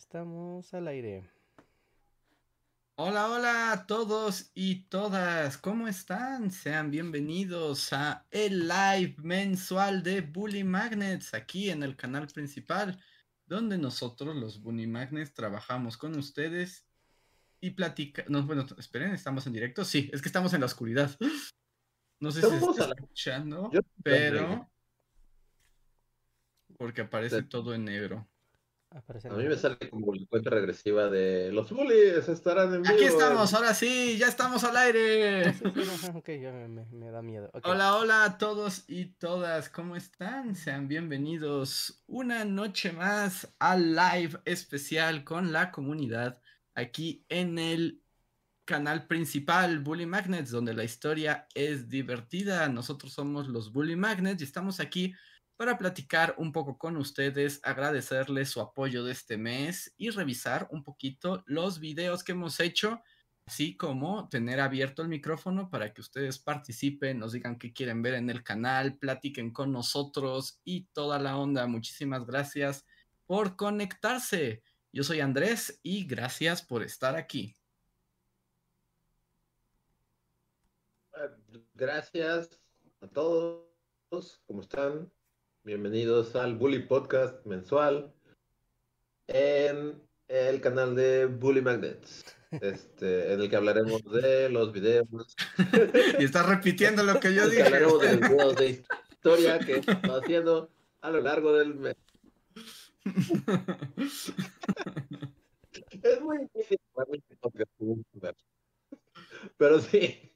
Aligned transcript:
estamos 0.00 0.72
al 0.72 0.88
aire. 0.88 1.30
Hola, 2.94 3.30
hola 3.30 3.72
a 3.72 3.86
todos 3.86 4.50
y 4.54 4.84
todas, 4.84 5.58
¿cómo 5.58 5.88
están? 5.88 6.50
Sean 6.50 6.90
bienvenidos 6.90 7.92
a 7.92 8.26
el 8.30 8.66
live 8.66 9.16
mensual 9.18 10.02
de 10.02 10.22
Bully 10.22 10.64
Magnets 10.64 11.34
aquí 11.34 11.68
en 11.68 11.82
el 11.82 11.96
canal 11.96 12.28
principal, 12.28 12.98
donde 13.44 13.76
nosotros 13.76 14.34
los 14.34 14.62
Bully 14.62 14.86
Magnets 14.86 15.34
trabajamos 15.34 15.98
con 15.98 16.16
ustedes 16.16 16.86
y 17.60 17.72
platicamos. 17.72 18.30
No, 18.30 18.42
bueno, 18.46 18.64
esperen, 18.78 19.12
¿estamos 19.12 19.46
en 19.46 19.52
directo? 19.52 19.84
Sí, 19.84 20.08
es 20.14 20.22
que 20.22 20.28
estamos 20.28 20.54
en 20.54 20.60
la 20.60 20.66
oscuridad. 20.66 21.14
No 22.20 22.30
sé 22.30 22.40
si 22.40 22.48
se 22.48 22.70
está 22.70 22.92
escuchando, 22.96 23.70
pero 24.02 24.66
porque 26.78 27.02
aparece 27.02 27.42
todo 27.42 27.74
en 27.74 27.84
negro. 27.84 28.29
A 28.92 29.34
mí 29.36 29.44
me 29.44 29.56
sale 29.56 29.78
como 29.88 30.12
la 30.12 30.26
cuenta 30.26 30.50
regresiva 30.50 31.08
de 31.08 31.52
los 31.52 31.70
bullies 31.70 32.28
estarán 32.28 32.74
en 32.74 32.82
vivo. 32.82 32.92
Aquí 32.92 33.04
estamos, 33.04 33.54
ahora 33.54 33.72
sí, 33.72 34.16
ya 34.18 34.26
estamos 34.26 34.64
al 34.64 34.76
aire. 34.76 35.50
ok, 36.14 36.28
ya 36.30 36.50
me, 36.50 37.10
da 37.12 37.22
miedo. 37.22 37.50
Hola, 37.62 37.94
hola 37.94 38.24
a 38.24 38.36
todos 38.36 38.82
y 38.88 39.12
todas, 39.12 39.68
¿cómo 39.68 39.94
están? 39.94 40.56
Sean 40.56 40.88
bienvenidos 40.88 42.02
una 42.08 42.44
noche 42.44 42.90
más 42.90 43.54
al 43.60 43.94
live 43.94 44.40
especial 44.44 45.22
con 45.22 45.52
la 45.52 45.70
comunidad 45.70 46.40
aquí 46.74 47.24
en 47.28 47.60
el 47.60 48.02
canal 48.64 49.06
principal 49.06 49.78
Bully 49.78 50.06
Magnets, 50.06 50.50
donde 50.50 50.74
la 50.74 50.82
historia 50.82 51.46
es 51.54 51.88
divertida. 51.88 52.68
Nosotros 52.68 53.12
somos 53.12 53.46
los 53.46 53.72
Bully 53.72 53.94
Magnets 53.94 54.40
y 54.40 54.44
estamos 54.44 54.80
aquí 54.80 55.14
para 55.60 55.76
platicar 55.76 56.34
un 56.38 56.52
poco 56.52 56.78
con 56.78 56.96
ustedes, 56.96 57.60
agradecerles 57.62 58.48
su 58.48 58.62
apoyo 58.62 59.04
de 59.04 59.12
este 59.12 59.36
mes 59.36 59.92
y 59.98 60.08
revisar 60.08 60.66
un 60.70 60.82
poquito 60.82 61.44
los 61.44 61.80
videos 61.80 62.24
que 62.24 62.32
hemos 62.32 62.60
hecho, 62.60 63.02
así 63.44 63.76
como 63.76 64.26
tener 64.30 64.58
abierto 64.58 65.02
el 65.02 65.08
micrófono 65.08 65.68
para 65.68 65.92
que 65.92 66.00
ustedes 66.00 66.38
participen, 66.38 67.18
nos 67.18 67.32
digan 67.32 67.58
qué 67.58 67.74
quieren 67.74 68.00
ver 68.00 68.14
en 68.14 68.30
el 68.30 68.42
canal, 68.42 68.96
platiquen 68.96 69.52
con 69.52 69.70
nosotros 69.70 70.62
y 70.64 70.86
toda 70.94 71.18
la 71.18 71.36
onda. 71.36 71.66
Muchísimas 71.66 72.24
gracias 72.24 72.86
por 73.26 73.54
conectarse. 73.56 74.62
Yo 74.94 75.04
soy 75.04 75.20
Andrés 75.20 75.78
y 75.82 76.06
gracias 76.06 76.62
por 76.62 76.82
estar 76.82 77.16
aquí. 77.16 77.54
Gracias 81.74 82.48
a 83.02 83.06
todos. 83.08 84.40
¿Cómo 84.46 84.62
están? 84.62 85.12
Bienvenidos 85.70 86.34
al 86.34 86.56
Bully 86.56 86.80
Podcast 86.80 87.46
mensual 87.46 88.12
en 89.28 90.02
el 90.26 90.60
canal 90.60 90.96
de 90.96 91.26
Bully 91.26 91.62
Magnets, 91.62 92.24
este, 92.60 93.32
en 93.32 93.40
el 93.40 93.48
que 93.48 93.54
hablaremos 93.54 94.02
de 94.02 94.48
los 94.48 94.72
videos. 94.72 95.06
y 96.18 96.24
estás 96.24 96.48
repitiendo 96.48 97.04
lo 97.04 97.20
que 97.20 97.32
yo 97.32 97.48
dije. 97.48 97.62
Hablaremos 97.62 98.02
de 98.02 98.16
los 98.16 98.30
videos 98.30 98.56
de 98.56 98.84
historia 99.12 99.60
que 99.60 99.76
estamos 99.76 100.20
haciendo 100.20 100.72
a 101.02 101.10
lo 101.10 101.20
largo 101.20 101.52
del 101.52 101.76
mes. 101.76 101.94
es 106.02 106.20
muy 106.20 106.38
difícil 106.52 106.80
Pero 109.56 109.78
sí, 109.78 110.34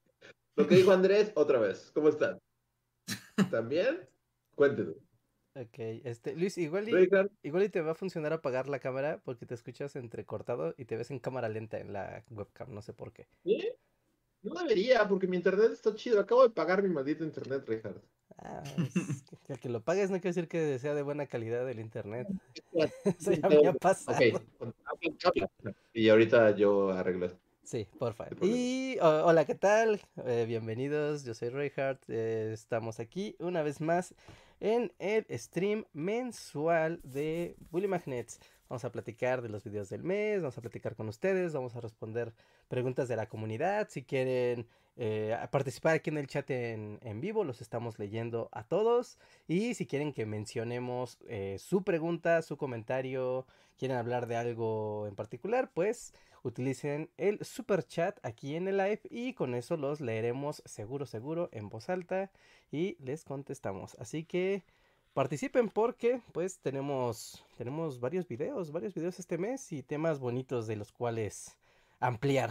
lo 0.54 0.68
que 0.68 0.76
dijo 0.76 0.92
Andrés, 0.92 1.32
otra 1.34 1.58
vez. 1.58 1.90
¿Cómo 1.92 2.08
están? 2.08 2.38
¿También? 3.50 4.08
Cuéntenos. 4.54 5.03
Ok, 5.56 5.78
este, 6.04 6.34
Luis, 6.34 6.58
igual 6.58 6.88
y, 6.88 7.08
igual 7.46 7.62
y 7.62 7.68
te 7.68 7.80
va 7.80 7.92
a 7.92 7.94
funcionar 7.94 8.32
apagar 8.32 8.68
la 8.68 8.80
cámara 8.80 9.20
porque 9.24 9.46
te 9.46 9.54
escuchas 9.54 9.94
entrecortado 9.94 10.74
y 10.76 10.84
te 10.84 10.96
ves 10.96 11.12
en 11.12 11.20
cámara 11.20 11.48
lenta 11.48 11.78
en 11.78 11.92
la 11.92 12.24
webcam, 12.30 12.74
no 12.74 12.82
sé 12.82 12.92
por 12.92 13.12
qué. 13.12 13.28
¿Sí? 13.44 13.68
No 14.42 14.54
debería, 14.54 15.06
porque 15.08 15.28
mi 15.28 15.36
internet 15.36 15.70
está 15.72 15.94
chido. 15.94 16.20
Acabo 16.20 16.42
de 16.42 16.50
pagar 16.50 16.82
mi 16.82 16.88
maldito 16.88 17.24
internet, 17.24 17.64
Richard. 17.66 18.02
Ah, 18.36 18.64
que, 19.46 19.54
que 19.54 19.68
lo 19.68 19.80
pagues 19.80 20.10
no 20.10 20.16
quiere 20.16 20.34
decir 20.34 20.48
que 20.48 20.78
sea 20.80 20.94
de 20.94 21.02
buena 21.02 21.26
calidad 21.26 21.70
el 21.70 21.78
internet. 21.78 22.26
Eso 23.04 23.32
ya 23.32 23.48
me 23.48 23.68
ha 23.68 23.72
pasado. 23.74 24.18
Y 25.92 26.08
ahorita 26.08 26.56
yo 26.56 26.90
arreglo 26.90 27.26
esto. 27.26 27.38
Sí, 27.62 27.88
porfa. 27.98 28.26
Y 28.42 28.98
hola, 29.00 29.46
¿qué 29.46 29.54
tal? 29.54 29.98
Eh, 30.26 30.44
bienvenidos, 30.46 31.24
yo 31.24 31.32
soy 31.32 31.48
Reinhardt. 31.48 32.02
Eh, 32.08 32.52
estamos 32.52 33.00
aquí 33.00 33.36
una 33.38 33.62
vez 33.62 33.80
más 33.80 34.14
en 34.64 34.94
el 34.98 35.26
stream 35.38 35.84
mensual 35.92 36.98
de 37.04 37.54
Bully 37.70 37.86
Magnets. 37.86 38.40
Vamos 38.68 38.84
a 38.84 38.92
platicar 38.92 39.42
de 39.42 39.48
los 39.48 39.64
videos 39.64 39.88
del 39.90 40.02
mes, 40.02 40.40
vamos 40.40 40.56
a 40.56 40.60
platicar 40.60 40.96
con 40.96 41.08
ustedes, 41.08 41.52
vamos 41.52 41.76
a 41.76 41.80
responder 41.80 42.32
preguntas 42.68 43.08
de 43.08 43.16
la 43.16 43.28
comunidad. 43.28 43.88
Si 43.90 44.02
quieren 44.02 44.66
eh, 44.96 45.36
participar 45.50 45.96
aquí 45.96 46.10
en 46.10 46.18
el 46.18 46.26
chat 46.26 46.50
en, 46.50 47.20
vivo, 47.20 47.44
los 47.44 47.60
estamos 47.60 47.98
leyendo 47.98 48.48
a 48.52 48.64
todos. 48.64 49.18
Y 49.46 49.74
si 49.74 49.86
quieren 49.86 50.12
que 50.12 50.24
mencionemos 50.24 51.18
eh, 51.28 51.56
su 51.58 51.82
pregunta, 51.82 52.40
su 52.42 52.56
comentario, 52.56 53.46
quieren 53.76 53.96
hablar 53.98 54.26
de 54.26 54.36
algo 54.36 55.06
en 55.06 55.14
particular, 55.14 55.70
pues 55.74 56.14
utilicen 56.42 57.10
el 57.16 57.44
super 57.44 57.84
chat 57.84 58.18
aquí 58.22 58.54
en 58.54 58.68
el 58.68 58.76
live 58.76 59.00
y 59.10 59.32
con 59.32 59.54
eso 59.54 59.76
los 59.76 60.00
leeremos 60.00 60.62
seguro, 60.66 61.06
seguro 61.06 61.48
en 61.52 61.68
voz 61.68 61.88
alta 61.88 62.30
y 62.70 62.96
les 63.00 63.24
contestamos. 63.24 63.96
Así 63.98 64.24
que 64.24 64.62
participen 65.14 65.70
porque 65.70 66.20
pues 66.32 66.58
tenemos, 66.58 67.42
tenemos 67.56 68.00
varios 68.00 68.28
videos, 68.28 68.72
varios 68.72 68.92
videos 68.92 69.18
este 69.18 69.38
mes 69.38 69.72
y 69.72 69.82
temas 69.82 70.18
bonitos 70.18 70.66
de 70.66 70.76
los 70.76 70.92
cuales 70.92 71.56
ampliar. 72.00 72.50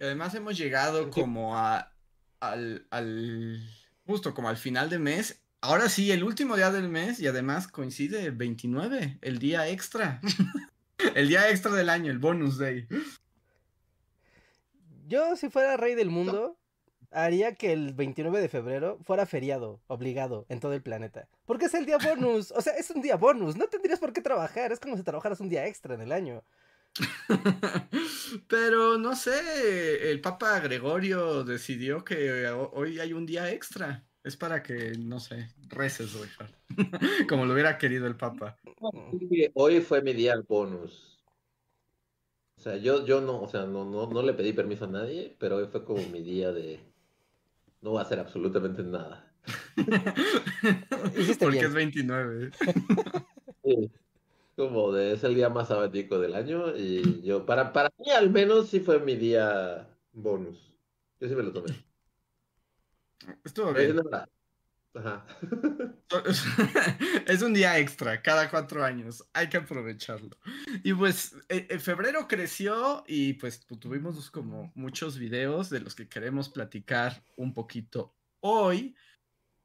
Además 0.00 0.34
hemos 0.34 0.56
llegado 0.56 1.10
como 1.10 1.56
a, 1.56 1.92
al, 2.40 2.86
al, 2.90 3.60
justo 4.06 4.32
como 4.32 4.48
al 4.48 4.56
final 4.56 4.88
de 4.88 4.98
mes. 4.98 5.42
Ahora 5.60 5.88
sí, 5.88 6.10
el 6.10 6.24
último 6.24 6.56
día 6.56 6.70
del 6.70 6.88
mes 6.88 7.20
y 7.20 7.26
además 7.26 7.68
coincide 7.68 8.24
el 8.24 8.32
29, 8.32 9.18
el 9.20 9.38
día 9.38 9.68
extra. 9.68 10.20
El 11.16 11.26
día 11.26 11.50
extra 11.50 11.72
del 11.72 11.88
año, 11.88 12.12
el 12.12 12.20
bonus 12.20 12.58
day. 12.58 12.86
Yo, 15.08 15.34
si 15.34 15.50
fuera 15.50 15.76
rey 15.76 15.96
del 15.96 16.10
mundo, 16.10 16.56
haría 17.12 17.54
que 17.54 17.72
el 17.72 17.92
29 17.92 18.40
de 18.40 18.48
febrero 18.48 18.98
fuera 19.02 19.26
feriado, 19.26 19.80
obligado, 19.86 20.46
en 20.48 20.60
todo 20.60 20.72
el 20.72 20.82
planeta. 20.82 21.28
Porque 21.46 21.66
es 21.66 21.74
el 21.74 21.86
día 21.86 21.98
bonus. 21.98 22.52
O 22.52 22.60
sea, 22.60 22.74
es 22.74 22.90
un 22.90 23.02
día 23.02 23.16
bonus. 23.16 23.56
No 23.56 23.68
tendrías 23.68 24.00
por 24.00 24.12
qué 24.12 24.20
trabajar. 24.20 24.72
Es 24.72 24.80
como 24.80 24.96
si 24.96 25.02
trabajaras 25.02 25.40
un 25.40 25.48
día 25.48 25.66
extra 25.66 25.94
en 25.94 26.00
el 26.02 26.12
año. 26.12 26.42
Pero 28.48 28.98
no 28.98 29.16
sé, 29.16 30.10
el 30.10 30.20
Papa 30.20 30.60
Gregorio 30.60 31.44
decidió 31.44 32.04
que 32.04 32.46
hoy 32.48 33.00
hay 33.00 33.12
un 33.12 33.26
día 33.26 33.50
extra. 33.50 34.04
Es 34.24 34.36
para 34.36 34.62
que, 34.62 34.92
no 34.98 35.18
sé, 35.18 35.48
reces, 35.68 36.16
Como 37.28 37.44
lo 37.44 37.54
hubiera 37.54 37.76
querido 37.76 38.06
el 38.06 38.16
Papa. 38.16 38.58
Hoy 39.54 39.80
fue 39.80 40.02
mi 40.02 40.12
día 40.12 40.36
bonus. 40.46 41.12
O 42.56 42.60
sea, 42.62 42.76
yo, 42.76 43.04
yo 43.04 43.20
no, 43.20 43.42
o 43.42 43.48
sea, 43.48 43.66
no, 43.66 43.84
no, 43.84 44.06
no 44.06 44.22
le 44.22 44.34
pedí 44.34 44.52
permiso 44.52 44.84
a 44.84 44.88
nadie, 44.88 45.34
pero 45.40 45.56
hoy 45.56 45.66
fue 45.66 45.84
como 45.84 46.00
mi 46.10 46.22
día 46.22 46.52
de 46.52 46.78
no 47.82 47.90
voy 47.90 47.98
a 47.98 48.02
hacer 48.02 48.18
absolutamente 48.18 48.82
nada. 48.82 49.30
Porque 51.40 51.58
es 51.58 51.74
29. 51.74 52.50
sí, 53.64 53.90
como 54.56 54.92
de, 54.92 55.12
es 55.12 55.24
el 55.24 55.34
día 55.34 55.48
más 55.48 55.68
sabático 55.68 56.18
del 56.20 56.34
año 56.34 56.76
y 56.76 57.22
yo, 57.22 57.44
para, 57.44 57.72
para 57.72 57.92
mí 57.98 58.10
al 58.10 58.30
menos 58.30 58.68
sí 58.68 58.80
fue 58.80 59.00
mi 59.00 59.16
día 59.16 59.88
bonus. 60.12 60.72
Yo 61.20 61.28
sí 61.28 61.34
me 61.34 61.42
lo 61.42 61.52
tomé. 61.52 61.74
Estuvo 63.44 63.72
bien. 63.72 63.98
es 63.98 64.04
un 67.42 67.54
día 67.54 67.78
extra, 67.78 68.20
cada 68.20 68.50
cuatro 68.50 68.84
años. 68.84 69.24
Hay 69.32 69.48
que 69.48 69.56
aprovecharlo. 69.56 70.36
Y 70.82 70.92
pues 70.92 71.34
en 71.48 71.66
e, 71.68 71.78
febrero 71.78 72.28
creció 72.28 73.04
y 73.06 73.34
pues 73.34 73.64
tuvimos 73.66 74.30
como 74.30 74.72
muchos 74.74 75.18
videos 75.18 75.70
de 75.70 75.80
los 75.80 75.94
que 75.94 76.08
queremos 76.08 76.48
platicar 76.48 77.24
un 77.36 77.54
poquito 77.54 78.14
hoy. 78.40 78.94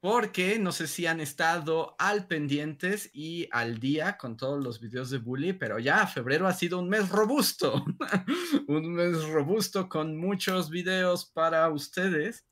Porque 0.00 0.60
no 0.60 0.70
sé 0.70 0.86
si 0.86 1.06
han 1.06 1.20
estado 1.20 1.96
al 1.98 2.28
pendientes 2.28 3.10
y 3.12 3.48
al 3.50 3.80
día 3.80 4.16
con 4.16 4.36
todos 4.36 4.62
los 4.62 4.80
videos 4.80 5.10
de 5.10 5.18
Bully, 5.18 5.54
pero 5.54 5.80
ya 5.80 6.06
febrero 6.06 6.46
ha 6.46 6.52
sido 6.52 6.78
un 6.78 6.88
mes 6.88 7.08
robusto. 7.08 7.84
un 8.68 8.92
mes 8.92 9.28
robusto 9.28 9.88
con 9.88 10.16
muchos 10.16 10.70
videos 10.70 11.26
para 11.26 11.68
ustedes. 11.68 12.46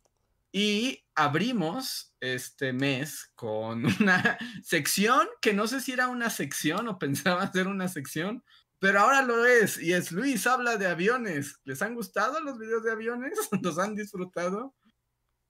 Y 0.59 1.05
abrimos 1.15 2.17
este 2.19 2.73
mes 2.73 3.31
con 3.35 3.85
una 4.01 4.39
sección 4.65 5.29
que 5.43 5.53
no 5.53 5.67
sé 5.67 5.83
si 5.83 5.93
era 5.93 6.09
una 6.09 6.31
sección 6.31 6.89
o 6.89 6.99
pensaba 6.99 7.53
ser 7.53 7.67
una 7.67 7.89
sección, 7.89 8.43
pero 8.79 9.01
ahora 9.01 9.21
lo 9.21 9.45
es 9.45 9.79
y 9.79 9.93
es 9.93 10.13
Luis 10.13 10.47
habla 10.47 10.79
de 10.79 10.87
aviones. 10.87 11.61
¿Les 11.65 11.83
han 11.83 11.95
gustado 11.95 12.41
los 12.41 12.59
videos 12.59 12.83
de 12.85 12.93
aviones? 12.93 13.33
¿Los 13.63 13.79
han 13.79 13.95
disfrutado? 13.95 14.75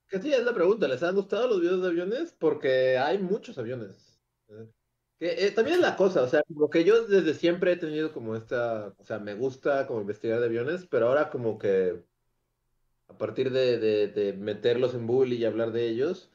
Que 0.09 0.21
sí, 0.21 0.33
es 0.33 0.43
la 0.43 0.53
pregunta. 0.53 0.89
¿Les 0.89 1.05
han 1.05 1.15
gustado 1.15 1.47
los 1.47 1.61
videos 1.61 1.83
de 1.83 1.89
aviones? 1.89 2.33
Porque 2.37 2.99
hay 2.99 3.19
muchos 3.19 3.59
aviones. 3.59 4.21
Que, 5.21 5.47
eh, 5.47 5.53
también 5.53 5.77
es 5.77 5.83
la 5.83 5.95
cosa, 5.95 6.23
o 6.23 6.29
sea, 6.29 6.43
como 6.49 6.69
que 6.69 6.83
yo 6.83 7.07
desde 7.07 7.35
siempre 7.35 7.71
he 7.71 7.77
tenido 7.77 8.13
como 8.13 8.35
esta, 8.35 8.93
o 8.99 9.05
sea, 9.05 9.21
me 9.21 9.35
gusta 9.35 9.87
como 9.87 10.01
investigar 10.01 10.41
de 10.41 10.47
aviones, 10.47 10.85
pero 10.85 11.07
ahora 11.07 11.31
como 11.31 11.59
que 11.59 12.05
a 13.09 13.19
partir 13.19 13.51
de, 13.51 13.79
de, 13.79 14.09
de 14.09 14.33
meterlos 14.35 14.95
en 14.95 15.07
bully 15.07 15.37
y 15.37 15.45
hablar 15.45 15.73
de 15.73 15.89
ellos, 15.89 16.31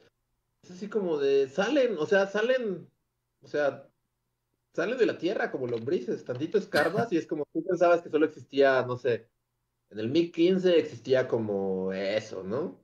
es 0.62 0.70
así 0.70 0.88
como 0.88 1.18
de, 1.18 1.48
salen, 1.48 1.96
o 1.98 2.06
sea, 2.06 2.26
salen, 2.26 2.88
o 3.42 3.48
sea, 3.48 3.88
salen 4.72 4.98
de 4.98 5.06
la 5.06 5.18
tierra 5.18 5.50
como 5.50 5.66
lombrices, 5.66 6.24
tantito 6.24 6.58
escarbas 6.58 7.12
y 7.12 7.18
es 7.18 7.26
como 7.26 7.46
tú 7.52 7.64
pensabas 7.64 8.02
que 8.02 8.10
solo 8.10 8.26
existía, 8.26 8.82
no 8.86 8.96
sé, 8.96 9.28
en 9.90 9.98
el 9.98 10.10
MiG-15 10.10 10.74
existía 10.76 11.28
como 11.28 11.92
eso, 11.92 12.42
¿no? 12.42 12.80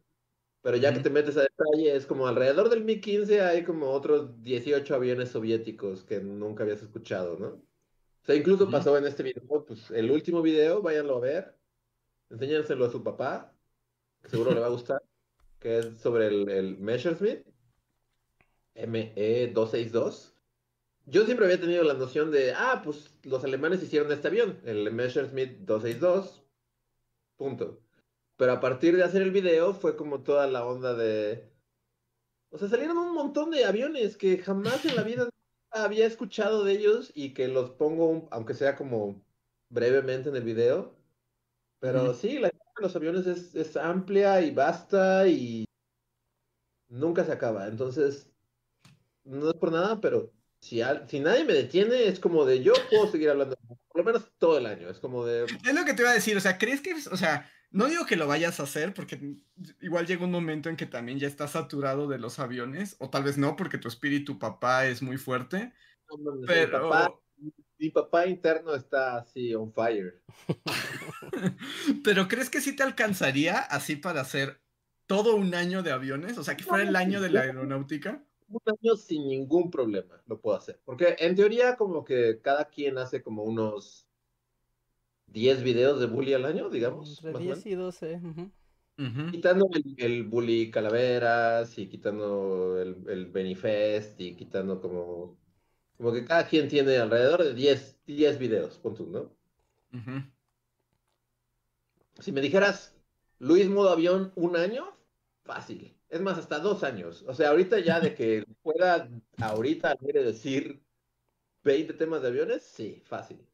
Pero 0.60 0.76
ya 0.76 0.92
que 0.92 1.00
te 1.00 1.10
metes 1.10 1.36
a 1.36 1.42
detalle, 1.42 1.96
es 1.96 2.04
como 2.04 2.26
alrededor 2.26 2.68
del 2.68 2.84
MiG-15 2.84 3.40
hay 3.40 3.64
como 3.64 3.90
otros 3.90 4.42
18 4.42 4.94
aviones 4.94 5.30
soviéticos 5.30 6.04
que 6.04 6.20
nunca 6.20 6.64
habías 6.64 6.82
escuchado, 6.82 7.38
¿no? 7.38 7.48
O 7.48 8.26
sea, 8.26 8.34
incluso 8.34 8.70
pasó 8.70 8.98
en 8.98 9.06
este 9.06 9.22
video, 9.22 9.64
pues 9.64 9.90
el 9.90 10.10
último 10.10 10.42
video, 10.42 10.82
váyanlo 10.82 11.16
a 11.16 11.20
ver, 11.20 11.56
enséñanselo 12.28 12.84
a 12.84 12.90
su 12.90 13.02
papá, 13.02 13.54
seguro 14.28 14.52
le 14.52 14.60
va 14.60 14.66
a 14.66 14.70
gustar, 14.70 15.02
que 15.58 15.78
es 15.78 15.98
sobre 15.98 16.28
el, 16.28 16.48
el 16.48 16.78
Messerschmitt, 16.78 17.46
ME262. 18.74 20.34
Yo 21.06 21.24
siempre 21.24 21.46
había 21.46 21.60
tenido 21.60 21.82
la 21.84 21.94
noción 21.94 22.30
de, 22.30 22.52
ah, 22.52 22.82
pues 22.84 23.14
los 23.24 23.42
alemanes 23.44 23.82
hicieron 23.82 24.12
este 24.12 24.28
avión, 24.28 24.60
el 24.64 24.92
Messerschmitt 24.92 25.60
262, 25.60 26.44
punto. 27.36 27.80
Pero 28.36 28.52
a 28.52 28.60
partir 28.60 28.96
de 28.96 29.04
hacer 29.04 29.22
el 29.22 29.32
video 29.32 29.74
fue 29.74 29.96
como 29.96 30.22
toda 30.22 30.46
la 30.46 30.64
onda 30.66 30.94
de... 30.94 31.50
O 32.50 32.58
sea, 32.58 32.68
salieron 32.68 32.98
un 32.98 33.14
montón 33.14 33.50
de 33.50 33.64
aviones 33.64 34.16
que 34.16 34.38
jamás 34.38 34.84
en 34.84 34.96
la 34.96 35.02
vida 35.02 35.28
había 35.70 36.06
escuchado 36.06 36.64
de 36.64 36.72
ellos 36.72 37.10
y 37.14 37.34
que 37.34 37.48
los 37.48 37.70
pongo, 37.70 38.28
aunque 38.30 38.54
sea 38.54 38.76
como 38.76 39.22
brevemente 39.70 40.28
en 40.28 40.36
el 40.36 40.44
video. 40.44 40.97
Pero 41.80 42.12
sí, 42.14 42.38
la 42.38 42.48
de 42.48 42.58
los 42.80 42.96
aviones 42.96 43.26
es, 43.26 43.54
es 43.54 43.76
amplia 43.76 44.40
y 44.40 44.50
vasta 44.50 45.26
y 45.28 45.64
nunca 46.88 47.24
se 47.24 47.32
acaba. 47.32 47.66
Entonces, 47.68 48.30
no 49.24 49.50
es 49.50 49.56
por 49.56 49.70
nada, 49.70 50.00
pero 50.00 50.32
si, 50.60 50.80
si 51.06 51.20
nadie 51.20 51.44
me 51.44 51.52
detiene, 51.52 52.08
es 52.08 52.18
como 52.18 52.44
de 52.44 52.62
yo 52.62 52.72
puedo 52.90 53.10
seguir 53.10 53.30
hablando, 53.30 53.56
por 53.88 53.98
lo 53.98 54.04
menos 54.04 54.30
todo 54.38 54.58
el 54.58 54.66
año. 54.66 54.88
Es 54.88 54.98
como 54.98 55.24
de. 55.24 55.44
Es 55.44 55.74
lo 55.74 55.84
que 55.84 55.94
te 55.94 56.02
iba 56.02 56.10
a 56.10 56.14
decir, 56.14 56.36
o 56.36 56.40
sea, 56.40 56.58
¿crees 56.58 56.80
que, 56.80 56.94
o 56.94 57.16
sea, 57.16 57.48
no 57.70 57.86
digo 57.86 58.06
que 58.06 58.16
lo 58.16 58.26
vayas 58.26 58.58
a 58.58 58.64
hacer 58.64 58.94
porque 58.94 59.36
igual 59.80 60.06
llega 60.06 60.24
un 60.24 60.30
momento 60.30 60.68
en 60.68 60.76
que 60.76 60.86
también 60.86 61.18
ya 61.18 61.28
estás 61.28 61.52
saturado 61.52 62.08
de 62.08 62.18
los 62.18 62.38
aviones, 62.38 62.96
o 62.98 63.10
tal 63.10 63.22
vez 63.22 63.38
no, 63.38 63.56
porque 63.56 63.78
tu 63.78 63.88
espíritu 63.88 64.38
papá 64.38 64.86
es 64.86 65.02
muy 65.02 65.16
fuerte. 65.16 65.72
pero... 66.46 67.22
Mi 67.78 67.90
papá, 67.90 68.26
interno 68.26 68.74
está 68.74 69.18
así 69.18 69.54
on 69.54 69.72
fire. 69.72 70.20
pero 72.04 72.26
¿crees 72.26 72.50
que 72.50 72.60
sí 72.60 72.74
te 72.74 72.82
alcanzaría 72.82 73.58
así 73.58 73.94
para 73.94 74.20
hacer 74.20 74.60
todo 75.06 75.36
un 75.36 75.54
año 75.54 75.82
de 75.82 75.92
aviones? 75.92 76.36
O 76.38 76.44
sea, 76.44 76.56
que 76.56 76.64
fuera 76.64 76.88
el 76.88 76.96
año 76.96 77.20
de 77.20 77.30
la 77.30 77.42
aeronáutica. 77.42 78.24
Un 78.48 78.60
año 78.66 78.96
sin 78.96 79.28
ningún 79.28 79.70
problema 79.70 80.20
lo 80.26 80.40
puedo 80.40 80.56
hacer. 80.56 80.80
Porque 80.84 81.16
en 81.18 81.36
teoría 81.36 81.76
como 81.76 82.04
que 82.04 82.40
cada 82.42 82.64
quien 82.64 82.98
hace 82.98 83.22
como 83.22 83.44
unos 83.44 84.08
10 85.28 85.62
videos 85.62 86.00
de 86.00 86.06
bully 86.06 86.34
al 86.34 86.46
año, 86.46 86.70
digamos. 86.70 87.22
Entre 87.24 87.44
10 87.44 87.66
y 87.66 87.74
12. 87.74 88.20
Quitando 89.30 89.68
el, 89.98 90.24
bully 90.24 90.72
calaveras 90.72 91.78
y 91.78 91.88
quitando 91.88 92.80
el, 92.80 93.08
el 93.08 93.26
Benifest 93.26 94.20
y 94.20 94.34
quitando 94.34 94.80
como... 94.80 95.38
Como 95.98 96.12
que 96.12 96.24
cada 96.24 96.46
quien 96.46 96.68
tiene 96.68 96.96
alrededor 96.96 97.44
de 97.44 97.54
10, 97.54 97.98
10 98.06 98.38
videos, 98.38 98.78
punto, 98.78 99.04
¿no? 99.04 99.36
Si 102.20 102.32
me 102.32 102.40
dijeras, 102.40 102.94
Luis 103.38 103.68
Modo 103.68 103.90
Avión, 103.90 104.32
un 104.36 104.56
año, 104.56 104.96
fácil. 105.44 105.94
Es 106.08 106.20
más, 106.20 106.38
hasta 106.38 106.58
dos 106.60 106.82
años. 106.84 107.24
O 107.28 107.34
sea, 107.34 107.50
ahorita 107.50 107.80
ya 107.80 108.00
de 108.00 108.14
que 108.14 108.44
pueda, 108.62 109.10
ahorita 109.38 109.96
quiere 109.96 110.24
decir 110.24 110.80
20 111.64 111.92
temas 111.94 112.22
de 112.22 112.28
aviones, 112.28 112.62
sí, 112.62 113.02
fácil 113.04 113.48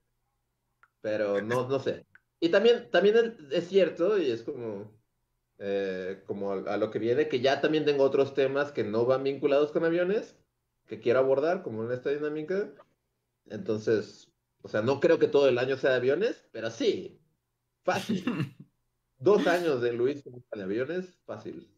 pero 1.04 1.42
no, 1.42 1.68
no 1.68 1.80
sé. 1.80 2.06
Y 2.40 2.48
también, 2.48 2.90
también 2.90 3.36
es 3.50 3.68
cierto, 3.68 4.16
y 4.16 4.30
es 4.30 4.42
como, 4.42 4.90
eh, 5.58 6.22
como 6.26 6.52
a, 6.52 6.78
lo 6.78 6.90
que 6.90 6.98
viene, 6.98 7.28
que 7.28 7.40
ya 7.40 7.60
también 7.60 7.84
tengo 7.84 8.04
otros 8.04 8.32
temas 8.32 8.72
que 8.72 8.84
no 8.84 9.04
van 9.04 9.22
vinculados 9.22 9.70
con 9.70 9.84
aviones, 9.84 10.34
que 10.86 11.00
quiero 11.00 11.20
abordar, 11.20 11.62
como 11.62 11.84
en 11.84 11.92
esta 11.92 12.10
dinámica. 12.10 12.70
Entonces, 13.46 14.30
o 14.62 14.68
sea, 14.68 14.82
no 14.82 15.00
creo 15.00 15.18
que 15.18 15.28
todo 15.28 15.48
el 15.48 15.58
año 15.58 15.76
sea 15.76 15.90
de 15.90 15.96
aviones, 15.96 16.44
pero 16.52 16.70
sí, 16.70 17.20
fácil. 17.84 18.24
Dos 19.18 19.46
años 19.46 19.80
de 19.80 19.92
Luis 19.92 20.24
de 20.24 20.62
aviones, 20.62 21.18
fácil. 21.24 21.70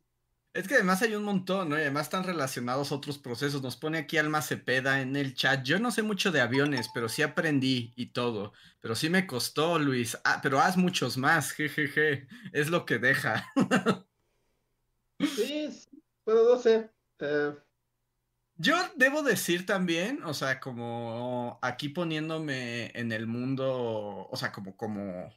Es 0.56 0.66
que 0.66 0.74
además 0.74 1.02
hay 1.02 1.14
un 1.14 1.22
montón, 1.22 1.68
¿no? 1.68 1.76
Y 1.76 1.82
además 1.82 2.06
están 2.06 2.24
relacionados 2.24 2.90
otros 2.90 3.18
procesos. 3.18 3.60
Nos 3.60 3.76
pone 3.76 3.98
aquí 3.98 4.16
Alma 4.16 4.40
Cepeda 4.40 5.02
en 5.02 5.14
el 5.14 5.34
chat. 5.34 5.62
Yo 5.62 5.78
no 5.78 5.90
sé 5.90 6.02
mucho 6.02 6.32
de 6.32 6.40
aviones, 6.40 6.88
pero 6.94 7.10
sí 7.10 7.22
aprendí 7.22 7.92
y 7.94 8.06
todo. 8.06 8.54
Pero 8.80 8.94
sí 8.94 9.10
me 9.10 9.26
costó, 9.26 9.78
Luis. 9.78 10.16
Ah, 10.24 10.40
pero 10.42 10.58
haz 10.58 10.78
muchos 10.78 11.18
más, 11.18 11.52
jejeje. 11.52 12.26
Es 12.54 12.70
lo 12.70 12.86
que 12.86 12.98
deja. 12.98 13.46
sí, 15.20 15.68
bueno, 16.24 16.44
no 16.44 16.58
sé. 16.58 16.90
Eh. 17.18 17.54
Yo 18.58 18.76
debo 18.96 19.22
decir 19.22 19.66
también, 19.66 20.22
o 20.24 20.32
sea, 20.32 20.60
como 20.60 21.58
aquí 21.60 21.90
poniéndome 21.90 22.90
en 22.98 23.12
el 23.12 23.26
mundo, 23.26 24.28
o 24.30 24.36
sea, 24.36 24.50
como, 24.50 24.76
como, 24.76 25.30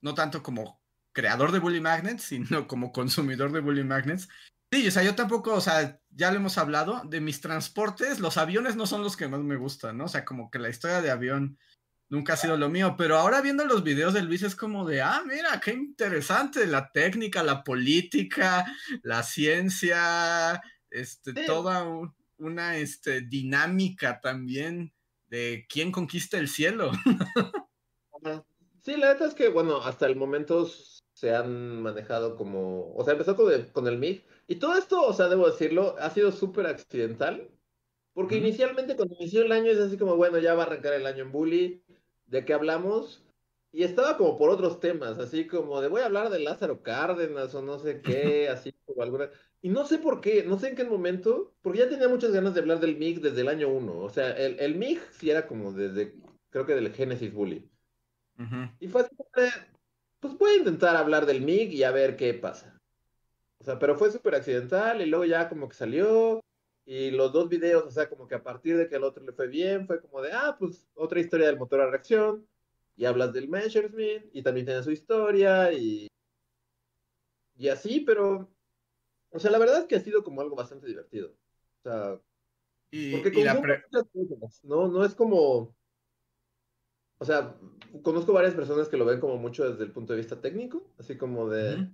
no 0.00 0.14
tanto 0.14 0.42
como 0.42 0.82
creador 1.12 1.52
de 1.52 1.60
Bully 1.60 1.80
Magnets, 1.80 2.24
sino 2.24 2.66
como 2.66 2.92
consumidor 2.92 3.52
de 3.52 3.60
Bully 3.60 3.84
Magnets. 3.84 4.28
Sí, 4.72 4.86
o 4.86 4.90
sea, 4.90 5.02
yo 5.02 5.14
tampoco, 5.14 5.54
o 5.54 5.60
sea, 5.60 6.00
ya 6.10 6.30
lo 6.30 6.36
hemos 6.36 6.58
hablado, 6.58 7.02
de 7.04 7.20
mis 7.20 7.40
transportes, 7.40 8.18
los 8.18 8.36
aviones 8.36 8.76
no 8.76 8.86
son 8.86 9.02
los 9.02 9.16
que 9.16 9.28
más 9.28 9.40
me 9.40 9.56
gustan, 9.56 9.96
¿no? 9.96 10.04
O 10.04 10.08
sea, 10.08 10.24
como 10.24 10.50
que 10.50 10.58
la 10.58 10.68
historia 10.68 11.00
de 11.00 11.10
avión 11.10 11.58
nunca 12.10 12.34
ha 12.34 12.36
sido 12.36 12.56
lo 12.56 12.68
mío, 12.68 12.96
pero 12.98 13.16
ahora 13.16 13.40
viendo 13.40 13.64
los 13.64 13.82
videos 13.82 14.14
de 14.14 14.22
Luis 14.22 14.42
es 14.42 14.56
como 14.56 14.86
de, 14.86 15.00
ah, 15.00 15.22
mira, 15.26 15.60
qué 15.60 15.72
interesante, 15.72 16.66
la 16.66 16.90
técnica, 16.90 17.42
la 17.42 17.62
política, 17.62 18.66
la 19.02 19.22
ciencia, 19.22 20.60
este, 20.90 21.32
toda 21.46 21.84
una 22.38 22.76
este, 22.76 23.22
dinámica 23.22 24.20
también 24.20 24.92
de 25.28 25.66
quién 25.68 25.92
conquista 25.92 26.38
el 26.38 26.48
cielo. 26.48 26.90
Sí, 28.80 28.96
la 28.96 29.08
verdad 29.08 29.28
es 29.28 29.34
que, 29.34 29.48
bueno, 29.48 29.82
hasta 29.82 30.06
el 30.06 30.16
momento 30.16 30.66
se 31.12 31.34
han 31.34 31.82
manejado 31.82 32.36
como, 32.36 32.94
o 32.94 33.04
sea, 33.04 33.12
empezó 33.12 33.36
con 33.36 33.52
el, 33.52 33.70
con 33.70 33.86
el 33.86 33.98
MIG, 33.98 34.24
y 34.46 34.56
todo 34.56 34.78
esto, 34.78 35.02
o 35.02 35.12
sea, 35.12 35.28
debo 35.28 35.46
decirlo, 35.50 35.94
ha 35.98 36.08
sido 36.10 36.32
súper 36.32 36.66
accidental, 36.66 37.50
porque 38.14 38.36
inicialmente 38.36 38.96
cuando 38.96 39.14
inició 39.16 39.42
el 39.42 39.52
año 39.52 39.70
es 39.70 39.78
así 39.78 39.98
como, 39.98 40.16
bueno, 40.16 40.38
ya 40.38 40.54
va 40.54 40.62
a 40.62 40.66
arrancar 40.66 40.94
el 40.94 41.06
año 41.06 41.24
en 41.24 41.32
Bully, 41.32 41.84
¿de 42.26 42.44
qué 42.44 42.54
hablamos? 42.54 43.22
Y 43.72 43.82
estaba 43.82 44.16
como 44.16 44.38
por 44.38 44.50
otros 44.50 44.80
temas, 44.80 45.18
así 45.18 45.46
como 45.46 45.80
de 45.80 45.88
voy 45.88 46.00
a 46.00 46.06
hablar 46.06 46.30
de 46.30 46.38
Lázaro 46.38 46.82
Cárdenas 46.82 47.54
o 47.54 47.62
no 47.62 47.78
sé 47.78 48.00
qué, 48.00 48.48
así 48.48 48.72
como 48.86 49.02
alguna... 49.02 49.30
Y 49.60 49.70
no 49.70 49.84
sé 49.84 49.98
por 49.98 50.20
qué, 50.20 50.44
no 50.44 50.58
sé 50.58 50.68
en 50.68 50.76
qué 50.76 50.84
momento, 50.84 51.54
porque 51.62 51.80
ya 51.80 51.88
tenía 51.88 52.08
muchas 52.08 52.32
ganas 52.32 52.54
de 52.54 52.60
hablar 52.60 52.78
del 52.78 52.96
MIG 52.96 53.20
desde 53.20 53.40
el 53.40 53.48
año 53.48 53.68
1, 53.68 53.98
o 53.98 54.08
sea, 54.08 54.30
el, 54.30 54.58
el 54.60 54.76
MIG 54.76 55.00
sí 55.12 55.30
era 55.30 55.46
como 55.46 55.72
desde, 55.72 56.14
creo 56.50 56.64
que 56.64 56.74
del 56.74 56.92
Genesis 56.92 57.32
Bully. 57.32 57.68
Y 58.78 58.86
fue 58.86 59.00
así 59.00 59.16
pues 60.20 60.36
voy 60.38 60.50
a 60.52 60.56
intentar 60.56 60.96
hablar 60.96 61.26
del 61.26 61.42
MIG 61.42 61.72
y 61.72 61.82
a 61.82 61.90
ver 61.90 62.16
qué 62.16 62.34
pasa. 62.34 62.78
O 63.58 63.64
sea, 63.64 63.78
pero 63.78 63.96
fue 63.96 64.10
súper 64.10 64.36
accidental 64.36 65.00
y 65.00 65.06
luego 65.06 65.24
ya 65.24 65.48
como 65.48 65.68
que 65.68 65.74
salió 65.74 66.40
y 66.84 67.10
los 67.10 67.32
dos 67.32 67.48
videos, 67.48 67.84
o 67.84 67.90
sea, 67.90 68.08
como 68.08 68.26
que 68.26 68.34
a 68.34 68.42
partir 68.42 68.76
de 68.76 68.88
que 68.88 68.96
al 68.96 69.04
otro 69.04 69.22
le 69.24 69.32
fue 69.32 69.48
bien, 69.48 69.86
fue 69.86 70.00
como 70.00 70.22
de, 70.22 70.32
ah, 70.32 70.56
pues 70.58 70.88
otra 70.94 71.20
historia 71.20 71.46
del 71.46 71.58
motor 71.58 71.80
a 71.80 71.90
reacción 71.90 72.48
y 72.96 73.04
hablas 73.04 73.32
del 73.32 73.48
Messerschmitt 73.48 74.30
y 74.32 74.42
también 74.42 74.66
tiene 74.66 74.82
su 74.82 74.90
historia 74.90 75.72
y, 75.72 76.08
y 77.56 77.68
así, 77.68 78.00
pero, 78.00 78.48
o 79.30 79.38
sea, 79.38 79.50
la 79.50 79.58
verdad 79.58 79.80
es 79.80 79.86
que 79.86 79.96
ha 79.96 80.00
sido 80.00 80.24
como 80.24 80.40
algo 80.40 80.56
bastante 80.56 80.86
divertido. 80.86 81.30
O 81.30 81.82
sea, 81.82 82.20
y, 82.90 83.12
porque 83.12 83.30
¿no? 84.64 84.88
No 84.88 85.04
es 85.04 85.14
como 85.14 85.76
o 87.18 87.24
sea, 87.24 87.56
conozco 88.02 88.32
varias 88.32 88.54
personas 88.54 88.88
que 88.88 88.96
lo 88.96 89.04
ven 89.04 89.20
como 89.20 89.36
mucho 89.38 89.68
desde 89.68 89.84
el 89.84 89.92
punto 89.92 90.12
de 90.12 90.18
vista 90.18 90.40
técnico, 90.40 90.88
así 90.98 91.16
como 91.16 91.48
de... 91.48 91.90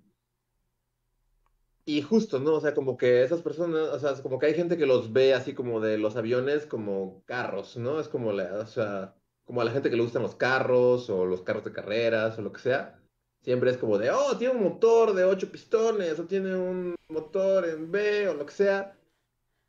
Y 1.87 2.03
justo, 2.03 2.38
¿no? 2.38 2.55
O 2.55 2.61
sea, 2.61 2.75
como 2.75 2.97
que 2.97 3.23
esas 3.23 3.43
personas, 3.43 3.88
o 3.88 3.99
sea, 3.99 4.23
como 4.23 4.38
que 4.38 4.47
hay 4.47 4.55
gente 4.55 4.76
que 4.76 4.87
los 4.87 5.12
ve 5.12 5.35
así 5.35 5.55
como 5.55 5.81
de 5.81 5.99
los 5.99 6.17
aviones 6.17 6.67
como 6.67 7.23
carros, 7.25 7.76
¿no? 7.76 8.00
Es 8.00 8.09
como 8.09 8.33
la, 8.33 8.61
o 8.61 8.67
sea, 8.67 9.14
como 9.45 9.61
a 9.61 9.64
la 9.64 9.71
gente 9.71 9.91
que 9.91 9.97
le 9.97 10.03
gustan 10.03 10.23
los 10.23 10.35
carros 10.35 11.11
o 11.11 11.26
los 11.26 11.43
carros 11.43 11.64
de 11.64 11.73
carreras 11.73 12.38
o 12.38 12.43
lo 12.43 12.53
que 12.53 12.61
sea. 12.61 13.03
Siempre 13.44 13.70
es 13.70 13.76
como 13.76 13.98
de, 13.98 14.10
oh, 14.10 14.36
tiene 14.36 14.54
un 14.54 14.64
motor 14.64 15.14
de 15.14 15.24
ocho 15.24 15.52
pistones 15.52 16.18
o 16.18 16.24
tiene 16.24 16.56
un 16.56 16.96
motor 17.08 17.68
en 17.68 17.92
B 17.92 18.28
o 18.28 18.34
lo 18.34 18.46
que 18.46 18.52
sea. 18.52 18.96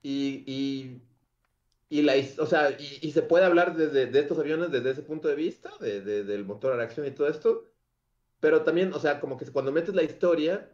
Y, 0.02 0.44
y 0.48 1.02
y 1.88 2.02
la, 2.02 2.14
o 2.40 2.46
sea, 2.46 2.76
y, 2.80 3.12
se 3.12 3.22
puede 3.22 3.46
hablar 3.46 3.76
desde, 3.76 4.08
de 4.08 4.20
estos 4.20 4.40
aviones 4.40 4.72
desde 4.72 4.92
ese 4.92 5.04
punto 5.04 5.28
de 5.28 5.36
vista, 5.36 5.72
de, 5.80 6.02
del 6.02 6.44
motor 6.44 6.74
a 6.74 6.78
reacción 6.78 7.06
y 7.06 7.12
todo 7.12 7.28
esto, 7.28 7.64
pero 8.40 8.64
también, 8.64 8.92
o 8.94 9.00
sea, 9.00 9.20
como 9.20 9.38
que 9.38 9.46
cuando 9.46 9.72
metes 9.72 9.94
la 9.94 10.04
historia, 10.04 10.72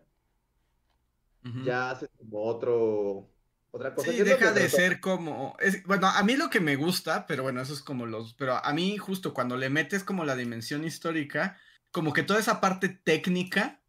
ya 1.66 1.92
hace 1.92 2.08
como 2.18 2.44
otro, 2.44 3.30
otra 3.72 3.94
cosa. 3.94 4.12
Sí, 4.12 4.22
deja 4.24 4.54
de 4.54 4.70
ser 4.70 5.02
como, 5.02 5.56
es, 5.60 5.84
bueno, 5.86 6.08
a 6.08 6.24
mí 6.24 6.38
lo 6.38 6.50
que 6.50 6.62
me 6.62 6.78
gusta, 6.78 7.28
pero 7.28 7.44
bueno, 7.44 7.62
eso 7.62 7.74
es 7.74 7.82
como 7.82 8.06
los, 8.06 8.34
pero 8.36 8.56
a 8.56 8.74
mí 8.74 8.98
justo 8.98 9.34
cuando 9.34 9.58
le 9.58 9.70
metes 9.70 10.04
como 10.04 10.24
la 10.24 10.36
dimensión 10.36 10.86
histórica, 10.86 11.60
como 11.92 12.14
que 12.14 12.24
toda 12.24 12.40
esa 12.40 12.62
parte 12.62 12.90
técnica 12.90 13.82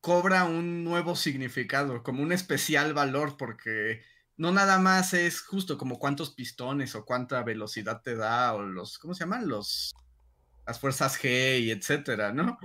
cobra 0.00 0.44
un 0.44 0.84
nuevo 0.84 1.16
significado, 1.16 2.02
como 2.02 2.22
un 2.22 2.32
especial 2.32 2.94
valor, 2.94 3.36
porque 3.36 4.02
no 4.36 4.52
nada 4.52 4.78
más 4.78 5.14
es 5.14 5.40
justo 5.40 5.78
como 5.78 5.98
cuántos 5.98 6.30
pistones 6.30 6.94
o 6.94 7.04
cuánta 7.04 7.42
velocidad 7.42 8.02
te 8.02 8.14
da 8.14 8.54
o 8.54 8.62
los, 8.62 8.98
¿cómo 8.98 9.14
se 9.14 9.24
llaman? 9.24 9.48
Los, 9.48 9.94
las 10.66 10.78
fuerzas 10.78 11.20
G 11.20 11.60
y 11.60 11.70
etcétera, 11.70 12.32
¿no? 12.32 12.58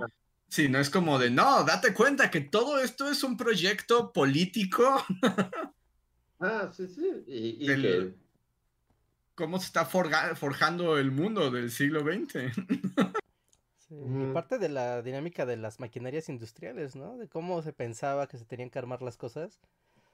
Sí, 0.48 0.68
no 0.68 0.78
es 0.78 0.90
como 0.90 1.18
de, 1.18 1.30
no, 1.30 1.64
date 1.64 1.94
cuenta 1.94 2.30
que 2.30 2.42
todo 2.42 2.78
esto 2.78 3.08
es 3.08 3.24
un 3.24 3.36
proyecto 3.36 4.12
político. 4.12 5.02
ah, 6.40 6.70
sí, 6.76 6.86
sí. 6.88 7.08
Y, 7.26 8.14
¿Cómo 9.34 9.58
se 9.58 9.66
está 9.66 9.86
forjando 9.86 10.98
el 10.98 11.10
mundo 11.10 11.50
del 11.50 11.70
siglo 11.70 12.00
XX? 12.00 12.54
sí, 13.92 14.28
y 14.30 14.32
parte 14.32 14.58
de 14.58 14.68
la 14.68 15.02
dinámica 15.02 15.46
de 15.46 15.56
las 15.56 15.80
maquinarias 15.80 16.28
industriales, 16.28 16.96
¿no? 16.96 17.16
De 17.18 17.28
cómo 17.28 17.62
se 17.62 17.72
pensaba 17.72 18.26
que 18.26 18.38
se 18.38 18.44
tenían 18.44 18.70
que 18.70 18.78
armar 18.78 19.02
las 19.02 19.16
cosas. 19.16 19.60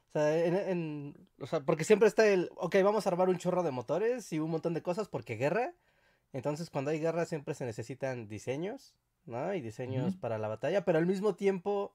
O 0.08 0.12
sea, 0.12 0.44
en, 0.44 1.14
o 1.40 1.47
sea, 1.47 1.61
porque 1.61 1.85
siempre 1.85 2.08
está 2.08 2.26
el, 2.26 2.50
ok, 2.56 2.76
vamos 2.82 3.06
a 3.06 3.11
armar 3.11 3.28
un 3.28 3.38
chorro 3.38 3.62
de 3.62 3.70
motores 3.70 4.32
y 4.32 4.38
un 4.38 4.50
montón 4.50 4.75
de 4.75 4.82
cosas 4.82 5.08
porque 5.08 5.37
guerra. 5.37 5.75
Entonces, 6.32 6.70
cuando 6.70 6.90
hay 6.90 6.99
guerra 6.99 7.26
siempre 7.26 7.54
se 7.54 7.64
necesitan 7.64 8.28
diseños, 8.28 8.94
¿no? 9.26 9.54
Y 9.54 9.61
diseños 9.61 10.16
para 10.16 10.38
la 10.38 10.49
batalla, 10.49 10.85
pero 10.85 10.99
al 10.99 11.06
mismo 11.06 11.35
tiempo 11.35 11.92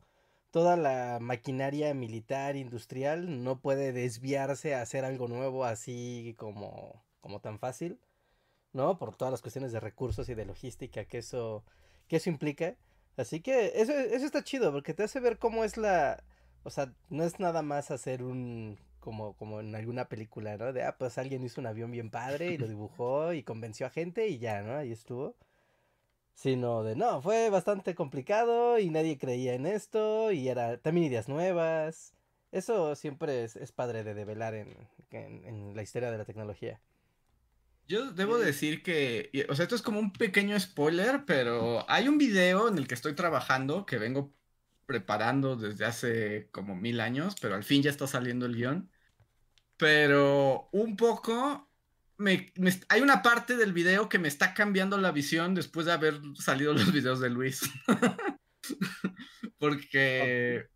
toda 0.53 0.77
la 0.77 1.17
maquinaria 1.19 1.95
militar, 1.95 2.55
industrial, 2.55 3.43
no 3.43 3.59
puede 3.59 3.91
desviarse 3.91 4.75
a 4.75 4.83
hacer 4.83 5.03
algo 5.03 5.27
nuevo 5.27 5.65
así 5.65 6.35
como, 6.37 7.03
como 7.21 7.39
tan 7.39 7.57
fácil, 7.57 7.99
¿no? 8.73 8.97
Por 8.97 9.15
todas 9.15 9.31
las 9.31 9.41
cuestiones 9.41 9.71
de 9.71 9.79
recursos 9.79 10.29
y 10.29 10.35
de 10.35 10.45
logística 10.45 11.05
que 11.05 11.19
eso, 11.19 11.63
que 12.07 12.17
eso 12.17 12.29
implica. 12.29 12.75
Así 13.17 13.41
que 13.41 13.73
eso, 13.75 13.93
eso 13.93 14.25
está 14.25 14.43
chido, 14.43 14.71
porque 14.71 14.93
te 14.93 15.03
hace 15.03 15.19
ver 15.19 15.37
cómo 15.39 15.63
es 15.63 15.77
la, 15.77 16.23
o 16.63 16.69
sea, 16.69 16.93
no 17.09 17.23
es 17.23 17.39
nada 17.39 17.61
más 17.61 17.91
hacer 17.91 18.23
un, 18.23 18.79
como, 18.99 19.33
como 19.33 19.59
en 19.59 19.75
alguna 19.75 20.05
película, 20.09 20.57
¿no? 20.57 20.71
De, 20.73 20.83
ah, 20.83 20.95
pues 20.97 21.17
alguien 21.17 21.43
hizo 21.43 21.59
un 21.61 21.67
avión 21.67 21.91
bien 21.91 22.09
padre 22.09 22.51
y 22.53 22.57
lo 22.57 22.67
dibujó 22.69 23.33
y 23.33 23.43
convenció 23.43 23.85
a 23.85 23.89
gente 23.89 24.27
y 24.27 24.39
ya, 24.39 24.61
¿no? 24.61 24.77
Ahí 24.77 24.91
estuvo. 24.91 25.35
Sino 26.33 26.83
de, 26.83 26.95
no, 26.95 27.21
fue 27.21 27.49
bastante 27.49 27.95
complicado 27.95 28.79
y 28.79 28.89
nadie 28.89 29.17
creía 29.17 29.53
en 29.53 29.65
esto 29.67 30.31
y 30.31 30.47
era 30.49 30.77
también 30.77 31.07
ideas 31.07 31.29
nuevas. 31.29 32.13
Eso 32.51 32.95
siempre 32.95 33.43
es, 33.43 33.71
padre 33.71 34.03
de 34.03 34.13
develar 34.13 34.53
en, 34.55 34.75
en, 35.11 35.75
la 35.75 35.83
historia 35.83 36.11
de 36.11 36.17
la 36.17 36.25
tecnología. 36.25 36.79
Yo 37.87 38.11
debo 38.11 38.37
decir 38.37 38.81
que, 38.81 39.29
o 39.49 39.55
sea, 39.55 39.63
esto 39.63 39.75
es 39.75 39.81
como 39.81 39.99
un 39.99 40.13
pequeño 40.13 40.59
spoiler, 40.59 41.25
pero 41.25 41.85
hay 41.89 42.07
un 42.07 42.17
video 42.17 42.67
en 42.67 42.77
el 42.77 42.87
que 42.87 42.93
estoy 42.93 43.13
trabajando 43.13 43.85
que 43.85 43.97
vengo 43.97 44.33
preparando 44.85 45.55
desde 45.55 45.85
hace 45.85 46.49
como 46.51 46.75
mil 46.75 46.99
años, 46.99 47.35
pero 47.41 47.55
al 47.55 47.63
fin 47.63 47.83
ya 47.83 47.89
está 47.89 48.07
saliendo 48.07 48.45
el 48.45 48.55
guion. 48.55 48.89
Pero 49.77 50.69
un 50.71 50.95
poco, 50.95 51.69
me, 52.17 52.53
hay 52.89 53.01
una 53.01 53.21
parte 53.21 53.57
del 53.57 53.73
video 53.73 54.07
que 54.07 54.19
me 54.19 54.27
está 54.27 54.53
cambiando 54.53 54.97
la 54.97 55.11
visión 55.11 55.55
después 55.55 55.85
de 55.85 55.93
haber 55.93 56.21
salido 56.35 56.73
los 56.73 56.91
videos 56.91 57.19
de 57.19 57.29
Luis. 57.29 57.61
Porque 59.57 60.69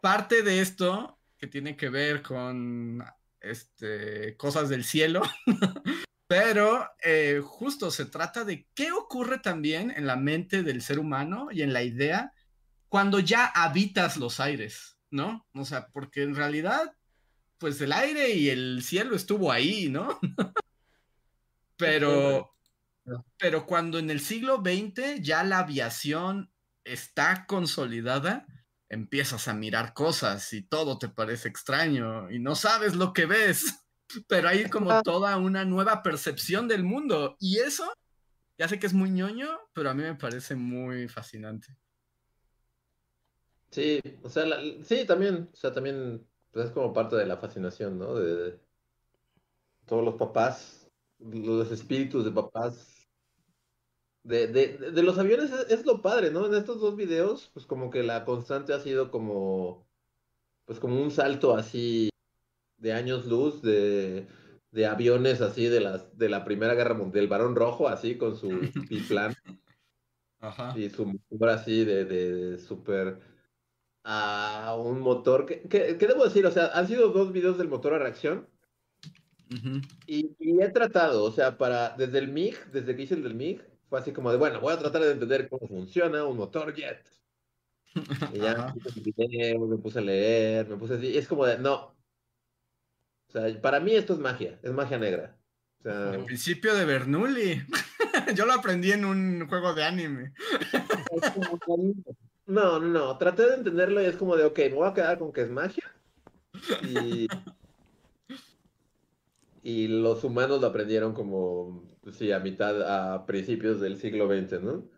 parte 0.00 0.42
de 0.42 0.60
esto 0.60 1.18
que 1.38 1.46
tiene 1.46 1.76
que 1.76 1.88
ver 1.88 2.22
con 2.22 3.04
este, 3.40 4.36
cosas 4.36 4.68
del 4.68 4.84
cielo, 4.84 5.22
pero 6.30 6.88
eh, 7.02 7.40
justo 7.42 7.90
se 7.90 8.04
trata 8.04 8.44
de 8.44 8.68
qué 8.72 8.92
ocurre 8.92 9.40
también 9.40 9.90
en 9.90 10.06
la 10.06 10.14
mente 10.14 10.62
del 10.62 10.80
ser 10.80 11.00
humano 11.00 11.48
y 11.50 11.62
en 11.62 11.72
la 11.72 11.82
idea 11.82 12.32
cuando 12.88 13.18
ya 13.18 13.46
habitas 13.46 14.16
los 14.16 14.38
aires, 14.38 14.96
¿no? 15.10 15.48
O 15.54 15.64
sea, 15.64 15.88
porque 15.88 16.22
en 16.22 16.36
realidad, 16.36 16.94
pues 17.58 17.80
el 17.80 17.90
aire 17.90 18.30
y 18.30 18.48
el 18.48 18.80
cielo 18.84 19.16
estuvo 19.16 19.50
ahí, 19.50 19.88
¿no? 19.88 20.20
pero, 21.76 22.54
pero 23.36 23.66
cuando 23.66 23.98
en 23.98 24.08
el 24.08 24.20
siglo 24.20 24.62
XX 24.64 25.20
ya 25.20 25.42
la 25.42 25.58
aviación 25.58 26.52
está 26.84 27.44
consolidada, 27.46 28.46
empiezas 28.88 29.48
a 29.48 29.54
mirar 29.54 29.94
cosas 29.94 30.52
y 30.52 30.62
todo 30.62 30.96
te 30.96 31.08
parece 31.08 31.48
extraño 31.48 32.30
y 32.30 32.38
no 32.38 32.54
sabes 32.54 32.94
lo 32.94 33.12
que 33.12 33.26
ves, 33.26 33.80
pero 34.26 34.48
hay 34.48 34.68
como 34.68 35.02
toda 35.02 35.36
una 35.36 35.64
nueva 35.64 36.02
percepción 36.02 36.68
del 36.68 36.84
mundo 36.84 37.36
y 37.38 37.58
eso, 37.58 37.92
ya 38.58 38.68
sé 38.68 38.78
que 38.78 38.86
es 38.86 38.94
muy 38.94 39.10
ñoño, 39.10 39.48
pero 39.72 39.90
a 39.90 39.94
mí 39.94 40.02
me 40.02 40.14
parece 40.14 40.54
muy 40.54 41.08
fascinante. 41.08 41.76
Sí, 43.70 44.00
o 44.22 44.28
sea, 44.28 44.44
sí, 44.82 45.06
también, 45.06 45.48
o 45.52 45.56
sea, 45.56 45.72
también 45.72 46.26
pues, 46.50 46.66
es 46.66 46.72
como 46.72 46.92
parte 46.92 47.16
de 47.16 47.26
la 47.26 47.36
fascinación, 47.36 47.98
¿no? 47.98 48.14
De, 48.14 48.58
todos 49.86 50.04
los 50.04 50.14
papás, 50.14 50.88
los 51.18 51.70
espíritus 51.72 52.24
de 52.24 52.30
papás. 52.30 53.08
De, 54.22 54.48
de, 54.48 54.76
de 54.92 55.02
los 55.02 55.18
aviones 55.18 55.50
es, 55.70 55.86
lo 55.86 56.02
padre, 56.02 56.30
¿no? 56.30 56.46
En 56.46 56.54
estos 56.54 56.80
dos 56.80 56.94
videos, 56.94 57.50
pues 57.54 57.64
como 57.66 57.90
que 57.90 58.02
la 58.02 58.24
constante 58.24 58.74
ha 58.74 58.80
sido 58.80 59.10
como, 59.10 59.88
pues 60.66 60.78
como 60.78 61.00
un 61.00 61.10
salto 61.10 61.56
así 61.56 62.10
de 62.80 62.92
años 62.92 63.26
luz, 63.26 63.62
de, 63.62 64.26
de 64.72 64.86
aviones 64.86 65.40
así 65.40 65.66
de 65.66 65.80
las 65.80 66.16
de 66.18 66.28
la 66.28 66.44
Primera 66.44 66.74
Guerra 66.74 66.94
Mundial, 66.94 67.22
del 67.22 67.28
Barón 67.28 67.54
Rojo, 67.54 67.88
así 67.88 68.16
con 68.16 68.36
su 68.36 68.48
biplan. 68.90 69.34
Ajá. 70.40 70.76
Y 70.76 70.88
su 70.90 71.06
motor 71.06 71.50
así 71.50 71.84
de, 71.84 72.04
de 72.04 72.58
súper 72.58 73.20
a 74.04 74.76
un 74.78 75.00
motor. 75.00 75.46
¿Qué, 75.46 75.94
debo 75.94 76.24
decir? 76.24 76.46
O 76.46 76.50
sea, 76.50 76.68
han 76.74 76.88
sido 76.88 77.08
dos 77.10 77.32
videos 77.32 77.58
del 77.58 77.68
motor 77.68 77.94
a 77.94 77.98
reacción. 77.98 78.48
y, 80.06 80.34
he 80.38 80.68
tratado, 80.70 81.24
o 81.24 81.32
sea, 81.32 81.58
para 81.58 81.90
desde 81.96 82.18
el 82.18 82.28
MIG, 82.28 82.70
desde 82.72 82.94
que 82.94 83.02
hice 83.02 83.14
el 83.14 83.22
del 83.22 83.34
MIG, 83.34 83.64
fue 83.88 83.98
así 83.98 84.12
como 84.12 84.30
de, 84.30 84.38
bueno, 84.38 84.60
voy 84.60 84.72
a 84.72 84.78
tratar 84.78 85.02
de 85.02 85.12
entender 85.12 85.48
cómo 85.48 85.66
funciona 85.66 86.24
un 86.24 86.36
motor 86.36 86.74
jet. 86.74 87.04
Y 88.34 88.38
ya 88.38 88.72
me 88.72 89.78
puse 89.78 89.98
a 89.98 90.02
leer, 90.02 90.68
me 90.68 90.76
puse 90.76 90.94
así, 90.94 91.08
y 91.08 91.18
es 91.18 91.26
como 91.26 91.44
de, 91.44 91.58
no. 91.58 91.96
O 93.30 93.32
sea, 93.32 93.62
para 93.62 93.78
mí 93.78 93.92
esto 93.92 94.14
es 94.14 94.18
magia, 94.18 94.58
es 94.60 94.72
magia 94.72 94.98
negra. 94.98 95.36
O 95.78 95.82
sea, 95.84 96.14
el 96.14 96.24
principio 96.24 96.74
de 96.74 96.84
Bernoulli. 96.84 97.62
Yo 98.34 98.44
lo 98.44 98.54
aprendí 98.54 98.90
en 98.90 99.04
un 99.04 99.46
juego 99.48 99.72
de 99.74 99.84
anime. 99.84 100.32
No, 102.46 102.80
no, 102.80 102.88
no. 102.88 103.16
Traté 103.16 103.46
de 103.46 103.54
entenderlo 103.54 104.02
y 104.02 104.06
es 104.06 104.16
como 104.16 104.34
de, 104.36 104.44
ok, 104.44 104.58
me 104.58 104.74
voy 104.74 104.88
a 104.88 104.92
quedar 104.92 105.20
con 105.20 105.32
que 105.32 105.42
es 105.42 105.50
magia. 105.50 105.84
Y, 106.82 107.28
y 109.62 109.86
los 109.86 110.24
humanos 110.24 110.60
lo 110.60 110.66
aprendieron 110.66 111.14
como, 111.14 111.84
sí, 112.10 112.32
a 112.32 112.40
mitad, 112.40 112.82
a 113.14 113.24
principios 113.24 113.80
del 113.80 113.98
siglo 113.98 114.26
XX, 114.26 114.62
¿no? 114.62 114.88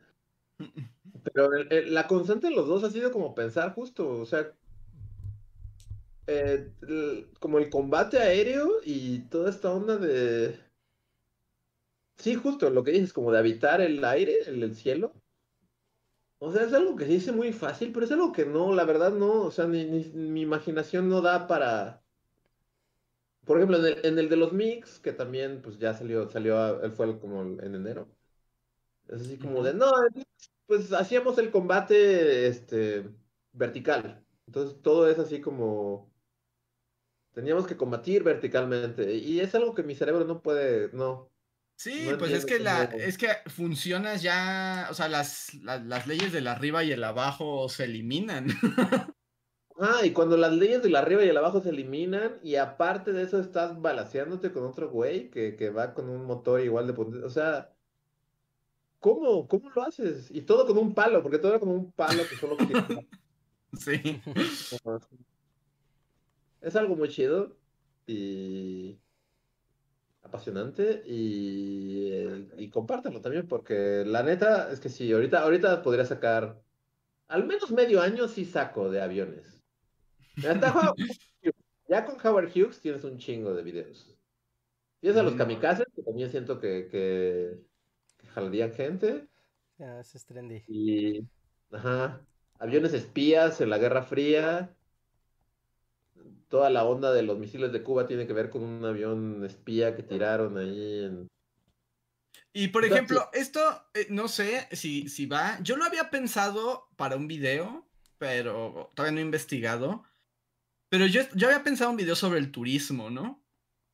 Pero 1.34 1.50
la 1.68 2.06
constante 2.06 2.46
de 2.46 2.54
los 2.54 2.66
dos 2.66 2.84
ha 2.84 2.90
sido 2.90 3.12
como 3.12 3.34
pensar 3.34 3.74
justo, 3.74 4.08
o 4.08 4.24
sea, 4.24 4.50
eh, 6.26 6.72
como 7.40 7.58
el 7.58 7.70
combate 7.70 8.18
aéreo 8.18 8.80
y 8.84 9.20
toda 9.28 9.50
esta 9.50 9.72
onda 9.72 9.96
de... 9.96 10.58
Sí, 12.16 12.34
justo 12.34 12.70
lo 12.70 12.84
que 12.84 12.92
dices, 12.92 13.12
como 13.12 13.32
de 13.32 13.38
habitar 13.38 13.80
el 13.80 14.04
aire, 14.04 14.40
el 14.46 14.74
cielo. 14.76 15.14
O 16.38 16.52
sea, 16.52 16.64
es 16.64 16.72
algo 16.72 16.96
que 16.96 17.04
se 17.06 17.12
dice 17.12 17.32
muy 17.32 17.52
fácil, 17.52 17.92
pero 17.92 18.04
es 18.04 18.12
algo 18.12 18.32
que 18.32 18.44
no, 18.44 18.74
la 18.74 18.84
verdad 18.84 19.12
no, 19.12 19.42
o 19.42 19.50
sea, 19.50 19.66
ni, 19.66 19.84
mi 19.86 20.42
imaginación 20.42 21.08
no 21.08 21.20
da 21.20 21.46
para... 21.46 22.02
Por 23.44 23.58
ejemplo, 23.58 23.78
en 23.78 23.86
el, 23.86 24.06
en 24.06 24.18
el 24.18 24.28
de 24.28 24.36
los 24.36 24.52
mix, 24.52 24.98
que 25.00 25.12
también 25.12 25.62
pues 25.62 25.78
ya 25.78 25.94
salió, 25.94 26.28
salió, 26.28 26.82
él 26.82 26.92
fue 26.92 27.18
como 27.20 27.42
en 27.42 27.74
enero. 27.74 28.08
Es 29.08 29.22
así 29.22 29.38
como 29.38 29.62
de, 29.62 29.74
no, 29.74 29.90
pues 30.66 30.92
hacíamos 30.92 31.38
el 31.38 31.50
combate 31.50 32.46
este, 32.46 33.08
vertical. 33.52 34.24
Entonces 34.46 34.80
todo 34.82 35.08
es 35.08 35.18
así 35.18 35.40
como... 35.40 36.11
Teníamos 37.32 37.66
que 37.66 37.76
combatir 37.76 38.22
verticalmente. 38.22 39.14
Y 39.14 39.40
es 39.40 39.54
algo 39.54 39.74
que 39.74 39.82
mi 39.82 39.94
cerebro 39.94 40.24
no 40.24 40.42
puede, 40.42 40.90
no, 40.92 41.32
Sí, 41.82 42.08
pues 42.16 42.30
es 42.30 42.46
que 42.46 42.60
la, 42.60 42.84
es 42.84 43.18
que 43.18 43.26
funcionas 43.46 44.22
ya, 44.22 44.86
o 44.88 44.94
sea, 44.94 45.08
las, 45.08 45.52
las, 45.54 46.06
leyes 46.06 46.30
del 46.30 46.46
arriba 46.46 46.84
y 46.84 46.92
el 46.92 47.02
abajo 47.02 47.68
se 47.68 47.84
eliminan. 47.84 48.46
Ah, 49.78 50.02
y 50.04 50.12
cuando 50.12 50.36
las 50.36 50.52
leyes 50.52 50.80
del 50.82 50.94
arriba 50.94 51.24
y 51.24 51.28
el 51.28 51.36
abajo 51.36 51.60
se 51.60 51.70
eliminan, 51.70 52.38
y 52.42 52.54
aparte 52.54 53.12
de 53.12 53.22
eso 53.22 53.40
estás 53.40 53.80
balaseándote 53.80 54.52
con 54.52 54.64
otro 54.64 54.90
güey 54.90 55.28
que, 55.30 55.56
que 55.56 55.70
va 55.70 55.92
con 55.92 56.08
un 56.08 56.24
motor 56.24 56.60
igual 56.60 56.86
de 56.86 56.92
potente. 56.92 57.24
O 57.24 57.30
sea, 57.30 57.72
¿cómo, 59.00 59.48
¿cómo 59.48 59.70
lo 59.70 59.82
haces? 59.82 60.30
Y 60.30 60.42
todo 60.42 60.66
con 60.66 60.78
un 60.78 60.94
palo, 60.94 61.20
porque 61.20 61.38
todo 61.38 61.52
era 61.52 61.58
como 61.58 61.72
un 61.72 61.90
palo 61.90 62.22
que 62.28 62.36
solo 62.36 62.56
Sí. 63.72 64.20
Es 66.62 66.76
algo 66.76 66.96
muy 66.96 67.08
chido 67.08 67.58
y 68.06 68.98
apasionante 70.22 71.02
y, 71.04 72.10
eh, 72.10 72.48
y 72.56 72.70
compártanlo 72.70 73.20
también 73.20 73.46
porque 73.48 74.04
la 74.06 74.22
neta 74.22 74.72
es 74.72 74.80
que 74.80 74.88
sí, 74.88 75.12
ahorita, 75.12 75.42
ahorita 75.42 75.82
podría 75.82 76.04
sacar 76.06 76.62
al 77.28 77.46
menos 77.46 77.70
medio 77.70 78.00
año 78.00 78.28
sí 78.28 78.44
saco 78.44 78.90
de 78.90 79.02
aviones. 79.02 79.62
Hasta 80.36 80.94
ya 81.88 82.04
con 82.04 82.16
Howard 82.24 82.50
Hughes 82.54 82.80
tienes 82.80 83.04
un 83.04 83.18
chingo 83.18 83.54
de 83.54 83.62
videos. 83.62 84.16
Tienes 85.00 85.18
a 85.18 85.22
los 85.22 85.34
kamikazes, 85.34 85.86
que 85.94 86.02
también 86.02 86.30
siento 86.30 86.60
que, 86.60 86.88
que, 86.88 87.58
que 88.18 88.26
jalarían 88.28 88.72
gente. 88.72 89.26
Ya, 89.78 89.98
ese 90.00 90.18
es 90.18 90.24
trendy. 90.24 90.62
Y, 90.68 91.26
ajá, 91.72 92.20
aviones 92.58 92.94
espías 92.94 93.60
en 93.60 93.70
la 93.70 93.78
Guerra 93.78 94.02
Fría. 94.02 94.76
Toda 96.52 96.68
la 96.68 96.84
onda 96.84 97.14
de 97.14 97.22
los 97.22 97.38
misiles 97.38 97.72
de 97.72 97.82
Cuba 97.82 98.06
tiene 98.06 98.26
que 98.26 98.34
ver 98.34 98.50
con 98.50 98.62
un 98.62 98.84
avión 98.84 99.42
espía 99.42 99.96
que 99.96 100.02
tiraron 100.02 100.58
ahí 100.58 101.04
en... 101.06 101.26
Y 102.52 102.68
por 102.68 102.84
ejemplo, 102.84 103.30
esto, 103.32 103.60
eh, 103.94 104.06
no 104.10 104.28
sé 104.28 104.68
si, 104.72 105.08
si 105.08 105.24
va. 105.24 105.58
Yo 105.62 105.78
lo 105.78 105.84
había 105.86 106.10
pensado 106.10 106.90
para 106.96 107.16
un 107.16 107.26
video, 107.26 107.88
pero 108.18 108.92
todavía 108.94 109.14
no 109.14 109.20
he 109.20 109.24
investigado. 109.24 110.04
Pero 110.90 111.06
yo, 111.06 111.22
yo 111.34 111.46
había 111.48 111.64
pensado 111.64 111.90
un 111.90 111.96
video 111.96 112.14
sobre 112.16 112.38
el 112.38 112.52
turismo, 112.52 113.08
¿no? 113.08 113.42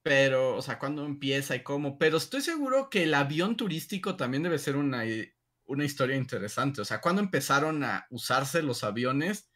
Pero, 0.02 0.56
o 0.56 0.62
sea, 0.62 0.80
cuándo 0.80 1.04
empieza 1.06 1.54
y 1.54 1.62
cómo. 1.62 1.96
Pero 1.96 2.16
estoy 2.16 2.40
seguro 2.40 2.90
que 2.90 3.04
el 3.04 3.14
avión 3.14 3.56
turístico 3.56 4.16
también 4.16 4.42
debe 4.42 4.58
ser 4.58 4.74
una, 4.74 5.06
i- 5.06 5.32
una 5.66 5.84
historia 5.84 6.16
interesante. 6.16 6.80
O 6.80 6.84
sea, 6.84 7.00
cuándo 7.00 7.22
empezaron 7.22 7.84
a 7.84 8.08
usarse 8.10 8.62
los 8.62 8.82
aviones. 8.82 9.48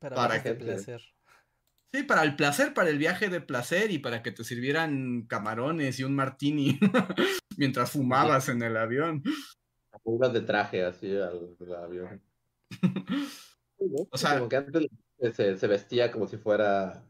Para, 0.00 0.16
Para 0.16 0.42
que- 0.42 0.54
placer. 0.54 1.02
Sí, 1.94 2.02
para 2.04 2.22
el 2.22 2.36
placer, 2.36 2.72
para 2.72 2.88
el 2.88 2.96
viaje 2.98 3.28
de 3.28 3.40
placer 3.42 3.90
y 3.90 3.98
para 3.98 4.22
que 4.22 4.32
te 4.32 4.44
sirvieran 4.44 5.26
camarones 5.28 5.98
y 6.00 6.04
un 6.04 6.14
martini 6.14 6.78
mientras 7.58 7.90
fumabas 7.90 8.48
en 8.48 8.62
el 8.62 8.76
avión. 8.78 9.22
Ibas 10.06 10.32
de 10.32 10.40
traje 10.40 10.84
así 10.84 11.14
al, 11.16 11.56
al 11.60 11.84
avión. 11.84 12.22
O 14.10 14.16
sea- 14.16 14.36
Como 14.38 14.48
que 14.48 14.56
antes 14.56 14.86
se, 15.34 15.58
se 15.58 15.66
vestía 15.66 16.12
como 16.12 16.28
si 16.28 16.36
fuera 16.36 17.04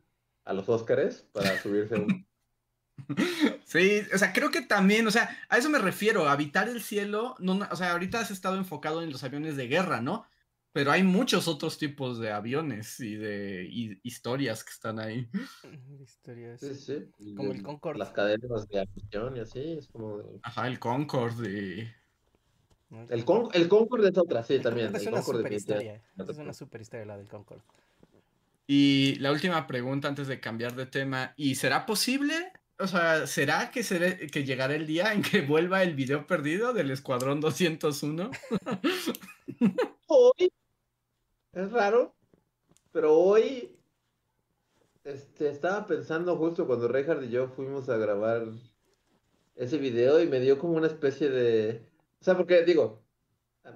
a 0.46 0.52
los 0.54 0.68
Óscares 0.70 1.28
para 1.32 1.60
subirse 1.60 1.96
un... 1.96 2.26
Sí, 3.64 4.02
o 4.14 4.18
sea, 4.18 4.32
creo 4.32 4.50
que 4.50 4.62
también, 4.62 5.06
o 5.06 5.10
sea, 5.10 5.38
a 5.48 5.58
eso 5.58 5.68
me 5.70 5.78
refiero, 5.78 6.28
habitar 6.28 6.68
el 6.68 6.82
cielo, 6.82 7.34
no, 7.40 7.60
o 7.70 7.76
sea, 7.76 7.92
ahorita 7.92 8.20
has 8.20 8.30
estado 8.30 8.56
enfocado 8.56 9.02
en 9.02 9.10
los 9.12 9.22
aviones 9.24 9.56
de 9.56 9.66
guerra, 9.68 10.00
¿no? 10.00 10.26
Pero 10.72 10.90
hay 10.90 11.02
muchos 11.02 11.48
otros 11.48 11.76
tipos 11.76 12.18
de 12.18 12.30
aviones 12.32 12.98
y 13.00 13.14
de 13.16 13.66
y- 13.70 14.00
historias 14.02 14.64
que 14.64 14.70
están 14.70 14.98
ahí. 14.98 15.28
Historias. 16.02 16.60
Sí, 16.60 16.74
sí. 16.74 17.34
Como 17.36 17.52
el 17.52 17.58
de- 17.58 17.62
Concorde. 17.62 17.98
Las 17.98 18.12
cadenas 18.12 18.66
de 18.68 18.80
avión 18.80 19.36
y 19.36 19.40
así, 19.40 19.60
es 19.78 19.88
como... 19.88 20.18
de- 20.18 20.40
Ajá, 20.42 20.66
el 20.68 20.78
Concorde. 20.78 21.50
y-. 21.50 21.92
El, 23.10 23.24
Con- 23.24 23.48
el 23.52 23.68
Concorde 23.68 24.08
es 24.10 24.18
otra, 24.18 24.42
sí, 24.44 24.54
El 24.54 24.62
también. 24.62 24.86
Concorde 24.88 25.00
es 25.02 25.06
el 25.06 25.12
una 25.12 25.22
Concorde 25.22 25.38
super 25.42 25.52
historia. 25.52 26.02
Es 26.18 26.38
una 26.38 26.52
super 26.54 26.80
historia 26.80 27.06
la 27.06 27.16
del 27.18 27.28
Concorde. 27.28 27.62
Y 28.66 29.16
la 29.16 29.32
última 29.32 29.66
pregunta 29.66 30.08
antes 30.08 30.26
de 30.28 30.40
cambiar 30.40 30.74
de 30.74 30.86
tema, 30.86 31.34
¿y 31.36 31.56
será 31.56 31.84
posible? 31.84 32.34
O 32.78 32.86
sea, 32.86 33.26
¿será 33.26 33.70
que, 33.70 33.82
será, 33.82 34.16
que 34.16 34.44
llegará 34.44 34.74
el 34.74 34.86
día 34.86 35.12
en 35.12 35.20
que 35.22 35.42
vuelva 35.42 35.82
el 35.82 35.94
video 35.94 36.26
perdido 36.26 36.72
del 36.72 36.90
Escuadrón 36.90 37.40
201? 37.40 38.30
Hoy, 40.06 40.52
es 41.52 41.70
raro, 41.72 42.14
pero 42.92 43.14
hoy 43.14 43.76
este, 45.04 45.48
estaba 45.50 45.86
pensando 45.86 46.36
justo 46.36 46.66
cuando 46.66 46.88
Reinhardt 46.88 47.24
y 47.24 47.30
yo 47.30 47.48
fuimos 47.48 47.88
a 47.88 47.96
grabar 47.96 48.46
ese 49.56 49.78
video 49.78 50.22
y 50.22 50.26
me 50.26 50.40
dio 50.40 50.58
como 50.58 50.74
una 50.74 50.86
especie 50.86 51.28
de... 51.30 51.82
O 52.20 52.24
sea, 52.24 52.36
porque 52.36 52.64
digo, 52.64 53.02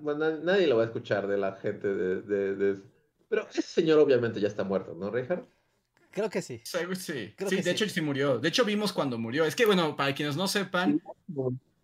bueno, 0.00 0.20
na- 0.30 0.38
nadie 0.38 0.66
lo 0.66 0.76
va 0.76 0.82
a 0.84 0.86
escuchar 0.86 1.26
de 1.26 1.36
la 1.36 1.52
gente 1.56 1.88
de, 1.88 2.22
de- 2.22 2.54
de- 2.56 2.82
Pero 3.28 3.46
ese 3.48 3.62
señor 3.62 3.98
obviamente 3.98 4.40
ya 4.40 4.48
está 4.48 4.64
muerto, 4.64 4.94
¿no, 4.94 5.10
Reinhardt? 5.10 5.48
Creo 6.12 6.30
que 6.30 6.40
sí. 6.40 6.62
Sí, 6.64 6.78
sí, 6.94 7.34
Creo 7.36 7.50
sí 7.50 7.56
que 7.56 7.62
de 7.62 7.62
sí. 7.62 7.70
hecho 7.70 7.88
sí 7.88 8.00
murió. 8.00 8.38
De 8.38 8.48
hecho 8.48 8.64
vimos 8.64 8.92
cuando 8.92 9.18
murió. 9.18 9.44
Es 9.44 9.54
que 9.54 9.66
bueno, 9.66 9.96
para 9.96 10.14
quienes 10.14 10.34
no 10.34 10.48
sepan, 10.48 11.02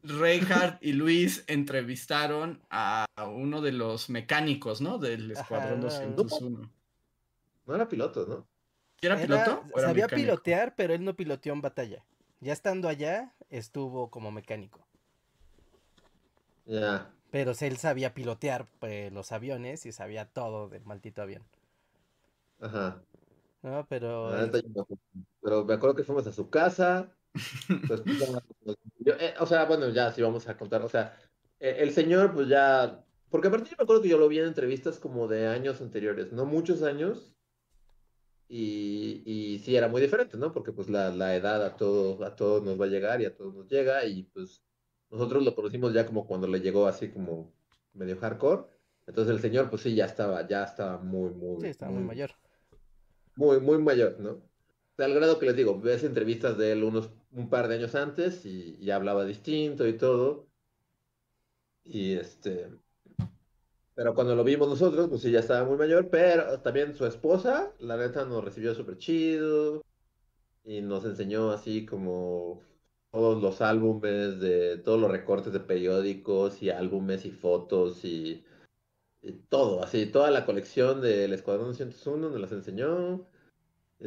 Reinhardt 0.02 0.82
y 0.82 0.92
Luis 0.92 1.44
entrevistaron 1.46 2.60
a 2.70 3.06
uno 3.34 3.60
de 3.60 3.72
los 3.72 4.10
mecánicos, 4.10 4.80
¿no? 4.80 4.98
Del 4.98 5.30
Escuadrón 5.30 5.84
Ajá. 5.86 6.04
201. 6.06 6.70
No 7.66 7.74
era 7.74 7.88
piloto, 7.88 8.26
¿no? 8.26 8.46
¿Era 9.00 9.14
Era- 9.14 9.22
piloto? 9.44 9.64
o 9.72 9.78
era 9.78 9.88
sabía 9.88 10.04
mecánico? 10.04 10.26
pilotear, 10.26 10.74
pero 10.76 10.94
él 10.94 11.04
no 11.04 11.14
piloteó 11.14 11.52
en 11.52 11.60
batalla. 11.60 12.04
Ya 12.40 12.52
estando 12.52 12.88
allá, 12.88 13.32
estuvo 13.50 14.10
como 14.10 14.32
mecánico. 14.32 14.80
Ya. 16.66 17.10
Pero 17.30 17.52
él 17.60 17.76
sabía 17.78 18.14
pilotear 18.14 18.66
pues, 18.78 19.12
los 19.12 19.32
aviones 19.32 19.86
y 19.86 19.92
sabía 19.92 20.26
todo 20.26 20.68
del 20.68 20.84
maldito 20.84 21.22
avión. 21.22 21.42
Ajá. 22.60 23.00
¿no? 23.62 23.86
Pero 23.88 24.30
fui. 24.50 24.98
Pero 25.40 25.64
me 25.64 25.74
acuerdo 25.74 25.94
que 25.96 26.04
fuimos 26.04 26.26
a 26.26 26.32
su 26.32 26.50
casa. 26.50 27.08
Yo- 28.98 29.14
eh, 29.18 29.34
o 29.40 29.46
sea, 29.46 29.64
bueno, 29.64 29.88
ya 29.90 30.12
sí 30.12 30.22
vamos 30.22 30.48
a 30.48 30.56
contar. 30.56 30.82
O 30.82 30.88
sea, 30.88 31.16
eh, 31.60 31.76
el 31.80 31.92
señor, 31.92 32.32
pues 32.34 32.48
ya. 32.48 33.04
Porque 33.30 33.48
aparte 33.48 33.70
yo 33.70 33.76
me 33.78 33.84
acuerdo 33.84 34.02
que 34.02 34.08
yo 34.08 34.18
lo 34.18 34.28
vi 34.28 34.38
en 34.38 34.46
entrevistas 34.46 34.98
como 34.98 35.26
de 35.26 35.46
años 35.46 35.80
anteriores, 35.80 36.32
no 36.32 36.44
muchos 36.44 36.82
años. 36.82 37.34
Y, 38.48 39.22
y 39.24 39.58
sí, 39.60 39.74
era 39.76 39.88
muy 39.88 40.02
diferente, 40.02 40.36
¿no? 40.36 40.52
Porque 40.52 40.72
pues 40.72 40.90
la, 40.90 41.10
la 41.10 41.34
edad 41.34 41.64
a 41.64 41.74
todos, 41.76 42.20
a 42.20 42.36
todos 42.36 42.62
nos 42.62 42.78
va 42.78 42.84
a 42.84 42.88
llegar 42.88 43.22
y 43.22 43.24
a 43.24 43.34
todos 43.34 43.54
nos 43.54 43.68
llega. 43.68 44.04
Y 44.04 44.24
pues 44.24 44.62
nosotros 45.10 45.42
lo 45.42 45.54
conocimos 45.54 45.94
ya 45.94 46.06
como 46.06 46.26
cuando 46.26 46.46
le 46.46 46.60
llegó 46.60 46.86
así 46.86 47.08
como 47.10 47.54
medio 47.94 48.18
hardcore. 48.18 48.64
Entonces 49.06 49.34
el 49.34 49.40
señor, 49.40 49.70
pues 49.70 49.82
sí, 49.82 49.94
ya 49.94 50.04
estaba, 50.04 50.46
ya 50.46 50.64
estaba 50.64 50.98
muy, 50.98 51.30
muy, 51.30 51.62
sí, 51.62 51.68
estaba 51.68 51.92
muy 51.92 52.02
mayor. 52.02 52.32
muy, 53.36 53.58
muy 53.60 53.78
mayor, 53.78 54.20
¿no? 54.20 54.42
O 54.92 54.96
sea, 54.96 55.06
al 55.06 55.14
grado 55.14 55.38
que 55.38 55.46
les 55.46 55.56
digo, 55.56 55.80
ves 55.80 56.04
entrevistas 56.04 56.58
de 56.58 56.72
él 56.72 56.84
unos 56.84 57.10
un 57.32 57.48
par 57.48 57.68
de 57.68 57.76
años 57.76 57.94
antes 57.94 58.44
y, 58.44 58.76
y 58.80 58.90
hablaba 58.90 59.24
distinto 59.24 59.86
y 59.86 59.96
todo. 59.96 60.48
Y 61.84 62.14
este. 62.14 62.68
Pero 63.94 64.14
cuando 64.14 64.34
lo 64.34 64.44
vimos 64.44 64.68
nosotros, 64.68 65.08
pues 65.08 65.22
sí, 65.22 65.30
ya 65.30 65.40
estaba 65.40 65.68
muy 65.68 65.76
mayor, 65.76 66.08
pero 66.10 66.60
también 66.60 66.94
su 66.94 67.06
esposa, 67.06 67.72
la 67.78 67.96
neta, 67.96 68.24
nos 68.24 68.44
recibió 68.44 68.74
súper 68.74 68.98
chido 68.98 69.82
y 70.64 70.80
nos 70.80 71.04
enseñó 71.04 71.50
así 71.50 71.84
como 71.86 72.62
todos 73.10 73.42
los 73.42 73.60
álbumes 73.60 74.40
de 74.40 74.78
todos 74.78 75.00
los 75.00 75.10
recortes 75.10 75.52
de 75.52 75.60
periódicos 75.60 76.62
y 76.62 76.70
álbumes 76.70 77.26
y 77.26 77.30
fotos 77.30 78.04
y, 78.04 78.44
y 79.22 79.32
todo, 79.48 79.82
así, 79.82 80.06
toda 80.06 80.30
la 80.30 80.46
colección 80.46 81.00
del 81.02 81.32
Escuadrón 81.34 81.68
201 81.68 82.30
nos 82.30 82.40
las 82.40 82.52
enseñó, 82.52 83.26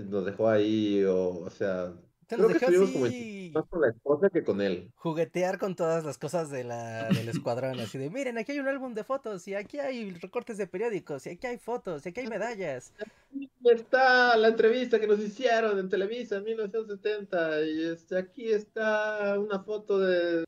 nos 0.04 0.26
dejó 0.26 0.50
ahí, 0.50 1.04
o, 1.04 1.40
o 1.40 1.50
sea, 1.50 1.94
Se 2.28 2.38
creo 2.38 2.50
que 2.50 2.58
estuvimos 2.58 2.92
como 2.92 3.06
más 3.54 3.66
con 3.70 3.82
la 3.82 3.90
esposa 3.90 4.30
que 4.30 4.44
con 4.44 4.62
él. 4.62 4.92
juguetear 4.96 5.58
con 5.60 5.76
todas 5.76 6.04
las 6.04 6.18
cosas 6.18 6.50
de 6.50 6.64
la, 6.64 7.12
del 7.14 7.30
escuadrón. 7.30 7.80
Así 7.80 7.98
de, 7.98 8.10
miren, 8.10 8.38
aquí 8.38 8.52
hay 8.54 8.60
un 8.60 8.68
álbum 8.68 8.94
de 8.94 9.04
fotos 9.04 9.48
y 9.48 9.56
aquí 9.56 9.80
hay 9.80 10.12
recortes 10.14 10.58
de 10.58 10.68
periódicos 10.68 11.26
y 11.28 11.32
aquí 11.32 11.48
hay 11.48 11.58
fotos 11.58 12.06
y 12.06 12.10
aquí 12.10 12.22
hay 12.22 12.28
medallas. 12.28 12.94
Aquí 13.36 13.50
está 13.82 14.38
la 14.38 14.50
entrevista 14.50 15.00
que 15.00 15.08
nos 15.08 15.20
hicieron 15.20 15.80
en 15.80 15.90
Televisa 15.90 16.38
en 16.38 16.44
1970 16.44 17.62
y 17.66 17.84
este, 17.86 18.18
aquí 18.18 18.52
está 18.52 19.40
una 19.40 19.60
foto 19.64 20.00
de... 20.00 20.46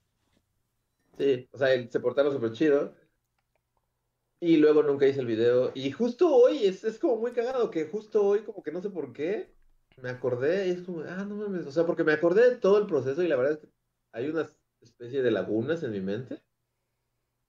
Sí, 1.18 1.50
o 1.52 1.58
sea, 1.58 1.74
él 1.74 1.90
se 1.92 2.00
portaron 2.00 2.32
súper 2.32 2.52
chido. 2.54 2.94
Y 4.39 4.58
luego 4.58 4.84
nunca 4.84 5.08
hice 5.08 5.21
el 5.21 5.26
video. 5.26 5.71
Y 5.76 5.91
justo 5.91 6.34
hoy 6.36 6.65
es, 6.65 6.84
es 6.84 7.00
como 7.00 7.17
muy 7.17 7.32
cagado 7.34 7.71
que 7.71 7.86
justo 7.88 8.23
hoy 8.23 8.43
como 8.43 8.62
que 8.63 8.71
no 8.71 8.82
sé 8.82 8.89
por 8.91 9.12
qué 9.13 9.56
me 10.02 10.10
acordé 10.10 10.67
y 10.67 10.71
es 10.71 10.82
como, 10.84 11.02
ah, 11.02 11.26
no 11.26 11.36
mames. 11.36 11.65
O 11.65 11.71
sea, 11.71 11.86
porque 11.86 12.04
me 12.04 12.13
acordé 12.13 12.50
de 12.52 12.56
todo 12.58 12.78
el 12.78 12.86
proceso 12.88 13.23
y 13.23 13.28
la 13.28 13.36
verdad 13.36 13.54
es 13.54 13.60
que 13.60 13.69
hay 14.12 14.30
una 14.30 14.47
especie 14.82 15.23
de 15.23 15.32
lagunas 15.32 15.82
en 15.84 15.91
mi 15.91 16.02
mente. 16.02 16.43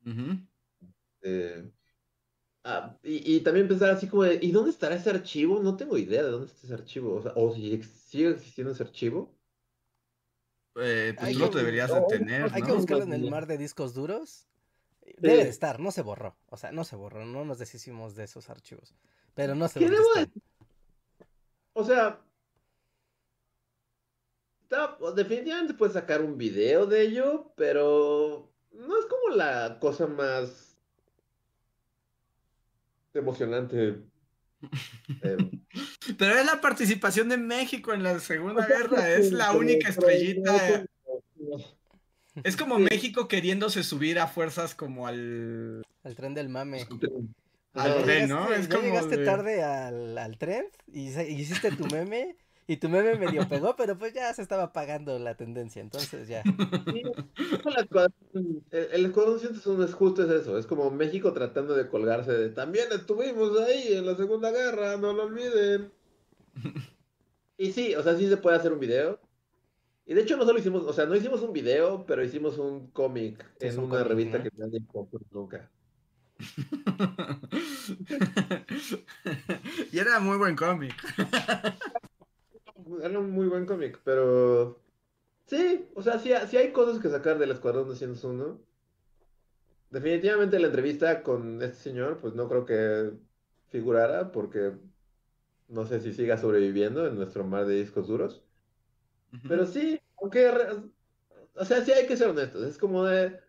Ujú. 0.07 0.48
Eh, 1.20 1.70
ah, 2.64 2.98
y, 3.03 3.37
y 3.37 3.40
también 3.42 3.68
pensar 3.68 3.90
así 3.90 4.09
como 4.09 4.24
de, 4.24 4.38
¿y 4.42 4.53
dónde 4.53 4.70
estará 4.70 4.96
ese 4.96 5.11
archivo? 5.11 5.61
No 5.62 5.77
tengo 5.77 5.98
idea 5.98 6.22
de 6.24 6.31
dónde 6.31 6.46
está 6.48 6.66
ese 6.66 6.74
archivo. 6.74 7.14
O 7.16 7.22
sea, 7.22 7.33
o 7.37 7.55
si 7.55 7.72
ex- 7.74 7.88
sigue 7.88 8.31
existiendo 8.31 8.72
ese 8.72 8.83
archivo. 8.85 9.31
Eh, 10.77 11.16
pues 11.18 11.33
tú 11.33 11.40
lo 11.40 11.48
deberías 11.48 11.92
de 11.92 12.01
no, 12.01 12.07
tener, 12.09 12.53
Hay 12.53 12.62
que 12.62 12.68
¿no? 12.68 12.77
buscarlo 12.77 13.05
en 13.05 13.12
el 13.12 13.29
mar 13.31 13.46
de 13.46 13.59
discos 13.59 13.94
duros. 13.94 14.46
Debe 15.18 15.44
de 15.44 15.51
estar, 15.51 15.81
no 15.81 15.90
se 15.90 16.03
borró. 16.03 16.37
O 16.49 16.57
sea, 16.57 16.73
no 16.73 16.85
se 16.85 16.97
borró, 16.97 17.25
no 17.25 17.44
nos 17.44 17.59
deshicimos 17.59 18.14
de 18.14 18.25
esos 18.25 18.51
archivos. 18.51 18.94
Pero 19.35 19.55
no 19.55 19.68
sé 19.68 19.79
¿Qué 19.79 19.87
dónde 19.87 20.01
debo 20.01 20.14
están. 20.14 20.42
o 21.73 21.85
sea, 21.85 22.21
definitivamente 25.14 25.75
puedes 25.75 25.94
sacar 25.94 26.23
un 26.23 26.37
video 26.37 26.87
de 26.87 27.03
ello, 27.03 27.53
pero 27.57 28.53
no 28.73 28.99
es 28.99 29.07
como 29.07 29.35
la 29.35 29.79
cosa 29.81 30.07
más 30.07 30.77
emocionante. 33.14 34.03
Em. 35.23 35.51
Pero 36.18 36.37
es 36.37 36.47
la 36.47 36.61
participación 36.61 37.29
de 37.29 37.37
México 37.37 37.92
en 37.92 38.03
la 38.03 38.18
Segunda 38.18 38.66
Guerra, 38.66 39.11
es 39.11 39.31
la 39.31 39.53
única 39.53 39.88
estrellita. 39.88 40.85
Es 42.45 42.57
como 42.57 42.79
México 42.79 43.29
queriéndose 43.29 43.83
subir 43.83 44.19
a 44.19 44.27
fuerzas 44.27 44.75
como 44.75 45.07
al... 45.07 45.83
Al 46.05 46.14
tren 46.14 46.35
del 46.35 46.49
mame. 46.49 46.87
Al 47.75 48.03
tren, 48.03 48.29
¿no? 48.29 48.53
Es 48.53 48.69
como 48.69 48.83
llegaste 48.83 49.19
tarde 49.25 49.62
al, 49.62 50.17
al 50.17 50.38
tren 50.38 50.67
y 50.93 51.09
hiciste 51.09 51.71
tu 51.73 51.87
meme 51.87 52.37
y 52.71 52.77
tu 52.77 52.91
meme 52.91 53.17
medio 53.17 53.49
pegó, 53.49 53.75
pero 53.77 53.97
pues 53.97 54.12
ya 54.12 54.33
se 54.35 54.43
estaba 54.43 54.75
pagando 54.75 55.19
la 55.19 55.37
tendencia, 55.37 55.81
entonces 55.81 56.29
ya. 56.29 56.43
el 58.71 59.07
Escuadrón 59.07 59.41
101 59.41 59.85
es 59.85 59.95
justo 59.95 60.23
es 60.23 60.43
eso, 60.43 60.59
es 60.59 60.67
como 60.67 60.91
México 60.91 61.33
tratando 61.33 61.75
de 61.75 61.88
colgarse 61.88 62.33
de 62.33 62.51
también 62.51 62.88
estuvimos 62.93 63.59
ahí 63.61 63.95
en 63.95 64.05
la 64.05 64.17
Segunda 64.17 64.51
Guerra, 64.51 64.99
no 64.99 65.12
lo 65.14 65.25
olviden. 65.25 65.91
Y 67.61 67.73
sí, 67.73 67.93
o 67.97 68.05
sea, 68.05 68.17
sí 68.17 68.29
se 68.29 68.37
puede 68.37 68.57
hacer 68.57 68.73
un 68.73 68.79
video. 68.79 69.19
Y 70.09 70.14
de 70.14 70.23
hecho 70.23 70.38
no 70.38 70.47
solo 70.47 70.59
hicimos, 70.59 70.85
o 70.85 70.92
sea, 70.92 71.07
no 71.07 71.14
hicimos 71.14 71.42
un 71.42 71.53
video, 71.53 72.07
pero 72.07 72.25
hicimos 72.25 72.57
un 72.57 72.88
cómic 72.92 73.44
en 73.61 73.79
una 73.79 74.03
revista 74.03 74.42
que 74.42 74.51
nadie 74.57 74.81
compró 74.87 75.21
nunca. 75.31 75.71
y 79.92 79.99
era 79.99 80.21
muy 80.21 80.38
buen 80.38 80.55
cómic 80.55 80.94
era 83.03 83.18
un 83.18 83.31
muy 83.31 83.49
buen 83.49 83.66
cómic, 83.66 84.01
pero 84.05 84.81
sí, 85.47 85.88
o 85.94 86.03
sea, 86.03 86.18
sí, 86.18 86.33
hay 86.33 86.73
cosas 86.73 87.01
que 87.01 87.11
sacar 87.11 87.38
del 87.38 87.51
Escuadrón 87.51 87.88
201. 87.88 88.61
Definitivamente 89.90 90.59
la 90.59 90.66
entrevista 90.66 91.23
con 91.23 91.62
este 91.62 91.79
señor, 91.79 92.18
pues 92.18 92.35
no 92.35 92.49
creo 92.49 92.64
que 92.64 93.12
figurara, 93.68 94.33
porque 94.33 94.73
no 95.68 95.87
sé 95.87 96.01
si 96.01 96.12
siga 96.12 96.38
sobreviviendo 96.38 97.07
en 97.07 97.16
nuestro 97.16 97.44
mar 97.44 97.66
de 97.66 97.75
discos 97.75 98.09
duros. 98.09 98.42
Pero 99.47 99.67
sí, 99.67 100.01
aunque, 100.21 100.51
o 101.55 101.64
sea, 101.64 101.85
sí 101.85 101.93
hay 101.93 102.07
que 102.07 102.17
ser 102.17 102.29
honestos, 102.29 102.67
es 102.67 102.79
como 102.79 103.05
de... 103.05 103.41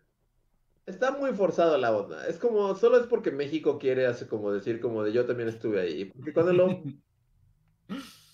Está 0.86 1.12
muy 1.12 1.32
forzado 1.32 1.78
la 1.78 1.96
onda. 1.96 2.26
Es 2.26 2.38
como, 2.38 2.74
solo 2.74 2.98
es 2.98 3.06
porque 3.06 3.30
México 3.30 3.78
quiere 3.78 4.06
hacer 4.06 4.26
como 4.26 4.50
decir 4.50 4.80
como 4.80 5.04
de 5.04 5.12
yo 5.12 5.24
también 5.24 5.48
estuve 5.48 5.80
ahí. 5.80 6.06
Porque 6.06 6.32
cuando 6.32 6.52
lo 6.52 6.82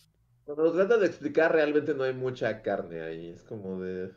Cuando 0.46 0.62
nos 0.62 0.74
tratan 0.74 1.00
de 1.00 1.06
explicar, 1.06 1.52
realmente 1.52 1.92
no 1.92 2.04
hay 2.04 2.14
mucha 2.14 2.62
carne 2.62 3.02
ahí. 3.02 3.30
Es 3.30 3.42
como 3.42 3.80
de. 3.80 4.12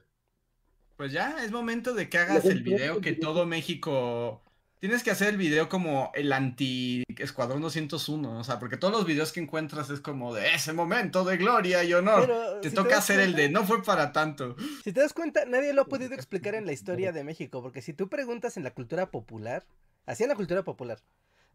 Pues 0.95 1.11
ya, 1.11 1.43
es 1.43 1.51
momento 1.51 1.95
de 1.95 2.07
que 2.07 2.19
hagas 2.19 2.45
el 2.45 2.61
video 2.61 3.01
que 3.01 3.13
todo 3.13 3.47
México. 3.47 4.43
Tienes 4.79 5.03
que 5.03 5.11
hacer 5.11 5.27
el 5.27 5.37
video 5.37 5.67
como 5.67 6.09
el 6.15 6.31
anti-Escuadrón 6.31 7.61
201, 7.61 8.39
o 8.39 8.43
sea, 8.45 8.59
porque 8.59 8.77
todos 8.77 8.93
los 8.93 9.05
videos 9.05 9.33
que 9.33 9.41
encuentras 9.41 9.89
es 9.89 9.99
como 9.99 10.33
de 10.33 10.53
ese 10.55 10.71
momento 10.71 11.25
de 11.25 11.35
gloria 11.35 11.83
y 11.83 11.93
honor. 11.93 12.61
te 12.61 12.71
toca 12.71 12.97
hacer 12.97 13.19
el 13.19 13.35
de 13.35 13.49
no 13.49 13.65
fue 13.65 13.83
para 13.83 14.13
tanto. 14.13 14.55
Si 14.85 14.93
te 14.93 15.01
das 15.01 15.11
cuenta, 15.11 15.43
nadie 15.45 15.73
lo 15.73 15.81
ha 15.81 15.85
podido 15.85 16.15
explicar 16.15 16.55
en 16.55 16.65
la 16.65 16.71
historia 16.71 17.11
de 17.11 17.25
México, 17.25 17.61
porque 17.61 17.81
si 17.81 17.91
tú 17.91 18.07
preguntas 18.07 18.55
en 18.55 18.63
la 18.63 18.73
cultura 18.73 19.11
popular, 19.11 19.65
así 20.05 20.23
en 20.23 20.29
la 20.29 20.35
cultura 20.35 20.63
popular, 20.63 20.99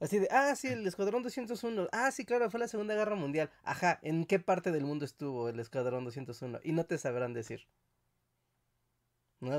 Así 0.00 0.18
de, 0.18 0.28
ah, 0.30 0.54
sí, 0.56 0.66
el 0.66 0.86
Escuadrón 0.86 1.22
201. 1.22 1.88
Ah, 1.92 2.10
sí, 2.10 2.24
claro, 2.24 2.50
fue 2.50 2.60
la 2.60 2.68
Segunda 2.68 2.94
Guerra 2.94 3.14
Mundial. 3.14 3.50
Ajá, 3.62 4.00
¿en 4.02 4.24
qué 4.24 4.38
parte 4.38 4.72
del 4.72 4.84
mundo 4.84 5.04
estuvo 5.04 5.48
el 5.48 5.60
Escuadrón 5.60 6.04
201? 6.04 6.60
Y 6.64 6.72
no 6.72 6.84
te 6.84 6.98
sabrán 6.98 7.32
decir. 7.32 7.68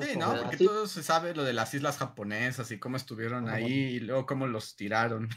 Sí, 0.01 0.17
no, 0.17 0.35
porque 0.41 0.57
todo 0.57 0.87
se 0.87 1.03
sabe 1.03 1.33
lo 1.35 1.43
de 1.43 1.53
las 1.53 1.73
islas 1.73 1.97
japonesas 1.97 2.71
y 2.71 2.79
cómo 2.79 2.97
estuvieron 2.97 3.49
ahí 3.49 3.71
y 3.71 3.99
luego 3.99 4.25
cómo 4.25 4.47
los 4.47 4.75
tiraron. 4.75 5.29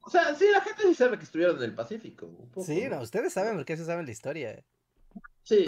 o 0.00 0.10
sea, 0.10 0.34
sí, 0.34 0.46
la 0.50 0.60
gente 0.60 0.82
sí 0.82 0.94
sabe 0.94 1.18
que 1.18 1.24
estuvieron 1.24 1.56
en 1.56 1.64
el 1.64 1.74
Pacífico. 1.74 2.30
Sí, 2.64 2.86
no, 2.88 3.00
ustedes 3.00 3.32
saben 3.32 3.56
porque 3.56 3.76
se 3.76 3.84
saben 3.84 4.06
la 4.06 4.12
historia. 4.12 4.64
Sí, 5.42 5.66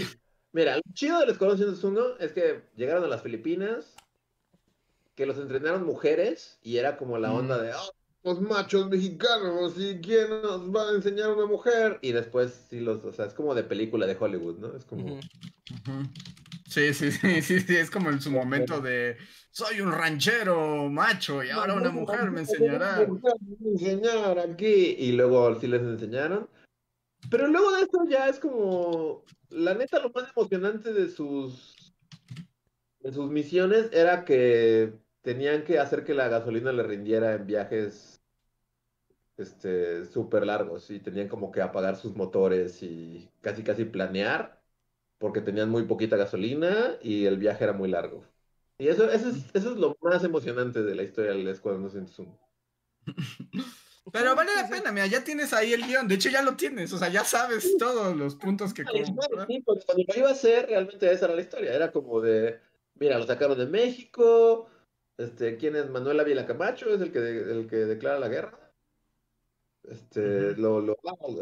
mira, 0.52 0.76
lo 0.76 0.82
chido 0.92 1.20
del 1.20 1.30
Escuadrón 1.30 1.58
201 1.58 2.18
es 2.20 2.32
que 2.32 2.62
llegaron 2.76 3.04
a 3.04 3.08
las 3.08 3.22
Filipinas, 3.22 3.94
que 5.14 5.26
los 5.26 5.38
entrenaron 5.38 5.84
mujeres 5.84 6.58
y 6.62 6.76
era 6.76 6.96
como 6.96 7.18
la 7.18 7.32
onda 7.32 7.58
de, 7.58 7.72
oh, 7.74 7.95
los 8.26 8.40
machos 8.40 8.88
mexicanos 8.90 9.74
y 9.78 10.00
quién 10.00 10.28
nos 10.42 10.74
va 10.74 10.90
a 10.90 10.94
enseñar 10.96 11.30
una 11.30 11.46
mujer. 11.46 12.00
Y 12.02 12.10
después 12.10 12.66
sí 12.68 12.80
los, 12.80 13.04
o 13.04 13.12
sea, 13.12 13.26
es 13.26 13.34
como 13.34 13.54
de 13.54 13.62
película 13.62 14.04
de 14.04 14.16
Hollywood, 14.18 14.58
¿no? 14.58 14.76
Es 14.76 14.84
como... 14.84 15.20
Sí, 16.68 16.92
sí, 16.92 17.12
sí, 17.12 17.40
sí, 17.40 17.60
sí, 17.60 17.76
es 17.76 17.88
como 17.88 18.10
en 18.10 18.20
su 18.20 18.32
momento 18.32 18.80
de, 18.80 19.16
soy 19.52 19.80
un 19.80 19.92
ranchero 19.92 20.88
macho 20.90 21.44
y 21.44 21.50
ahora 21.50 21.74
una 21.74 21.90
mujer 21.90 22.32
me 22.32 22.40
enseñará. 22.40 23.06
Me 23.06 23.70
enseñar 23.70 24.40
aquí 24.40 24.96
y 24.98 25.12
luego 25.12 25.58
sí 25.60 25.68
les 25.68 25.82
enseñaron. 25.82 26.48
Pero 27.30 27.46
luego 27.46 27.70
de 27.76 27.82
esto 27.82 27.98
ya 28.08 28.28
es 28.28 28.40
como, 28.40 29.24
la 29.50 29.74
neta, 29.74 30.00
lo 30.00 30.10
más 30.10 30.28
emocionante 30.36 30.92
de 30.92 31.08
sus, 31.08 31.94
de 32.98 33.12
sus 33.12 33.30
misiones 33.30 33.88
era 33.92 34.24
que 34.24 34.94
tenían 35.22 35.62
que 35.62 35.78
hacer 35.78 36.04
que 36.04 36.14
la 36.14 36.28
gasolina 36.28 36.72
le 36.72 36.82
rindiera 36.82 37.34
en 37.34 37.46
viajes 37.46 38.15
este 39.38 40.06
súper 40.06 40.46
largos 40.46 40.90
y 40.90 41.00
tenían 41.00 41.28
como 41.28 41.52
que 41.52 41.62
apagar 41.62 41.96
sus 41.96 42.16
motores 42.16 42.82
y 42.82 43.30
casi 43.40 43.62
casi 43.62 43.84
planear 43.84 44.60
porque 45.18 45.40
tenían 45.40 45.70
muy 45.70 45.84
poquita 45.84 46.16
gasolina 46.16 46.96
y 47.02 47.26
el 47.26 47.38
viaje 47.38 47.64
era 47.64 47.72
muy 47.72 47.88
largo. 47.88 48.24
Y 48.78 48.88
eso, 48.88 49.10
eso, 49.10 49.30
es, 49.30 49.36
eso 49.54 49.70
es 49.72 49.76
lo 49.76 49.96
más 50.02 50.22
emocionante 50.24 50.82
de 50.82 50.94
la 50.94 51.02
historia 51.02 51.32
del 51.32 51.48
Escuadrón 51.48 51.84
201. 51.84 52.38
Pero 54.12 54.36
vale 54.36 54.54
la 54.54 54.68
pena, 54.68 54.92
mira, 54.92 55.06
ya 55.06 55.24
tienes 55.24 55.52
ahí 55.52 55.72
el 55.72 55.84
guion. 55.84 56.06
De 56.06 56.14
hecho, 56.14 56.28
ya 56.28 56.42
lo 56.42 56.54
tienes, 56.54 56.92
o 56.92 56.98
sea, 56.98 57.08
ya 57.08 57.24
sabes 57.24 57.76
todos 57.76 58.16
los 58.16 58.36
puntos 58.36 58.72
que... 58.72 58.84
cuando 58.84 59.04
lo 60.06 60.16
iba 60.16 60.28
a 60.28 60.32
hacer, 60.32 60.66
realmente 60.68 61.10
esa 61.10 61.24
era 61.24 61.34
la 61.34 61.40
historia. 61.40 61.74
Era 61.74 61.90
como 61.90 62.20
de, 62.20 62.60
mira, 62.94 63.18
lo 63.18 63.26
sacaron 63.26 63.58
de 63.58 63.66
México, 63.66 64.68
este, 65.18 65.56
¿quién 65.56 65.74
es 65.74 65.90
Manuel 65.90 66.20
Ávila 66.20 66.46
Camacho? 66.46 66.94
Es 66.94 67.00
el 67.00 67.10
que, 67.10 67.18
el 67.18 67.66
que 67.68 67.76
declara 67.76 68.20
la 68.20 68.28
guerra. 68.28 68.65
Este, 69.88 70.56
lo, 70.56 70.80
lo, 70.80 70.96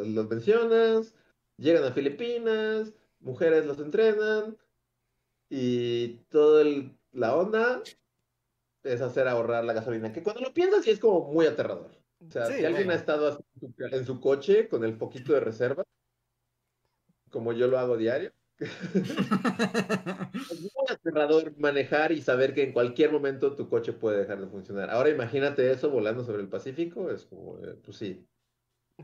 los 0.04 0.28
mencionas, 0.28 1.14
llegan 1.56 1.84
a 1.84 1.92
Filipinas, 1.92 2.92
mujeres 3.20 3.66
los 3.66 3.78
entrenan 3.78 4.58
y 5.48 6.18
todo 6.28 6.60
el, 6.60 6.98
la 7.12 7.36
onda 7.36 7.82
es 8.82 9.00
hacer 9.00 9.28
ahorrar 9.28 9.64
la 9.64 9.72
gasolina, 9.72 10.12
que 10.12 10.22
cuando 10.22 10.42
lo 10.42 10.52
piensas 10.52 10.84
sí 10.84 10.90
es 10.90 11.00
como 11.00 11.32
muy 11.32 11.46
aterrador. 11.46 11.90
O 12.26 12.30
sea, 12.30 12.46
si 12.46 12.64
alguien 12.64 12.90
ha 12.90 12.94
estado 12.94 13.38
en 13.78 14.06
su 14.06 14.20
coche 14.20 14.68
con 14.68 14.84
el 14.84 14.96
poquito 14.96 15.32
de 15.32 15.40
reserva, 15.40 15.84
como 17.30 17.52
yo 17.52 17.66
lo 17.66 17.78
hago 17.78 17.96
diario, 17.96 18.32
es 18.58 18.70
muy 20.60 20.70
aterrador 20.88 21.56
manejar 21.58 22.12
y 22.12 22.22
saber 22.22 22.54
que 22.54 22.62
en 22.62 22.72
cualquier 22.72 23.10
momento 23.10 23.56
tu 23.56 23.68
coche 23.68 23.92
puede 23.92 24.18
dejar 24.18 24.40
de 24.40 24.48
funcionar. 24.48 24.90
Ahora 24.90 25.10
imagínate 25.10 25.70
eso 25.70 25.90
volando 25.90 26.24
sobre 26.24 26.42
el 26.42 26.48
Pacífico, 26.48 27.10
es 27.10 27.26
como, 27.26 27.58
eh, 27.58 27.74
pues 27.82 27.96
sí. 27.96 28.28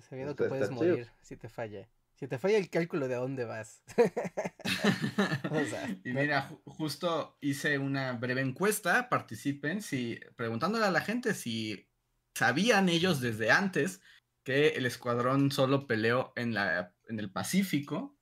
Sabiendo 0.01 0.37
que 0.37 0.45
puedes 0.45 0.71
morir 0.71 1.11
si 1.21 1.37
te 1.37 1.49
falla. 1.49 1.89
Si 2.15 2.29
te 2.29 2.39
falla 2.39 2.59
el 2.59 2.69
cálculo 2.69 3.09
de 3.09 3.15
a 3.15 3.19
dónde 3.19 3.45
vas. 3.45 3.83
y 6.05 6.13
mira, 6.13 6.51
justo 6.67 7.39
hice 7.41 7.79
una 7.79 8.13
breve 8.13 8.43
encuesta, 8.43 9.09
participen, 9.09 9.81
si, 9.81 10.21
preguntándole 10.37 10.85
a 10.85 10.91
la 10.91 11.01
gente 11.01 11.33
si 11.33 11.89
sabían 12.35 12.89
ellos 12.89 13.21
desde 13.21 13.51
antes 13.51 14.03
que 14.45 14.69
el 14.69 14.87
escuadrón 14.87 15.51
solo 15.51 15.87
peleó 15.87 16.33
en, 16.37 16.55
la, 16.55 16.95
en 17.09 17.19
el 17.19 17.33
Pacífico 17.33 18.21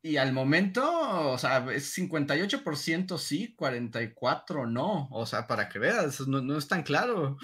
y 0.00 0.16
al 0.16 0.32
momento, 0.32 0.82
o 1.30 1.38
sea, 1.38 1.66
es 1.72 1.96
58% 1.98 3.18
sí, 3.18 3.56
44% 3.58 4.70
no. 4.70 5.08
O 5.10 5.26
sea, 5.26 5.46
para 5.46 5.68
que 5.68 5.78
veas, 5.78 6.26
no, 6.28 6.56
es 6.56 6.68
tan 6.68 6.82
claro. 6.84 7.36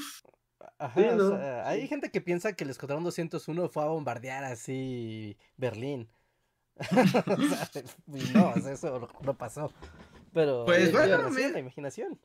Ajá, 0.84 1.68
hay 1.68 1.88
gente 1.88 2.10
que 2.10 2.20
piensa 2.20 2.52
que 2.52 2.64
el 2.64 2.70
Escuadrón 2.70 3.04
201 3.04 3.68
fue 3.68 3.82
a 3.82 3.86
bombardear 3.86 4.44
así 4.44 5.36
Berlín. 5.56 6.08
no, 8.34 8.54
eso 8.54 9.08
no 9.22 9.38
pasó. 9.38 9.72
Pero 10.32 10.64
pues 10.66 10.92
bueno, 10.92 11.30
la 11.30 11.58
imaginación. 11.58 12.18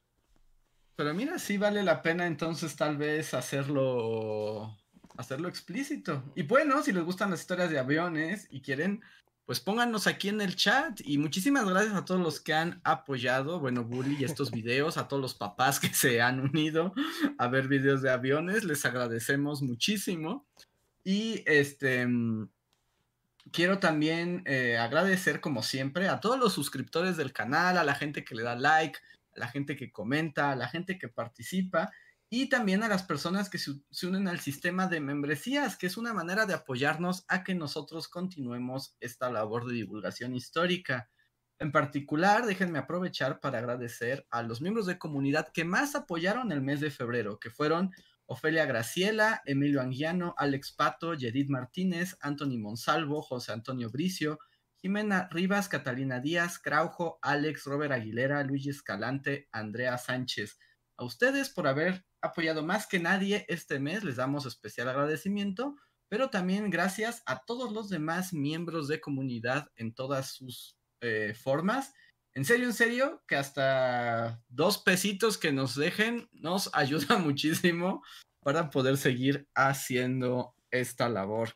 Pero 0.96 1.14
mira, 1.14 1.40
sí 1.40 1.58
vale 1.58 1.84
la 1.84 2.02
pena 2.02 2.28
entonces 2.28 2.76
tal 2.76 2.98
vez 2.98 3.34
hacerlo 3.34 4.76
hacerlo 5.16 5.48
explícito. 5.48 6.24
Y 6.36 6.44
bueno, 6.44 6.82
si 6.82 6.92
les 6.92 7.04
gustan 7.04 7.30
las 7.30 7.42
historias 7.42 7.70
de 7.70 7.80
aviones 7.80 8.48
y 8.50 8.62
quieren 8.62 9.02
pues 9.50 9.60
pónganos 9.60 10.06
aquí 10.06 10.30
en 10.30 10.42
el 10.42 10.56
chat 10.56 11.02
y 11.04 11.18
muchísimas 11.18 11.68
gracias 11.68 11.96
a 11.96 12.06
todos 12.06 12.22
los 12.22 12.40
que 12.40 12.54
han 12.54 12.80
apoyado, 12.84 13.60
bueno, 13.60 13.84
Bully 13.84 14.18
y 14.20 14.24
estos 14.24 14.52
videos, 14.52 14.96
a 14.96 15.08
todos 15.08 15.20
los 15.20 15.34
papás 15.34 15.80
que 15.80 15.92
se 15.92 16.22
han 16.22 16.40
unido 16.40 16.94
a 17.40 17.48
ver 17.48 17.68
videos 17.68 18.04
de 18.04 18.12
aviones, 18.12 18.64
les 18.64 18.86
agradecemos 18.86 19.64
muchísimo. 19.64 20.46
Y 21.04 21.42
este, 21.48 22.08
quiero 23.52 23.80
también 23.80 24.44
eh, 24.46 24.78
agradecer, 24.78 25.42
como 25.42 25.64
siempre, 25.64 26.10
a 26.10 26.20
todos 26.20 26.38
los 26.38 26.54
suscriptores 26.54 27.18
del 27.18 27.34
canal, 27.34 27.80
a 27.80 27.84
la 27.84 27.96
gente 27.96 28.24
que 28.24 28.36
le 28.36 28.44
da 28.44 28.56
like, 28.56 29.00
a 29.36 29.40
la 29.40 29.48
gente 29.48 29.76
que 29.76 29.92
comenta, 29.92 30.52
a 30.52 30.56
la 30.56 30.68
gente 30.68 31.00
que 31.00 31.08
participa 31.08 31.92
y 32.32 32.48
también 32.48 32.84
a 32.84 32.88
las 32.88 33.04
personas 33.04 33.50
que 33.50 33.58
se, 33.58 33.72
unen 34.06 34.28
al 34.28 34.40
sistema 34.40 34.88
de 34.88 35.00
membresías, 35.00 35.78
que 35.78 35.88
es 35.88 35.98
una 35.98 36.14
manera 36.14 36.46
de 36.46 36.54
apoyarnos 36.54 37.26
a 37.28 37.44
que 37.44 37.56
nosotros 37.56 38.08
continuemos 38.08 38.96
esta 39.00 39.32
labor 39.32 39.66
de 39.66 39.74
divulgación 39.74 40.36
histórica. 40.36 41.10
En 41.58 41.72
particular, 41.72 42.46
déjenme 42.46 42.78
aprovechar 42.78 43.40
para 43.40 43.58
agradecer 43.58 44.28
a 44.30 44.44
los 44.44 44.62
miembros 44.62 44.86
de 44.86 45.00
comunidad 45.00 45.50
que 45.52 45.66
más 45.66 45.96
apoyaron 45.96 46.52
el 46.52 46.62
mes 46.62 46.82
de 46.82 46.92
febrero, 46.92 47.40
que 47.40 47.50
fueron 47.50 47.92
Ofelia 48.28 48.68
Graciela, 48.68 49.42
Emilio 49.46 49.82
Anguiano, 49.82 50.36
Alex 50.38 50.72
Pato, 50.74 51.16
Yedith 51.16 51.50
Martínez, 51.50 52.16
Anthony 52.22 52.60
Monsalvo, 52.60 53.24
José 53.24 53.54
Antonio 53.54 53.90
Bricio, 53.90 54.38
Jimena 54.76 55.28
Rivas, 55.32 55.68
Catalina 55.68 56.20
Díaz, 56.20 56.60
Craujo, 56.60 57.18
Alex, 57.24 57.66
Robert 57.66 57.92
Aguilera, 57.92 58.44
Luis 58.44 58.68
Escalante, 58.68 59.50
Andrea 59.52 59.98
Sánchez. 59.98 60.60
A 60.96 61.06
ustedes 61.06 61.50
por 61.50 61.68
haber 61.68 62.06
apoyado 62.22 62.66
más 62.66 62.88
que 62.88 63.00
nadie 63.00 63.46
este 63.48 63.80
mes, 63.80 64.04
les 64.04 64.18
damos 64.18 64.46
especial 64.46 64.90
agradecimiento, 64.90 65.76
pero 66.10 66.30
también 66.30 66.70
gracias 66.70 67.22
a 67.26 67.44
todos 67.46 67.72
los 67.72 67.90
demás 67.90 68.34
miembros 68.34 68.88
de 68.88 69.00
comunidad 69.00 69.70
en 69.76 69.94
todas 69.94 70.32
sus 70.32 70.76
eh, 71.02 71.34
formas. 71.40 71.94
En 72.34 72.46
serio, 72.46 72.68
en 72.68 72.74
serio, 72.74 73.24
que 73.28 73.36
hasta 73.36 74.42
dos 74.48 74.80
pesitos 74.80 75.38
que 75.38 75.52
nos 75.52 75.76
dejen 75.76 76.28
nos 76.32 76.70
ayuda 76.74 77.18
muchísimo 77.18 78.04
para 78.42 78.70
poder 78.70 78.98
seguir 78.98 79.48
haciendo 79.56 80.56
esta 80.72 81.10
labor. 81.10 81.56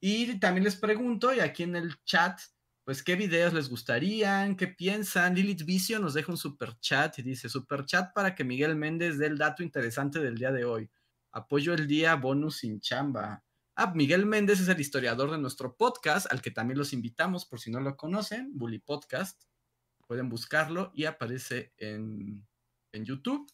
Y 0.00 0.38
también 0.40 0.64
les 0.64 0.76
pregunto, 0.76 1.32
y 1.32 1.40
aquí 1.40 1.62
en 1.62 1.76
el 1.76 1.94
chat, 2.04 2.40
pues 2.84 3.02
qué 3.02 3.14
videos 3.14 3.52
les 3.52 3.68
gustarían, 3.68 4.56
qué 4.56 4.66
piensan. 4.66 5.34
Lilith 5.34 5.64
Vicio 5.64 6.00
nos 6.00 6.14
deja 6.14 6.32
un 6.32 6.38
super 6.38 6.78
chat 6.80 7.18
y 7.18 7.22
dice, 7.22 7.48
super 7.48 7.84
chat 7.84 8.12
para 8.12 8.34
que 8.34 8.44
Miguel 8.44 8.74
Méndez 8.74 9.18
dé 9.18 9.26
el 9.26 9.38
dato 9.38 9.62
interesante 9.62 10.18
del 10.18 10.36
día 10.36 10.50
de 10.50 10.64
hoy. 10.64 10.90
Apoyo 11.30 11.74
el 11.74 11.86
día 11.86 12.16
bonus 12.16 12.58
sin 12.58 12.80
chamba. 12.80 13.44
Ah, 13.76 13.92
Miguel 13.94 14.26
Méndez 14.26 14.60
es 14.60 14.68
el 14.68 14.80
historiador 14.80 15.30
de 15.30 15.38
nuestro 15.38 15.76
podcast, 15.76 16.30
al 16.30 16.42
que 16.42 16.50
también 16.50 16.76
los 16.76 16.92
invitamos 16.92 17.46
por 17.46 17.60
si 17.60 17.70
no 17.70 17.80
lo 17.80 17.96
conocen, 17.96 18.50
Bully 18.52 18.80
Podcast. 18.80 19.44
Pueden 20.06 20.28
buscarlo 20.28 20.90
y 20.94 21.04
aparece 21.04 21.72
en, 21.78 22.46
en 22.92 23.04
YouTube. 23.04 23.50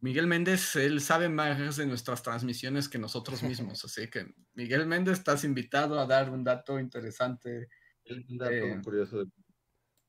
Miguel 0.00 0.26
Méndez, 0.26 0.76
él 0.76 1.00
sabe 1.00 1.28
más 1.28 1.76
de 1.76 1.86
nuestras 1.86 2.22
transmisiones 2.22 2.88
que 2.88 2.98
nosotros 2.98 3.42
mismos, 3.42 3.84
así 3.84 4.08
que 4.08 4.34
Miguel 4.54 4.86
Méndez, 4.86 5.18
estás 5.18 5.44
invitado 5.44 5.98
a 5.98 6.06
dar 6.06 6.30
un 6.30 6.44
dato 6.44 6.78
interesante 6.78 7.68
un 8.10 8.38
dato 8.38 8.52
eh, 8.52 8.80
curioso. 8.82 9.24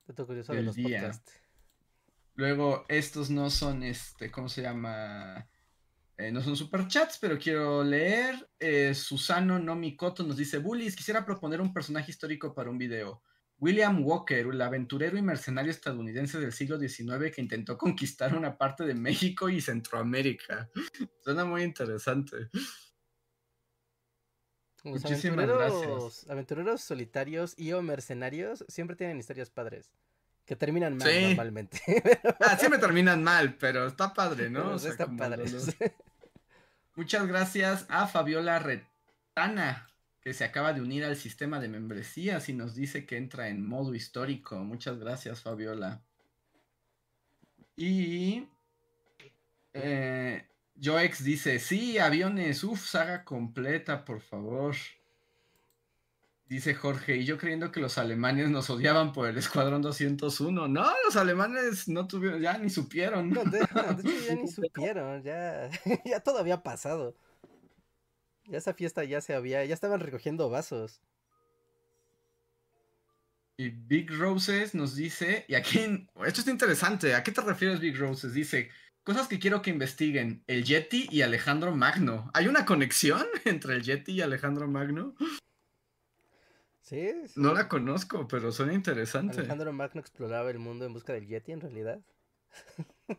Dato 0.07 0.25
curioso 0.25 0.53
de 0.53 0.63
los 0.63 0.75
podcasts. 0.75 1.41
Luego, 2.35 2.85
estos 2.87 3.29
no 3.29 3.49
son, 3.49 3.83
este, 3.83 4.31
¿cómo 4.31 4.47
se 4.47 4.61
llama? 4.61 5.47
Eh, 6.17 6.31
no 6.31 6.41
son 6.41 6.55
superchats, 6.55 7.17
pero 7.19 7.37
quiero 7.37 7.83
leer. 7.83 8.49
Eh, 8.59 8.93
Susano 8.95 9.59
Nomikoto 9.59 10.23
nos 10.23 10.37
dice: 10.37 10.59
Bullies, 10.59 10.95
quisiera 10.95 11.25
proponer 11.25 11.61
un 11.61 11.73
personaje 11.73 12.11
histórico 12.11 12.53
para 12.53 12.69
un 12.69 12.77
video. 12.77 13.21
William 13.59 14.03
Walker, 14.03 14.47
el 14.47 14.61
aventurero 14.61 15.17
y 15.17 15.21
mercenario 15.21 15.71
estadounidense 15.71 16.39
del 16.39 16.53
siglo 16.53 16.79
XIX 16.79 17.29
que 17.33 17.41
intentó 17.41 17.77
conquistar 17.77 18.33
una 18.35 18.57
parte 18.57 18.85
de 18.85 18.95
México 18.95 19.49
y 19.49 19.59
Centroamérica. 19.59 20.69
Suena 21.23 21.43
muy 21.43 21.63
interesante. 21.63 22.49
Los 24.83 25.05
aventureros, 25.05 26.29
aventureros 26.29 26.81
solitarios 26.81 27.53
y 27.57 27.73
o 27.73 27.81
mercenarios 27.81 28.65
siempre 28.67 28.95
tienen 28.95 29.19
historias 29.19 29.49
padres. 29.49 29.91
Que 30.45 30.55
terminan 30.55 30.97
mal 30.97 31.21
normalmente. 31.21 31.79
ah, 32.39 32.57
siempre 32.57 32.79
terminan 32.79 33.23
mal, 33.23 33.55
pero 33.55 33.85
está 33.85 34.13
padre, 34.13 34.49
¿no? 34.49 34.75
están 34.75 35.15
padres. 35.15 35.75
Muchas 36.95 37.27
gracias 37.27 37.85
a 37.87 38.07
Fabiola 38.07 38.57
Retana, 38.57 39.89
que 40.21 40.33
se 40.33 40.43
acaba 40.43 40.73
de 40.73 40.81
unir 40.81 41.05
al 41.05 41.15
sistema 41.15 41.59
de 41.59 41.67
membresías 41.67 42.49
y 42.49 42.53
nos 42.53 42.73
dice 42.73 43.05
que 43.05 43.17
entra 43.17 43.49
en 43.49 43.65
modo 43.65 43.93
histórico. 43.93 44.57
Muchas 44.57 44.97
gracias, 44.97 45.41
Fabiola. 45.41 46.01
Y 47.75 48.49
eh, 49.73 50.49
Joex 50.81 51.23
dice, 51.23 51.59
sí, 51.59 51.97
aviones, 51.97 52.63
uff, 52.63 52.85
saga 52.85 53.23
completa, 53.23 54.05
por 54.05 54.21
favor. 54.21 54.75
Dice 56.49 56.73
Jorge, 56.73 57.17
y 57.17 57.25
yo 57.25 57.37
creyendo 57.37 57.71
que 57.71 57.79
los 57.79 57.99
alemanes 57.99 58.49
nos 58.49 58.71
odiaban 58.71 59.13
por 59.13 59.29
el 59.29 59.37
Escuadrón 59.37 59.83
201. 59.83 60.67
No, 60.67 60.91
los 61.05 61.15
alemanes 61.15 61.87
no 61.87 62.07
tuvieron, 62.07 62.41
ya 62.41 62.57
ni 62.57 62.71
supieron. 62.71 63.29
No, 63.33 63.43
de, 63.43 63.59
hecho 63.59 64.25
ya 64.27 64.35
ni 64.35 64.47
supieron, 64.51 65.21
ya, 65.21 65.69
ya 66.05 66.19
todo 66.21 66.39
había 66.39 66.63
pasado. 66.63 67.15
Ya 68.45 68.57
esa 68.57 68.73
fiesta 68.73 69.03
ya 69.03 69.21
se 69.21 69.35
había, 69.35 69.63
ya 69.65 69.75
estaban 69.75 69.99
recogiendo 69.99 70.49
vasos. 70.49 71.01
Y 73.57 73.69
Big 73.69 74.09
Roses 74.09 74.73
nos 74.73 74.95
dice, 74.95 75.45
y 75.47 75.53
aquí, 75.53 76.07
esto 76.25 76.41
es 76.41 76.47
interesante, 76.47 77.13
¿a 77.13 77.23
qué 77.23 77.31
te 77.31 77.41
refieres 77.41 77.79
Big 77.79 77.95
Roses? 77.95 78.33
Dice, 78.33 78.69
Cosas 79.03 79.27
que 79.27 79.39
quiero 79.39 79.61
que 79.61 79.69
investiguen. 79.69 80.43
El 80.47 80.63
Yeti 80.63 81.07
y 81.09 81.21
Alejandro 81.21 81.75
Magno. 81.75 82.29
¿Hay 82.33 82.47
una 82.47 82.65
conexión 82.65 83.25
entre 83.45 83.75
el 83.75 83.83
Yeti 83.83 84.13
y 84.13 84.21
Alejandro 84.21 84.67
Magno? 84.67 85.15
Sí, 86.81 87.11
No 87.35 87.53
la 87.53 87.67
conozco, 87.67 88.27
pero 88.27 88.51
suena 88.51 88.73
interesante. 88.73 89.39
Alejandro 89.39 89.71
Magno 89.73 90.01
exploraba 90.01 90.49
el 90.49 90.57
mundo 90.57 90.85
en 90.85 90.93
busca 90.93 91.13
del 91.13 91.27
Yeti, 91.27 91.51
en 91.51 91.61
realidad. 91.61 92.01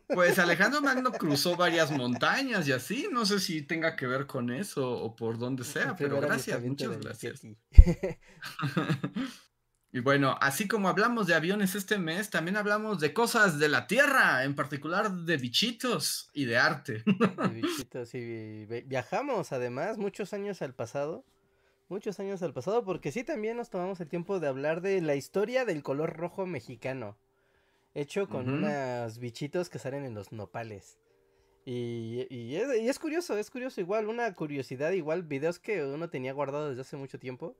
Pues 0.07 0.39
Alejandro 0.39 0.81
Magno 0.81 1.11
cruzó 1.11 1.55
varias 1.55 1.89
montañas 1.91 2.67
y 2.67 2.73
así. 2.73 3.07
No 3.11 3.25
sé 3.25 3.39
si 3.39 3.61
tenga 3.61 3.95
que 3.95 4.07
ver 4.07 4.27
con 4.27 4.51
eso 4.51 4.91
o 4.91 5.15
por 5.15 5.37
donde 5.37 5.63
sea, 5.63 5.95
pero 5.95 6.19
gracias, 6.19 6.61
muchas 6.61 6.99
gracias. 6.99 7.41
Y 9.93 9.99
bueno, 9.99 10.37
así 10.39 10.69
como 10.69 10.87
hablamos 10.87 11.27
de 11.27 11.35
aviones 11.35 11.75
este 11.75 11.97
mes, 11.97 12.29
también 12.29 12.55
hablamos 12.55 13.01
de 13.01 13.13
cosas 13.13 13.59
de 13.59 13.67
la 13.67 13.87
Tierra, 13.87 14.45
en 14.45 14.55
particular 14.55 15.11
de 15.11 15.35
bichitos 15.35 16.29
y 16.33 16.45
de 16.45 16.57
arte. 16.57 17.03
De 17.05 17.47
bichitos 17.61 18.15
y 18.15 18.65
viajamos 18.85 19.51
además 19.51 19.97
muchos 19.97 20.33
años 20.33 20.61
al 20.61 20.73
pasado. 20.73 21.25
Muchos 21.89 22.21
años 22.21 22.41
al 22.41 22.53
pasado, 22.53 22.85
porque 22.85 23.11
sí 23.11 23.25
también 23.25 23.57
nos 23.57 23.69
tomamos 23.69 23.99
el 23.99 24.07
tiempo 24.07 24.39
de 24.39 24.47
hablar 24.47 24.79
de 24.79 25.01
la 25.01 25.15
historia 25.15 25.65
del 25.65 25.83
color 25.83 26.15
rojo 26.15 26.45
mexicano. 26.45 27.17
Hecho 27.93 28.29
con 28.29 28.49
unos 28.49 29.17
bichitos 29.17 29.69
que 29.69 29.77
salen 29.77 30.05
en 30.05 30.15
los 30.15 30.31
nopales. 30.31 30.97
Y, 31.65 32.27
y, 32.29 32.55
es, 32.55 32.81
y 32.81 32.87
es 32.87 32.97
curioso, 32.97 33.37
es 33.37 33.51
curioso 33.51 33.81
igual, 33.81 34.07
una 34.07 34.33
curiosidad, 34.33 34.91
igual 34.91 35.23
videos 35.23 35.59
que 35.59 35.83
uno 35.83 36.09
tenía 36.09 36.31
guardado 36.31 36.69
desde 36.69 36.83
hace 36.83 36.95
mucho 36.95 37.19
tiempo 37.19 37.57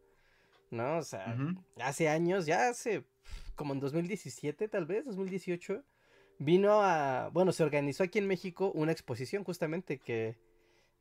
¿no? 0.71 0.97
O 0.97 1.03
sea, 1.03 1.37
hace 1.77 2.09
años, 2.09 2.45
ya 2.45 2.69
hace 2.69 3.03
como 3.55 3.73
en 3.73 3.79
2017 3.79 4.67
tal 4.67 4.85
vez, 4.85 5.05
2018, 5.05 5.83
vino 6.39 6.81
a, 6.81 7.29
bueno, 7.31 7.51
se 7.51 7.63
organizó 7.63 8.03
aquí 8.03 8.17
en 8.17 8.27
México 8.27 8.71
una 8.73 8.91
exposición 8.91 9.43
justamente 9.43 9.99
que, 9.99 10.37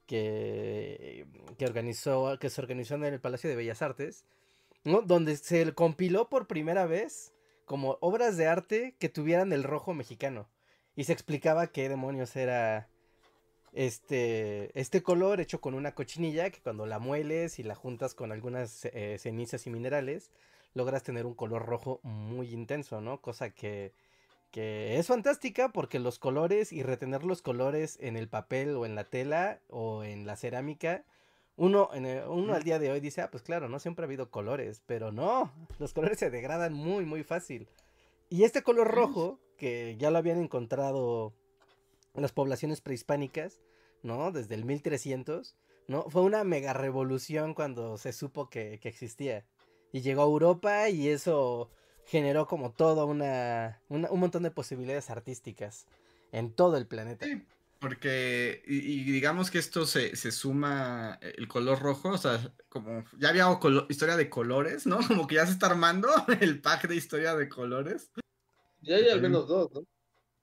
que, 0.07 1.27
que 1.57 1.65
organizó, 1.65 2.39
que 2.39 2.51
se 2.51 2.61
organizó 2.61 2.97
en 2.97 3.05
el 3.05 3.21
Palacio 3.21 3.49
de 3.49 3.57
Bellas 3.57 3.81
Artes, 3.81 4.27
¿no? 4.85 5.01
Donde 5.03 5.37
se 5.37 5.73
compiló 5.73 6.29
por 6.29 6.47
primera 6.47 6.85
vez 6.85 7.33
como 7.65 7.97
obras 8.01 8.37
de 8.37 8.47
arte 8.47 8.97
que 8.99 9.09
tuvieran 9.09 9.53
el 9.53 9.63
rojo 9.63 9.95
mexicano. 9.95 10.51
Y 10.97 11.05
se 11.05 11.13
explicaba 11.13 11.69
qué 11.69 11.89
demonios 11.89 12.37
era 12.37 12.91
este, 13.73 14.79
este 14.79 15.03
color 15.03 15.41
hecho 15.41 15.61
con 15.61 15.75
una 15.75 15.95
cochinilla 15.95 16.51
que 16.51 16.61
cuando 16.61 16.87
la 16.87 16.99
mueles 16.99 17.59
y 17.59 17.63
la 17.63 17.75
juntas 17.75 18.15
con 18.15 18.33
algunas 18.33 18.85
eh, 18.87 19.17
cenizas 19.19 19.67
y 19.67 19.71
minerales, 19.71 20.31
logras 20.75 21.03
tener 21.03 21.27
un 21.27 21.35
color 21.35 21.67
rojo 21.67 22.01
muy 22.03 22.53
intenso, 22.53 23.01
¿no? 23.01 23.21
Cosa 23.21 23.51
que, 23.51 23.93
que 24.51 24.99
es 24.99 25.07
fantástica 25.07 25.71
porque 25.71 25.99
los 25.99 26.19
colores 26.19 26.73
y 26.73 26.83
retener 26.83 27.25
los 27.25 27.43
colores 27.43 27.99
en 28.01 28.17
el 28.17 28.29
papel 28.29 28.77
o 28.77 28.87
en 28.87 28.95
la 28.95 29.05
tela 29.05 29.61
o 29.69 30.05
en 30.05 30.27
la 30.27 30.37
cerámica, 30.37 31.05
uno, 31.57 31.91
en 31.93 32.07
uno 32.29 32.55
al 32.55 32.63
día 32.63 32.79
de 32.79 32.91
hoy 32.91 33.01
dice, 33.01 33.21
ah, 33.21 33.31
pues 33.31 33.43
claro, 33.43 33.69
no 33.69 33.79
siempre 33.79 34.05
ha 34.05 34.07
habido 34.07 34.31
colores, 34.31 34.83
pero 34.87 35.13
no, 35.13 35.53
los 35.79 35.93
colores 35.93 36.19
se 36.19 36.31
degradan 36.31 36.73
muy, 36.73 37.05
muy 37.05 37.23
fácil. 37.23 37.69
Y 38.31 38.45
este 38.45 38.63
color 38.63 38.89
rojo, 38.89 39.41
que 39.57 39.97
ya 39.99 40.11
lo 40.11 40.19
habían 40.19 40.41
encontrado 40.41 41.35
las 42.15 42.33
poblaciones 42.33 42.81
prehispánicas, 42.81 43.61
¿no? 44.03 44.33
Desde 44.33 44.55
el 44.55 44.65
1300, 44.65 45.57
¿no? 45.89 46.09
Fue 46.11 46.23
una 46.23 46.45
mega 46.45 46.73
revolución 46.73 47.55
cuando 47.55 47.99
se 47.99 48.13
supo 48.13 48.49
que, 48.49 48.81
existía. 48.83 49.45
Y 49.93 50.03
llegó 50.03 50.23
a 50.23 50.27
Europa 50.27 50.89
y 50.89 51.09
eso 51.09 51.71
generó 52.07 52.47
como 52.47 52.73
todo 52.73 53.07
una, 53.07 53.81
un 53.89 54.21
montón 54.21 54.43
de 54.43 54.51
posibilidades 54.51 55.11
artísticas 55.11 55.87
en 56.33 56.53
todo 56.53 56.77
el 56.77 56.87
planeta. 56.87 57.27
Porque, 57.81 58.63
y, 58.67 59.05
digamos 59.05 59.51
que 59.51 59.59
esto 59.59 59.87
se, 59.87 60.15
se, 60.15 60.33
suma 60.33 61.19
el 61.23 61.49
color 61.49 61.81
rojo, 61.81 62.11
o 62.11 62.19
sea, 62.19 62.53
como 62.69 63.05
ya 63.19 63.31
había 63.31 63.47
historia 63.89 64.17
de 64.17 64.29
colores, 64.29 64.87
¿no? 64.87 64.99
Como 65.09 65.27
que 65.27 65.37
ya 65.37 65.47
se 65.47 65.53
está 65.53 65.67
armando 65.67 66.09
el 66.41 66.61
pack 66.61 66.89
de 66.89 66.97
historia 66.97 67.35
de 67.35 67.49
colores. 67.49 68.11
Ya 68.83 68.97
hay 68.97 69.09
al 69.09 69.23
menos 69.23 69.49
dos, 69.49 69.73
¿no? 69.73 69.87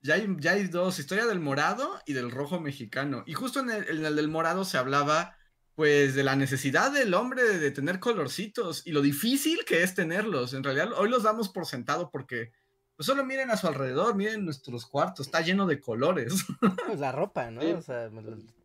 Ya 0.08 0.16
hay, 0.16 0.28
ya 0.40 0.54
hay 0.54 0.68
dos, 0.68 1.00
historia 1.00 1.26
del 1.26 1.40
morado 1.40 2.00
y 2.06 2.14
del 2.14 2.32
rojo 2.32 2.60
mexicano. 2.60 3.24
Y 3.28 3.34
justo 3.34 3.60
en 3.60 3.70
el, 3.70 3.90
en 3.90 4.06
el 4.06 4.16
del 4.16 4.30
morado 4.30 4.66
se 4.66 4.78
hablaba, 4.78 5.36
pues, 5.76 6.16
de 6.16 6.24
la 6.24 6.36
necesidad 6.36 6.92
del 6.92 7.14
hombre 7.14 7.44
de 7.44 7.72
tener 7.72 8.00
colorcitos 8.00 8.88
y 8.88 8.92
lo 8.92 9.02
difícil 9.02 9.66
que 9.66 9.84
es 9.84 9.94
tenerlos. 9.94 10.54
En 10.54 10.64
realidad, 10.64 10.94
hoy 10.98 11.10
los 11.10 11.24
damos 11.24 11.50
por 11.50 11.66
sentado 11.66 12.10
porque 12.10 12.52
pues 12.98 13.06
solo 13.06 13.24
miren 13.24 13.52
a 13.52 13.58
su 13.58 13.68
alrededor, 13.68 14.16
miren 14.16 14.44
nuestros 14.44 14.88
cuartos, 14.88 15.28
está 15.28 15.42
lleno 15.42 15.68
de 15.68 15.80
colores. 15.80 16.46
Pues 16.88 17.00
la 17.00 17.12
ropa, 17.12 17.52
¿no? 17.52 17.62
O 17.78 17.82
sea, 17.82 18.10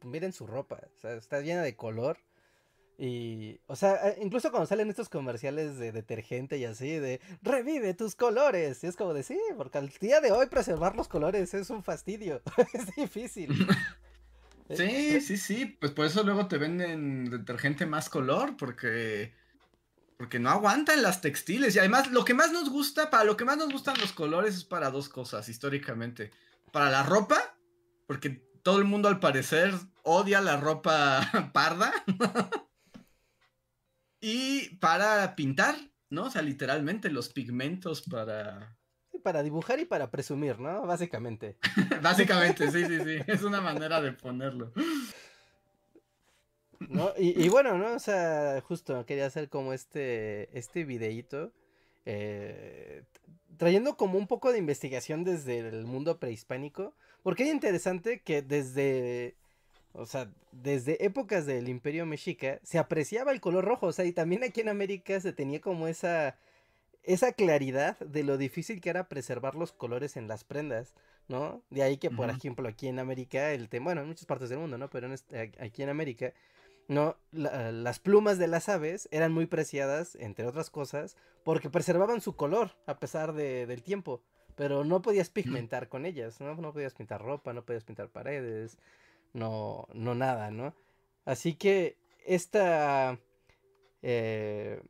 miren 0.05 0.33
su 0.33 0.47
ropa, 0.47 0.81
o 0.97 1.01
sea, 1.01 1.13
está 1.13 1.41
llena 1.43 1.61
de 1.61 1.77
color. 1.77 2.19
Y, 3.05 3.59
o 3.67 3.75
sea, 3.75 4.11
eh, 4.11 4.19
incluso 4.23 4.53
cuando 4.53 4.69
salen 4.69 4.89
estos 4.89 5.09
comerciales 5.09 5.77
de 5.77 5.91
detergente 5.91 6.57
y 6.57 6.65
así, 6.65 6.89
de 7.01 7.21
revive 7.43 7.95
tus 7.95 8.15
colores. 8.15 8.85
Y 8.85 8.87
es 8.87 8.95
como 8.95 9.13
de 9.13 9.25
sí, 9.25 9.37
porque 9.57 9.79
al 9.79 9.89
día 9.89 10.21
de 10.21 10.31
hoy 10.31 10.47
preservar 10.47 10.95
los 10.95 11.09
colores 11.09 11.53
es 11.53 11.69
un 11.71 11.83
fastidio. 11.83 12.41
es 12.73 12.95
difícil. 12.95 13.67
sí, 14.71 15.21
sí, 15.21 15.37
sí. 15.37 15.67
Pues 15.81 15.91
por 15.91 16.07
eso 16.07 16.23
luego 16.23 16.47
te 16.47 16.59
venden 16.59 17.29
detergente 17.29 17.87
más 17.87 18.09
color, 18.09 18.57
porque 18.57 19.33
porque 20.17 20.39
no 20.39 20.51
aguantan 20.51 21.03
las 21.03 21.21
textiles. 21.21 21.75
Y 21.75 21.81
además, 21.81 22.13
lo 22.13 22.25
que 22.25 22.35
más 22.35 22.53
nos 22.53 22.71
gusta, 22.71 23.11
para 23.11 23.25
lo 23.25 23.37
que 23.37 23.45
más 23.45 23.57
nos 23.57 23.73
gustan 23.73 23.99
los 23.99 24.13
colores 24.13 24.55
es 24.55 24.65
para 24.65 24.93
dos 24.93 25.09
cosas, 25.09 25.49
históricamente. 25.49 26.31
Para 26.71 26.89
la 26.89 27.03
ropa, 27.03 27.57
porque 28.07 28.47
todo 28.63 28.79
el 28.79 28.85
mundo 28.85 29.09
al 29.09 29.19
parecer 29.19 29.75
odia 30.05 30.41
la 30.41 30.57
ropa 30.57 31.51
parda. 31.53 31.93
Y 34.23 34.77
para 34.77 35.35
pintar, 35.35 35.75
¿no? 36.09 36.27
O 36.27 36.31
sea, 36.31 36.43
literalmente 36.43 37.11
los 37.11 37.29
pigmentos 37.29 38.03
para... 38.03 38.79
para 39.25 39.43
dibujar 39.43 39.81
y 39.81 39.85
para 39.85 40.13
presumir, 40.13 40.61
¿no? 40.61 40.87
Básicamente. 40.87 41.59
Básicamente, 42.01 42.71
sí, 42.71 42.87
sí, 42.87 42.99
sí. 43.01 43.19
Es 43.27 43.43
una 43.43 43.61
manera 43.61 44.01
de 44.01 44.13
ponerlo. 44.13 44.73
¿no? 46.89 47.13
Y, 47.19 47.49
bueno, 47.49 47.77
¿no? 47.77 47.95
O 47.95 47.99
sea, 47.99 48.61
justo 48.61 49.05
quería 49.07 49.27
hacer 49.27 49.49
como 49.49 49.73
este, 49.73 50.57
este 50.57 50.85
videíto, 50.85 51.53
eh, 52.05 53.03
trayendo 53.57 53.97
como 53.97 54.19
un 54.19 54.29
poco 54.29 54.53
de 54.53 54.59
investigación 54.59 55.25
desde 55.25 55.59
el 55.59 55.85
mundo 55.85 56.21
prehispánico, 56.21 56.95
porque 57.25 57.43
es 57.43 57.51
interesante 57.51 58.21
que 58.23 58.41
desde, 58.43 59.37
o 59.93 60.07
sea, 60.07 60.31
desde 60.53 61.05
épocas 61.05 61.47
del 61.47 61.69
Imperio 61.69 62.07
Mexica 62.07 62.61
se 62.63 62.79
apreciaba 62.79 63.33
el 63.33 63.41
color 63.41 63.65
rojo, 63.65 63.87
o 63.87 63.93
sea, 63.93 64.05
y 64.05 64.13
también 64.13 64.45
aquí 64.45 64.61
en 64.61 64.69
América 64.69 65.21
se 65.21 65.33
tenía 65.33 65.61
como 65.61 65.89
esa, 65.89 66.39
esa 67.03 67.33
claridad 67.33 67.99
de 67.99 68.25
lo 68.25 68.39
difícil 68.39 68.81
que 68.81 68.91
era 68.91 69.09
preservar 69.09 69.55
los 69.55 69.73
colores 69.73 70.17
en 70.17 70.29
las 70.29 70.45
prendas. 70.45 70.95
¿no? 71.29 71.63
De 71.71 71.83
ahí 71.83 71.97
que, 71.99 72.11
por 72.11 72.31
ejemplo, 72.31 72.69
aquí 72.69 72.89
en 72.89 72.99
América, 72.99 73.53
el 73.53 73.69
tema, 73.69 73.85
bueno, 73.85 74.03
en 74.03 74.09
muchas 74.09 74.27
partes 74.27 74.49
del 74.49 74.59
mundo, 74.59 74.79
¿no? 74.79 74.91
Pero 74.91 75.07
en 75.07 75.13
este, 75.13 75.53
aquí 75.61 75.83
en 75.83 75.89
América, 75.89 76.33
¿no? 76.89 77.17
las 77.33 77.99
plumas 78.01 78.39
de 78.39 78.49
las 78.49 78.69
aves 78.69 79.09
eran 79.13 79.33
muy 79.33 79.47
preciadas, 79.47 80.17
entre 80.17 80.47
otras 80.47 80.71
cosas, 80.71 81.17
porque 81.45 81.71
preservaban 81.71 82.21
su 82.21 82.37
color 82.37 82.73
a 82.87 82.99
pesar 82.99 83.33
de, 83.33 83.67
del 83.67 83.83
tiempo. 83.83 84.23
Pero 84.55 84.85
no 84.85 85.01
podías 85.01 85.31
pigmentar 85.31 85.89
con 85.89 86.05
ellas, 86.05 86.41
¿no? 86.41 86.55
No 86.55 86.73
podías 86.73 86.95
pintar 86.95 87.23
ropa, 87.23 87.55
no 87.55 87.65
podías 87.65 87.85
pintar 87.85 88.11
paredes, 88.11 88.79
no, 89.33 89.87
no 89.95 90.15
nada, 90.15 90.51
¿no? 90.51 90.75
Así 91.25 91.55
que 91.55 91.97
esta, 92.27 93.19
eh, 94.03 94.83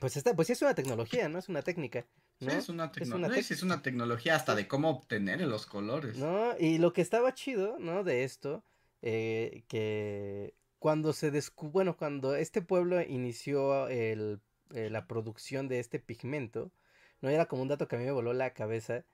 pues 0.00 0.16
esta, 0.16 0.34
pues 0.34 0.50
es 0.50 0.62
una 0.62 0.74
tecnología, 0.74 1.28
¿no? 1.28 1.38
Es 1.38 1.48
una 1.48 1.62
técnica. 1.62 2.06
¿no? 2.40 2.50
Sí, 2.50 2.56
es 2.56 2.68
una, 2.68 2.90
tecnología. 2.90 3.38
es 3.38 3.62
una 3.62 3.82
tecnología 3.82 4.34
hasta 4.34 4.54
de 4.54 4.66
cómo 4.66 4.90
obtener 4.90 5.40
los 5.42 5.66
colores. 5.66 6.16
¿No? 6.16 6.54
Y 6.58 6.78
lo 6.78 6.92
que 6.92 7.02
estaba 7.02 7.34
chido, 7.34 7.78
¿no? 7.78 8.02
De 8.02 8.24
esto, 8.24 8.64
eh, 9.02 9.64
que 9.68 10.54
cuando 10.78 11.12
se 11.12 11.30
descubrió, 11.30 11.72
bueno, 11.72 11.96
cuando 11.96 12.34
este 12.34 12.62
pueblo 12.62 13.00
inició 13.02 13.88
el, 13.88 14.40
eh, 14.72 14.88
la 14.90 15.06
producción 15.06 15.68
de 15.68 15.80
este 15.80 15.98
pigmento, 15.98 16.72
no 17.20 17.28
era 17.28 17.46
como 17.46 17.62
un 17.62 17.68
dato 17.68 17.88
que 17.88 17.96
a 17.96 17.98
mí 17.98 18.04
me 18.04 18.12
voló 18.12 18.32
la 18.32 18.54
cabeza, 18.54 19.04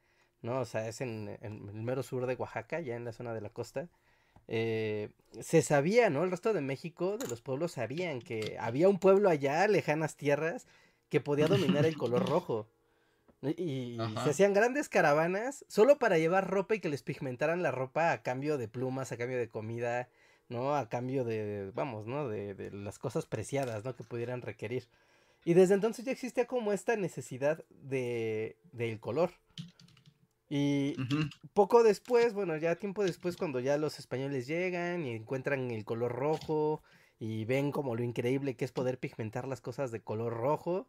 ¿no? 0.42 0.60
O 0.60 0.64
sea, 0.64 0.86
es 0.88 1.00
en, 1.00 1.36
el 1.40 1.60
mero 1.82 2.02
sur 2.02 2.26
de 2.26 2.34
Oaxaca, 2.34 2.80
ya 2.80 2.94
en 2.94 3.04
la 3.04 3.12
zona 3.12 3.34
de 3.34 3.40
la 3.40 3.50
costa. 3.50 3.88
Eh, 4.48 5.10
se 5.40 5.62
sabía, 5.62 6.10
¿no? 6.10 6.24
El 6.24 6.30
resto 6.30 6.52
de 6.52 6.60
México, 6.60 7.18
de 7.18 7.26
los 7.28 7.40
pueblos, 7.40 7.72
sabían 7.72 8.20
que 8.20 8.56
había 8.60 8.88
un 8.88 8.98
pueblo 8.98 9.28
allá, 9.28 9.66
lejanas 9.68 10.16
tierras, 10.16 10.66
que 11.08 11.20
podía 11.20 11.46
dominar 11.46 11.86
el 11.86 11.96
color 11.96 12.26
rojo. 12.28 12.68
Y, 13.42 13.98
se 14.24 14.30
hacían 14.30 14.54
grandes 14.54 14.88
caravanas 14.88 15.64
solo 15.68 15.98
para 15.98 16.18
llevar 16.18 16.50
ropa 16.50 16.74
y 16.74 16.80
que 16.80 16.88
les 16.88 17.02
pigmentaran 17.02 17.62
la 17.62 17.70
ropa 17.70 18.12
a 18.12 18.22
cambio 18.22 18.58
de 18.58 18.66
plumas, 18.66 19.12
a 19.12 19.16
cambio 19.16 19.38
de 19.38 19.48
comida, 19.48 20.08
¿no? 20.48 20.74
A 20.74 20.88
cambio 20.88 21.24
de, 21.24 21.70
vamos, 21.74 22.06
¿no? 22.06 22.28
De, 22.28 22.54
de, 22.54 22.70
las 22.72 22.98
cosas 22.98 23.26
preciadas, 23.26 23.84
¿no? 23.84 23.94
Que 23.94 24.04
pudieran 24.04 24.42
requerir. 24.42 24.88
Y 25.44 25.54
desde 25.54 25.74
entonces 25.74 26.04
ya 26.04 26.12
existía 26.12 26.46
como 26.46 26.72
esta 26.72 26.96
necesidad 26.96 27.64
de, 27.70 28.56
del 28.72 28.98
color. 28.98 29.30
Y 30.48 30.94
poco 31.54 31.82
después, 31.82 32.32
bueno, 32.32 32.56
ya 32.56 32.76
tiempo 32.76 33.02
después, 33.02 33.36
cuando 33.36 33.58
ya 33.60 33.78
los 33.78 33.98
españoles 33.98 34.46
llegan 34.46 35.04
y 35.04 35.10
encuentran 35.10 35.70
el 35.70 35.84
color 35.84 36.12
rojo 36.12 36.82
y 37.18 37.44
ven 37.46 37.72
como 37.72 37.96
lo 37.96 38.04
increíble 38.04 38.54
que 38.56 38.64
es 38.64 38.72
poder 38.72 38.98
pigmentar 38.98 39.48
las 39.48 39.60
cosas 39.60 39.90
de 39.90 40.02
color 40.02 40.34
rojo, 40.34 40.86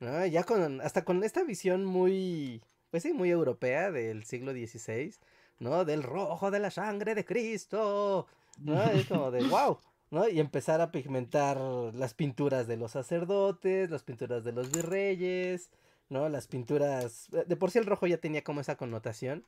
¿no? 0.00 0.26
Ya 0.26 0.44
con, 0.44 0.80
hasta 0.82 1.04
con 1.04 1.24
esta 1.24 1.44
visión 1.44 1.84
muy, 1.84 2.62
pues 2.90 3.02
sí, 3.02 3.12
muy 3.12 3.30
europea 3.30 3.90
del 3.90 4.24
siglo 4.24 4.52
XVI, 4.52 5.14
¿no? 5.58 5.84
Del 5.84 6.02
rojo 6.02 6.50
de 6.50 6.58
la 6.58 6.70
sangre 6.70 7.14
de 7.14 7.24
Cristo, 7.24 8.26
¿no? 8.58 8.82
Es 8.82 9.06
como 9.06 9.30
de 9.30 9.44
wow, 9.44 9.78
¿no? 10.10 10.28
Y 10.28 10.40
empezar 10.40 10.82
a 10.82 10.90
pigmentar 10.90 11.58
las 11.58 12.12
pinturas 12.12 12.66
de 12.66 12.76
los 12.76 12.92
sacerdotes, 12.92 13.90
las 13.90 14.02
pinturas 14.02 14.44
de 14.44 14.52
los 14.52 14.70
virreyes, 14.70 15.70
¿no? 16.10 16.28
Las 16.28 16.46
pinturas, 16.46 17.28
de 17.30 17.56
por 17.56 17.70
sí 17.70 17.78
el 17.78 17.86
rojo 17.86 18.06
ya 18.06 18.18
tenía 18.18 18.44
como 18.44 18.60
esa 18.60 18.76
connotación, 18.76 19.44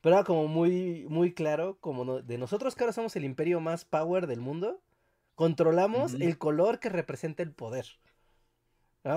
pero 0.00 0.16
era 0.16 0.24
como 0.24 0.48
muy, 0.48 1.06
muy 1.08 1.34
claro, 1.34 1.76
como 1.80 2.22
de 2.22 2.38
nosotros 2.38 2.74
que 2.74 2.84
ahora 2.84 2.92
somos 2.92 3.16
el 3.16 3.24
imperio 3.24 3.60
más 3.60 3.84
power 3.84 4.26
del 4.26 4.40
mundo, 4.40 4.80
controlamos 5.34 6.14
el 6.14 6.38
color 6.38 6.78
que 6.78 6.88
representa 6.88 7.42
el 7.42 7.52
poder. 7.52 7.86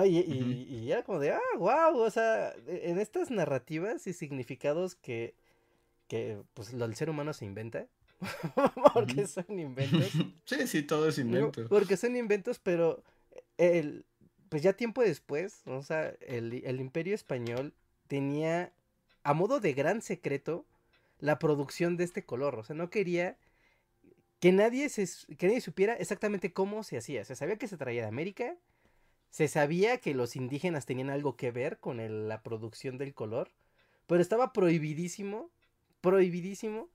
Y, 0.05 0.17
y, 0.19 0.91
era 0.91 1.03
como 1.03 1.19
de, 1.19 1.31
ah, 1.31 1.39
wow, 1.57 1.97
o 1.97 2.11
sea, 2.11 2.53
e, 2.67 2.89
en 2.89 2.99
estas 2.99 3.31
narrativas 3.31 4.05
y 4.05 4.11
significados 4.11 4.95
que, 4.95 5.33
que 6.09 6.41
pues 6.53 6.73
el 6.73 6.95
ser 6.95 7.09
humano 7.09 7.31
se 7.31 7.45
inventa, 7.45 7.87
porque 8.93 9.27
son 9.27 9.59
inventos. 9.59 10.11
Sí, 10.45 10.67
sí, 10.67 10.83
todo 10.83 11.07
es 11.07 11.17
invento. 11.19 11.69
Porque 11.69 11.95
son 11.95 12.17
inventos, 12.17 12.59
pero 12.59 13.01
el, 13.57 14.05
pues 14.49 14.61
ya 14.63 14.73
tiempo 14.73 15.01
después, 15.01 15.61
o 15.65 15.81
sea, 15.81 16.13
el, 16.21 16.79
imperio 16.79 17.15
español 17.15 17.73
tenía 18.07 18.71
a 19.23 19.33
modo 19.33 19.59
de 19.59 19.73
gran 19.73 20.01
secreto 20.01 20.65
la 21.19 21.39
producción 21.39 21.97
de 21.97 22.03
este 22.03 22.23
color. 22.23 22.55
O 22.55 22.63
sea, 22.63 22.75
no 22.75 22.89
quería 22.89 23.37
que 24.39 24.51
nadie, 24.51 24.89
se, 24.89 25.07
supiera 25.07 25.93
exactamente 25.95 26.53
cómo 26.53 26.83
se 26.83 26.97
hacía. 26.97 27.25
Se 27.25 27.35
sabía 27.35 27.57
que 27.57 27.67
se 27.67 27.77
traía 27.77 28.03
de 28.03 28.07
América. 28.07 28.55
Se 29.29 29.47
sabía 29.47 29.97
que 29.97 30.13
los 30.13 30.35
indígenas 30.35 30.85
tenían 30.85 31.09
algo 31.09 31.35
que 31.35 31.51
ver 31.51 31.79
con 31.79 32.27
la 32.27 32.43
producción 32.43 32.97
del 32.97 33.13
color. 33.13 33.51
Pero 34.05 34.21
estaba 34.21 34.53
prohibidísimo, 34.53 35.49
prohibidísimo 36.01 36.89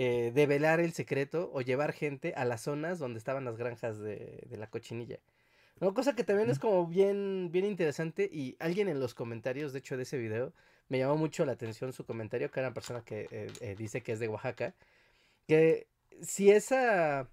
eh, 0.00 0.30
develar 0.32 0.78
el 0.78 0.92
secreto 0.92 1.50
o 1.52 1.60
llevar 1.60 1.92
gente 1.92 2.32
a 2.36 2.44
las 2.44 2.62
zonas 2.62 3.00
donde 3.00 3.18
estaban 3.18 3.44
las 3.44 3.56
granjas 3.56 3.98
de, 3.98 4.46
la 4.50 4.68
cochinilla. 4.68 5.18
¿No? 5.80 5.94
Cosa 5.94 6.14
que 6.14 6.24
también 6.24 6.50
es 6.50 6.58
como 6.58 6.86
bien, 6.86 7.50
bien 7.52 7.64
interesante 7.64 8.28
y 8.32 8.56
alguien 8.58 8.88
en 8.88 9.00
los 9.00 9.14
comentarios, 9.14 9.72
de 9.72 9.80
hecho, 9.80 9.96
de 9.96 10.04
ese 10.04 10.18
video, 10.18 10.52
me 10.88 10.98
llamó 10.98 11.16
mucho 11.16 11.44
la 11.44 11.52
atención 11.52 11.92
su 11.92 12.04
comentario, 12.04 12.50
que 12.50 12.60
era 12.60 12.68
una 12.68 12.74
persona 12.74 13.02
que 13.04 13.28
eh, 13.30 13.52
eh, 13.60 13.74
dice 13.76 14.02
que 14.02 14.12
es 14.12 14.20
de 14.20 14.28
Oaxaca, 14.28 14.74
que 15.46 15.86
si 16.22 16.50
esa, 16.50 17.28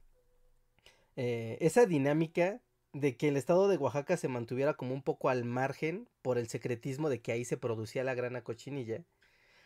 esa 1.15 1.85
dinámica 1.85 2.61
de 2.95 3.17
que 3.17 3.27
el 3.27 3.35
estado 3.35 3.67
de 3.67 3.75
Oaxaca 3.75 4.15
se 4.15 4.29
mantuviera 4.29 4.75
como 4.75 4.93
un 4.93 5.01
poco 5.01 5.27
al 5.27 5.43
margen 5.43 6.07
por 6.21 6.37
el 6.37 6.47
secretismo 6.47 7.09
de 7.09 7.19
que 7.19 7.33
ahí 7.33 7.43
se 7.43 7.57
producía 7.57 8.05
la 8.05 8.13
grana 8.13 8.41
cochinilla, 8.41 9.03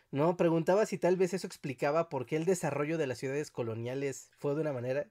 ¿no? 0.10 0.36
Preguntaba 0.36 0.88
si 0.88 0.98
tal 0.98 1.16
vez 1.16 1.36
eso 1.36 1.46
explicaba 1.46 2.10
por 2.10 2.26
qué 2.26 2.38
el 2.38 2.46
desarrollo 2.46 2.98
de 2.98 3.06
las 3.06 3.20
ciudades 3.20 3.52
coloniales 3.52 4.32
fue 4.40 4.56
de 4.56 4.62
una 4.62 4.74
manera, 4.74 5.06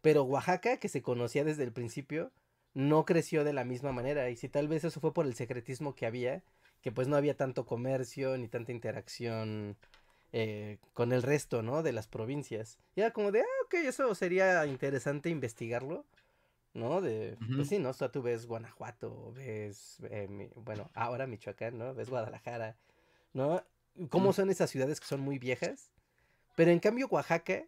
pero 0.00 0.22
Oaxaca, 0.22 0.78
que 0.78 0.88
se 0.88 1.02
conocía 1.02 1.44
desde 1.44 1.64
el 1.64 1.72
principio, 1.72 2.32
no 2.78 3.04
creció 3.04 3.42
de 3.42 3.52
la 3.52 3.64
misma 3.64 3.90
manera, 3.90 4.30
y 4.30 4.36
si 4.36 4.48
tal 4.48 4.68
vez 4.68 4.84
eso 4.84 5.00
fue 5.00 5.12
por 5.12 5.26
el 5.26 5.34
secretismo 5.34 5.96
que 5.96 6.06
había, 6.06 6.44
que 6.80 6.92
pues 6.92 7.08
no 7.08 7.16
había 7.16 7.36
tanto 7.36 7.66
comercio 7.66 8.38
ni 8.38 8.46
tanta 8.46 8.70
interacción 8.70 9.76
eh, 10.30 10.78
con 10.94 11.12
el 11.12 11.24
resto, 11.24 11.60
¿no? 11.64 11.82
De 11.82 11.90
las 11.90 12.06
provincias. 12.06 12.78
Y 12.94 13.00
era 13.00 13.10
como 13.10 13.32
de, 13.32 13.40
ah, 13.40 13.64
ok, 13.64 13.74
eso 13.74 14.14
sería 14.14 14.64
interesante 14.64 15.28
investigarlo, 15.28 16.06
¿no? 16.72 17.00
De, 17.00 17.36
pues 17.56 17.68
sí, 17.68 17.80
¿no? 17.80 17.90
O 17.90 17.94
sea, 17.94 18.12
tú 18.12 18.22
ves 18.22 18.46
Guanajuato, 18.46 19.32
ves, 19.32 19.98
eh, 20.10 20.48
bueno, 20.54 20.88
ahora 20.94 21.26
Michoacán, 21.26 21.78
¿no? 21.78 21.94
Ves 21.94 22.08
Guadalajara, 22.08 22.76
¿no? 23.32 23.60
¿Cómo 24.08 24.32
son 24.32 24.50
esas 24.50 24.70
ciudades 24.70 25.00
que 25.00 25.06
son 25.08 25.20
muy 25.20 25.40
viejas? 25.40 25.90
Pero 26.54 26.70
en 26.70 26.78
cambio 26.78 27.08
Oaxaca, 27.08 27.66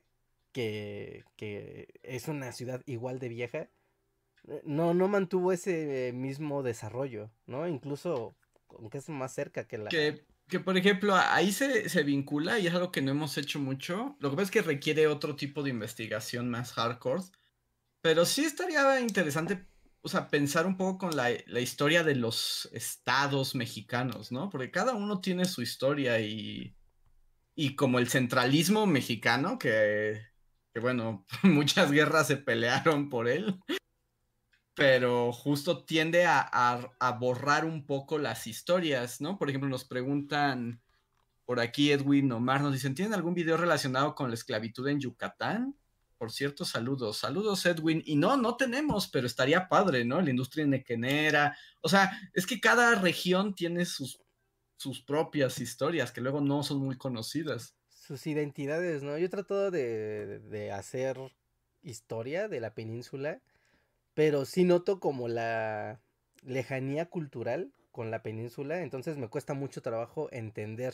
que, 0.52 1.24
que 1.34 1.98
es 2.04 2.28
una 2.28 2.52
ciudad 2.52 2.80
igual 2.86 3.18
de 3.18 3.28
vieja, 3.28 3.68
no, 4.64 4.94
no 4.94 5.08
mantuvo 5.08 5.52
ese 5.52 6.12
mismo 6.14 6.62
desarrollo, 6.62 7.30
¿no? 7.46 7.68
Incluso, 7.68 8.34
aunque 8.70 8.98
es 8.98 9.08
más 9.08 9.34
cerca 9.34 9.66
que 9.66 9.78
la... 9.78 9.88
Que, 9.88 10.24
que 10.48 10.60
por 10.60 10.76
ejemplo, 10.76 11.14
ahí 11.14 11.52
se, 11.52 11.88
se, 11.88 12.02
vincula 12.02 12.58
y 12.58 12.66
es 12.66 12.74
algo 12.74 12.90
que 12.90 13.02
no 13.02 13.10
hemos 13.10 13.36
hecho 13.38 13.58
mucho. 13.58 14.16
Lo 14.20 14.30
que 14.30 14.36
pasa 14.36 14.44
es 14.46 14.50
que 14.50 14.62
requiere 14.62 15.06
otro 15.06 15.36
tipo 15.36 15.62
de 15.62 15.70
investigación 15.70 16.50
más 16.50 16.72
hardcore. 16.72 17.22
Pero 18.02 18.24
sí 18.24 18.44
estaría 18.44 18.98
interesante, 19.00 19.66
o 20.00 20.08
sea, 20.08 20.28
pensar 20.28 20.66
un 20.66 20.76
poco 20.76 20.98
con 20.98 21.16
la, 21.16 21.30
la 21.46 21.60
historia 21.60 22.02
de 22.02 22.16
los 22.16 22.68
estados 22.72 23.54
mexicanos, 23.54 24.32
¿no? 24.32 24.48
Porque 24.48 24.70
cada 24.70 24.94
uno 24.94 25.20
tiene 25.20 25.44
su 25.44 25.60
historia 25.60 26.18
y, 26.20 26.74
y 27.54 27.76
como 27.76 27.98
el 27.98 28.08
centralismo 28.08 28.86
mexicano, 28.86 29.58
que, 29.58 30.22
que 30.72 30.80
bueno, 30.80 31.26
muchas 31.42 31.92
guerras 31.92 32.26
se 32.26 32.38
pelearon 32.38 33.10
por 33.10 33.28
él 33.28 33.60
pero 34.74 35.32
justo 35.32 35.84
tiende 35.84 36.24
a, 36.26 37.18
borrar 37.18 37.64
un 37.64 37.84
poco 37.84 38.18
las 38.18 38.46
historias, 38.46 39.20
¿no? 39.20 39.38
Por 39.38 39.48
ejemplo, 39.48 39.68
nos 39.68 39.84
preguntan 39.84 40.80
por 41.44 41.60
aquí 41.60 41.90
Edwin 41.90 42.30
Omar, 42.32 42.62
nos 42.62 42.72
dicen, 42.72 42.94
¿tienen 42.94 43.14
algún 43.14 43.34
video 43.34 43.56
relacionado 43.56 44.14
con 44.14 44.28
la 44.28 44.34
esclavitud 44.34 44.86
en 44.88 45.00
Yucatán? 45.00 45.76
Por 46.16 46.30
cierto, 46.30 46.64
saludos, 46.64 47.16
saludos 47.16 47.64
Edwin. 47.66 48.02
Y 48.04 48.16
no, 48.16 48.36
no 48.36 48.56
tenemos, 48.56 49.08
pero 49.08 49.26
estaría 49.26 49.68
padre, 49.68 50.04
¿no? 50.04 50.20
La 50.20 50.30
industria 50.30 50.66
nequenera. 50.66 51.56
O 51.80 51.88
sea, 51.88 52.12
es 52.34 52.46
que 52.46 52.60
cada 52.60 52.94
región 52.94 53.54
tiene 53.54 53.84
sus, 53.86 54.20
propias 55.06 55.58
historias 55.60 56.12
que 56.12 56.20
luego 56.20 56.40
no 56.40 56.62
son 56.62 56.78
muy 56.78 56.96
conocidas. 56.96 57.74
Sus 57.88 58.26
identidades, 58.26 59.02
¿no? 59.02 59.18
Yo 59.18 59.28
trato 59.28 59.70
de, 59.70 60.40
de 60.40 60.72
hacer 60.72 61.18
historia 61.82 62.48
de 62.48 62.60
la 62.60 62.74
península 62.74 63.40
pero 64.20 64.44
sí 64.44 64.64
noto 64.64 65.00
como 65.00 65.28
la 65.28 65.98
lejanía 66.42 67.06
cultural 67.06 67.72
con 67.90 68.10
la 68.10 68.22
península, 68.22 68.82
entonces 68.82 69.16
me 69.16 69.28
cuesta 69.28 69.54
mucho 69.54 69.80
trabajo 69.80 70.28
entender, 70.30 70.92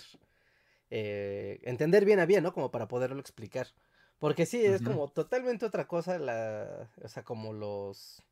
eh, 0.91 1.59
entender 1.65 2.05
bien 2.05 2.21
a 2.21 2.27
bien, 2.27 2.45
¿no? 2.45 2.53
Como 2.53 2.71
para 2.71 2.87
poderlo 2.87 3.19
explicar. 3.19 3.67
Porque 4.21 4.47
sí, 4.47 4.65
es 4.65 4.81
como 4.81 5.09
totalmente 5.09 5.67
otra 5.67 5.89
cosa, 5.89 6.21
la, 6.21 6.89
o 7.03 7.09
sea, 7.09 7.25
como 7.25 7.53
los 7.53 8.23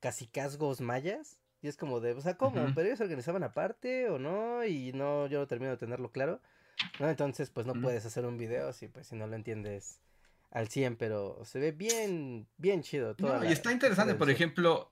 casicazgos 0.00 0.80
mayas. 0.80 1.38
Y 1.62 1.68
es 1.68 1.76
como 1.76 2.00
de, 2.00 2.14
o 2.14 2.20
sea, 2.20 2.36
¿cómo? 2.36 2.66
¿Pero 2.74 2.88
ellos 2.88 2.98
se 2.98 3.04
organizaban 3.04 3.44
aparte 3.44 4.10
o 4.10 4.18
no? 4.18 4.64
Y 4.64 4.92
no, 4.94 5.28
yo 5.28 5.38
no 5.38 5.46
termino 5.46 5.70
de 5.70 5.78
tenerlo 5.78 6.10
claro. 6.10 6.40
¿no? 6.98 7.08
Entonces, 7.08 7.50
pues 7.50 7.66
no 7.66 7.74
puedes 7.80 8.04
hacer 8.04 8.26
un 8.26 8.36
video 8.36 8.72
si, 8.72 8.88
pues, 8.88 9.06
si 9.06 9.14
no 9.14 9.28
lo 9.28 9.36
entiendes 9.36 10.00
al 10.54 10.68
100, 10.68 10.96
pero 10.96 11.42
se 11.44 11.58
ve 11.58 11.72
bien, 11.72 12.48
bien 12.56 12.82
chido. 12.82 13.14
y 13.42 13.52
está 13.52 13.72
interesante, 13.72 14.14
por 14.14 14.30
ejemplo, 14.30 14.88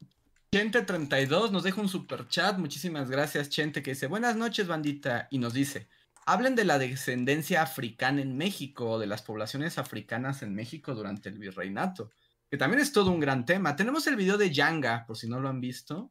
Chente32 0.50 1.50
nos 1.52 1.62
deja 1.62 1.80
un 1.80 1.88
super 1.88 2.26
chat, 2.28 2.58
muchísimas 2.58 3.08
gracias 3.08 3.48
Chente, 3.48 3.80
que 3.80 3.92
dice, 3.92 4.08
buenas 4.08 4.36
noches 4.36 4.66
bandita, 4.66 5.28
y 5.30 5.38
nos 5.38 5.54
dice, 5.54 5.88
hablen 6.26 6.56
de 6.56 6.64
la 6.64 6.80
descendencia 6.80 7.62
africana 7.62 8.20
en 8.20 8.36
México, 8.36 8.98
de 8.98 9.06
las 9.06 9.22
poblaciones 9.22 9.78
africanas 9.78 10.42
en 10.42 10.52
México 10.52 10.96
durante 10.96 11.28
el 11.28 11.38
virreinato, 11.38 12.10
que 12.50 12.56
también 12.56 12.82
es 12.82 12.92
todo 12.92 13.12
un 13.12 13.20
gran 13.20 13.46
tema. 13.46 13.76
Tenemos 13.76 14.06
el 14.08 14.16
video 14.16 14.36
de 14.36 14.52
Yanga, 14.52 15.06
por 15.06 15.16
si 15.16 15.28
no 15.28 15.38
lo 15.38 15.48
han 15.48 15.60
visto, 15.60 16.10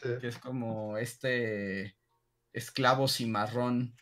que 0.00 0.28
es 0.28 0.38
como 0.38 0.96
este 0.98 1.96
esclavo 2.52 3.08
cimarrón 3.08 3.96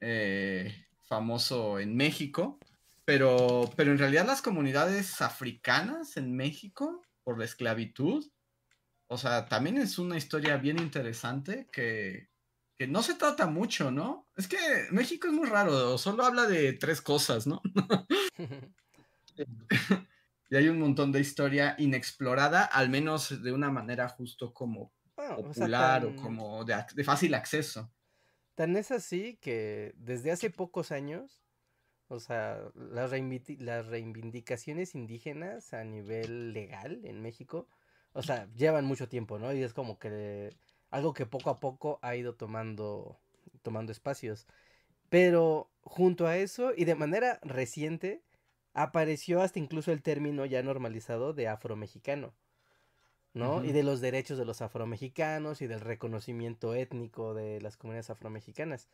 eh, 0.00 0.86
famoso 1.02 1.78
en 1.78 1.94
México 1.94 2.58
pero, 3.06 3.70
pero 3.76 3.92
en 3.92 3.98
realidad 3.98 4.26
las 4.26 4.42
comunidades 4.42 5.22
africanas 5.22 6.16
en 6.16 6.34
México, 6.34 7.02
por 7.22 7.38
la 7.38 7.44
esclavitud, 7.44 8.28
o 9.06 9.16
sea, 9.16 9.46
también 9.46 9.78
es 9.78 10.00
una 10.00 10.16
historia 10.16 10.56
bien 10.56 10.80
interesante 10.80 11.68
que, 11.72 12.28
que 12.76 12.88
no 12.88 13.04
se 13.04 13.14
trata 13.14 13.46
mucho, 13.46 13.92
¿no? 13.92 14.28
Es 14.36 14.48
que 14.48 14.58
México 14.90 15.28
es 15.28 15.32
muy 15.32 15.48
raro, 15.48 15.96
solo 15.98 16.24
habla 16.24 16.48
de 16.48 16.72
tres 16.72 17.00
cosas, 17.00 17.46
¿no? 17.46 17.62
y 20.50 20.56
hay 20.56 20.68
un 20.68 20.80
montón 20.80 21.12
de 21.12 21.20
historia 21.20 21.76
inexplorada, 21.78 22.64
al 22.64 22.88
menos 22.88 23.40
de 23.40 23.52
una 23.52 23.70
manera 23.70 24.08
justo 24.08 24.52
como 24.52 24.92
popular 25.14 26.04
o, 26.06 26.16
como 26.16 26.64
de, 26.64 26.74
de, 26.92 27.04
fácil 27.04 27.34
acceso. 27.34 27.92
Tan 28.56 28.76
es 28.76 28.90
así 28.90 29.38
que 29.40 29.94
desde 29.96 30.32
hace 30.32 30.50
pocos 30.50 30.90
años 30.90 31.45
o 32.08 32.20
sea, 32.20 32.60
las, 32.74 33.10
las 33.58 33.86
reivindicaciones 33.86 34.94
indígenas 34.94 35.72
a 35.72 35.84
nivel 35.84 36.52
legal 36.52 37.00
en 37.04 37.20
México, 37.20 37.68
o 38.12 38.22
sea, 38.22 38.48
llevan 38.54 38.84
mucho 38.84 39.08
tiempo, 39.08 39.38
¿no? 39.38 39.52
Y 39.52 39.62
es 39.62 39.74
como 39.74 39.98
que 39.98 40.56
algo 40.90 41.12
que 41.14 41.26
poco 41.26 41.50
a 41.50 41.60
poco 41.60 41.98
ha 42.02 42.16
ido 42.16 42.34
tomando, 42.34 43.18
tomando 43.62 43.92
espacios. 43.92 44.46
Pero 45.08 45.70
junto 45.82 46.26
a 46.26 46.36
eso, 46.36 46.72
y 46.76 46.84
de 46.84 46.94
manera 46.94 47.38
reciente, 47.42 48.22
apareció 48.72 49.40
hasta 49.40 49.58
incluso 49.58 49.92
el 49.92 50.02
término 50.02 50.44
ya 50.46 50.62
normalizado 50.62 51.32
de 51.32 51.48
afromexicano, 51.48 52.34
¿no? 53.34 53.64
Y 53.64 53.72
de 53.72 53.82
los 53.82 54.00
derechos 54.00 54.38
de 54.38 54.44
los 54.44 54.62
afromexicanos 54.62 55.60
y 55.62 55.66
del 55.66 55.80
reconocimiento 55.80 56.74
étnico 56.74 57.34
de 57.34 57.60
las 57.60 57.76
comunidades 57.76 58.10
afromexicanas. 58.10 58.88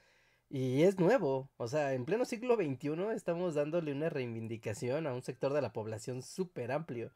Y 0.55 0.83
es 0.83 0.99
nuevo, 0.99 1.49
o 1.57 1.67
sea, 1.67 1.95
en 1.95 2.05
pleno 2.05 2.27
siglo 2.27 2.57
XXI 2.57 3.15
estamos 3.15 3.55
dándole 3.55 3.91
una 3.91 4.11
reivindicación 4.11 5.07
a 5.07 5.15
un 5.15 5.23
sector 5.23 5.55
de 5.55 5.63
la 5.63 5.73
población 5.73 6.21
súper 6.21 6.73
amplio. 6.73 7.11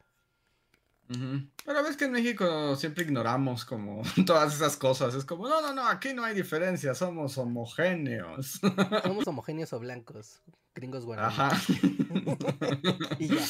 Pero 1.06 1.82
ves 1.84 1.98
que 1.98 2.06
en 2.06 2.12
México 2.12 2.74
siempre 2.76 3.04
ignoramos 3.04 3.66
como 3.66 4.00
todas 4.26 4.54
esas 4.54 4.78
cosas. 4.78 5.14
Es 5.14 5.26
como, 5.26 5.46
no, 5.50 5.60
no, 5.60 5.74
no, 5.74 5.86
aquí 5.86 6.14
no 6.14 6.24
hay 6.24 6.34
diferencia, 6.34 6.94
somos 6.94 7.36
homogéneos. 7.36 8.58
Somos 9.04 9.26
homogéneos 9.26 9.70
o 9.74 9.80
blancos, 9.80 10.40
gringos 10.74 11.04
buenos. 11.04 11.26
Ajá. 11.26 11.50
y 13.18 13.28
ya. 13.28 13.44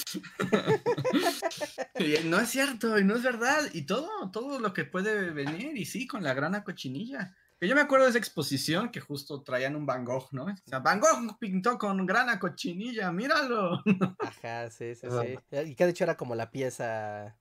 y 2.00 2.28
no 2.28 2.40
es 2.40 2.48
cierto, 2.48 2.98
y 2.98 3.04
no 3.04 3.14
es 3.14 3.22
verdad. 3.22 3.62
Y 3.72 3.82
todo, 3.82 4.32
todo 4.32 4.58
lo 4.58 4.72
que 4.72 4.84
puede 4.84 5.30
venir, 5.30 5.76
y 5.76 5.84
sí, 5.84 6.08
con 6.08 6.24
la 6.24 6.34
grana 6.34 6.64
cochinilla. 6.64 7.36
Que 7.58 7.68
yo 7.68 7.74
me 7.74 7.80
acuerdo 7.80 8.04
de 8.04 8.10
esa 8.10 8.18
exposición 8.18 8.90
que 8.90 9.00
justo 9.00 9.42
traían 9.42 9.76
un 9.76 9.86
Van 9.86 10.04
Gogh, 10.04 10.28
¿no? 10.32 10.44
O 10.44 10.54
sea, 10.66 10.80
Van 10.80 11.00
Gogh 11.00 11.38
pintó 11.38 11.78
con 11.78 12.04
grana 12.04 12.38
cochinilla, 12.38 13.10
míralo. 13.12 13.82
Ajá, 14.20 14.70
sí, 14.70 14.94
sí, 14.94 15.06
sí. 15.08 15.56
Y 15.64 15.74
que 15.74 15.84
de 15.84 15.90
hecho 15.90 16.04
era 16.04 16.16
como 16.16 16.34
la 16.34 16.50
pieza, 16.50 17.36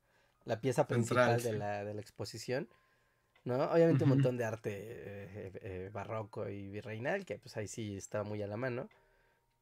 la 0.45 0.61
pieza 0.61 0.87
principal 0.87 1.41
de, 1.41 1.53
la, 1.53 1.83
de 1.83 1.93
la 1.93 2.01
exposición. 2.01 2.69
¿no? 3.45 3.63
Obviamente 3.71 4.03
un 4.03 4.09
montón 4.09 4.37
de 4.37 4.43
arte 4.43 4.71
eh, 4.73 5.51
eh, 5.61 5.89
barroco 5.93 6.49
y 6.49 6.67
virreinal, 6.67 7.25
que 7.25 7.37
pues 7.37 7.55
ahí 7.55 7.67
sí 7.67 7.95
estaba 7.95 8.23
muy 8.23 8.41
a 8.41 8.47
la 8.47 8.57
mano. 8.57 8.89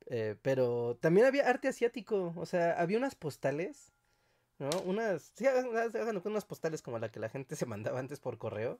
Eh, 0.07 0.35
pero 0.41 0.97
también 0.99 1.25
había 1.27 1.47
arte 1.47 1.67
asiático, 1.67 2.33
o 2.35 2.45
sea, 2.45 2.73
había 2.79 2.97
unas 2.97 3.15
postales, 3.15 3.93
¿no? 4.57 4.69
Unas, 4.85 5.33
sí, 5.35 5.45
unas 6.25 6.45
postales 6.45 6.81
como 6.81 6.99
la 6.99 7.09
que 7.09 7.19
la 7.19 7.29
gente 7.29 7.55
se 7.55 7.65
mandaba 7.65 7.99
antes 7.99 8.19
por 8.19 8.37
correo, 8.37 8.79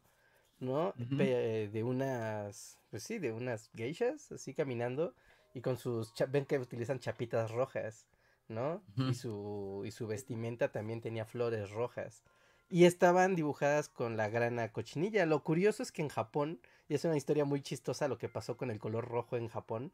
¿no? 0.63 0.93
de 0.97 1.83
unas, 1.83 2.79
pues 2.89 3.03
sí, 3.03 3.19
de 3.19 3.31
unas 3.31 3.69
geishas, 3.75 4.31
así 4.31 4.53
caminando, 4.53 5.13
y 5.53 5.61
con 5.61 5.77
sus, 5.77 6.13
ven 6.29 6.45
que 6.45 6.57
utilizan 6.57 6.99
chapitas 6.99 7.51
rojas, 7.51 8.07
¿no? 8.47 8.81
y, 8.97 9.13
su, 9.13 9.83
y 9.85 9.91
su 9.91 10.07
vestimenta 10.07 10.71
también 10.71 11.01
tenía 11.01 11.25
flores 11.25 11.71
rojas. 11.71 12.23
Y 12.69 12.85
estaban 12.85 13.35
dibujadas 13.35 13.87
con 13.87 14.17
la 14.17 14.29
grana 14.29 14.71
cochinilla. 14.71 15.27
Lo 15.27 15.43
curioso 15.43 15.83
es 15.83 15.91
que 15.91 16.01
en 16.01 16.09
Japón, 16.09 16.59
y 16.87 16.95
es 16.95 17.05
una 17.05 17.17
historia 17.17 17.45
muy 17.45 17.61
chistosa 17.61 18.07
lo 18.07 18.17
que 18.17 18.29
pasó 18.29 18.57
con 18.57 18.71
el 18.71 18.79
color 18.79 19.07
rojo 19.07 19.37
en 19.37 19.47
Japón, 19.47 19.91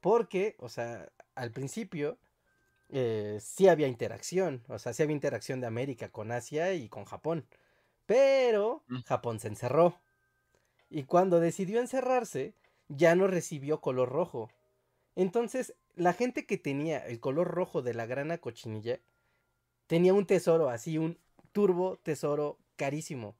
porque, 0.00 0.54
o 0.58 0.68
sea, 0.68 1.10
al 1.34 1.50
principio 1.50 2.18
eh, 2.88 3.38
sí 3.40 3.68
había 3.68 3.88
interacción, 3.88 4.62
o 4.68 4.78
sea, 4.78 4.92
sí 4.92 5.02
había 5.02 5.14
interacción 5.14 5.60
de 5.60 5.66
América 5.66 6.10
con 6.10 6.30
Asia 6.30 6.72
y 6.74 6.88
con 6.88 7.04
Japón. 7.04 7.46
Pero. 8.06 8.82
Japón 9.06 9.38
se 9.38 9.48
encerró. 9.48 10.00
Y 10.90 11.04
cuando 11.04 11.40
decidió 11.40 11.80
encerrarse, 11.80 12.54
ya 12.88 13.14
no 13.14 13.28
recibió 13.28 13.80
color 13.80 14.10
rojo. 14.10 14.50
Entonces, 15.14 15.74
la 15.94 16.12
gente 16.12 16.46
que 16.46 16.58
tenía 16.58 16.98
el 16.98 17.20
color 17.20 17.48
rojo 17.48 17.82
de 17.82 17.94
la 17.94 18.06
grana 18.06 18.38
cochinilla 18.38 19.00
tenía 19.86 20.12
un 20.14 20.26
tesoro 20.26 20.68
así, 20.68 20.98
un 20.98 21.18
turbo 21.52 21.98
tesoro 21.98 22.58
carísimo. 22.76 23.36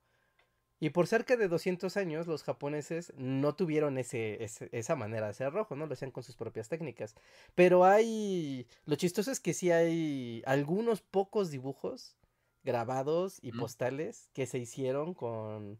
Y 0.79 0.91
por 0.91 1.07
cerca 1.07 1.37
de 1.37 1.49
200 1.49 1.97
años 1.99 2.27
los 2.27 2.43
japoneses 2.43 3.13
no 3.17 3.55
tuvieron 3.55 3.99
ese, 3.99 4.47
esa 4.73 4.97
manera 4.97 5.27
de 5.27 5.31
hacer 5.33 5.53
rojo, 5.53 5.77
¿no? 5.77 5.87
Lo 5.87 5.93
hacían 5.93 6.11
con 6.11 6.23
sus 6.23 6.37
propias 6.37 6.69
técnicas. 6.69 7.17
Pero 7.55 7.85
hay... 7.85 8.67
Lo 8.87 8.97
chistoso 8.97 9.31
es 9.31 9.41
que 9.41 9.53
sí 9.53 9.71
hay 9.71 10.43
algunos 10.47 11.03
pocos 11.03 11.51
dibujos 11.51 12.17
grabados 12.65 13.39
y 13.43 13.53
postales 13.53 14.31
que 14.33 14.47
se 14.47 14.59
hicieron 14.59 15.13
con, 15.13 15.79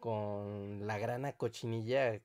con 0.00 0.86
la 0.86 0.98
grana 0.98 1.32
cochinilla. 1.34 2.20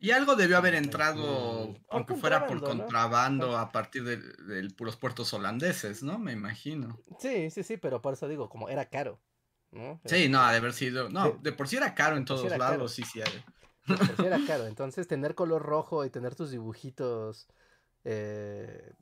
Y 0.00 0.10
algo 0.10 0.34
debió 0.34 0.56
haber 0.56 0.74
entrado, 0.74 1.74
aunque 1.90 2.14
fuera 2.14 2.46
por 2.46 2.60
contrabando, 2.60 3.56
a 3.56 3.70
partir 3.70 4.04
de, 4.04 4.68
los 4.78 4.96
puertos 4.96 5.32
holandeses, 5.32 6.02
¿no? 6.02 6.18
Me 6.18 6.32
imagino. 6.32 6.98
Sí, 7.18 7.50
sí, 7.50 7.62
sí, 7.62 7.76
pero 7.76 8.02
por 8.02 8.14
eso 8.14 8.28
digo, 8.28 8.48
como 8.48 8.68
era 8.68 8.86
caro. 8.86 9.20
¿no? 9.72 10.00
Sí, 10.04 10.28
no, 10.28 10.40
ha 10.40 10.50
de 10.52 10.58
haber 10.58 10.72
sido. 10.72 11.08
No, 11.10 11.38
de, 11.42 11.52
por 11.52 11.68
sí 11.68 11.76
era 11.76 11.94
caro 11.94 12.16
en 12.16 12.24
todos 12.24 12.50
lados, 12.56 12.92
sí, 12.92 13.02
sí. 13.04 13.20
De 13.20 13.96
por 13.96 14.16
sí 14.16 14.26
era 14.26 14.38
caro. 14.46 14.66
Entonces, 14.66 15.06
tener 15.06 15.34
color 15.34 15.62
rojo 15.62 16.04
y 16.04 16.10
tener 16.10 16.34
tus 16.34 16.50
dibujitos. 16.50 17.46
Eh, 18.04 18.94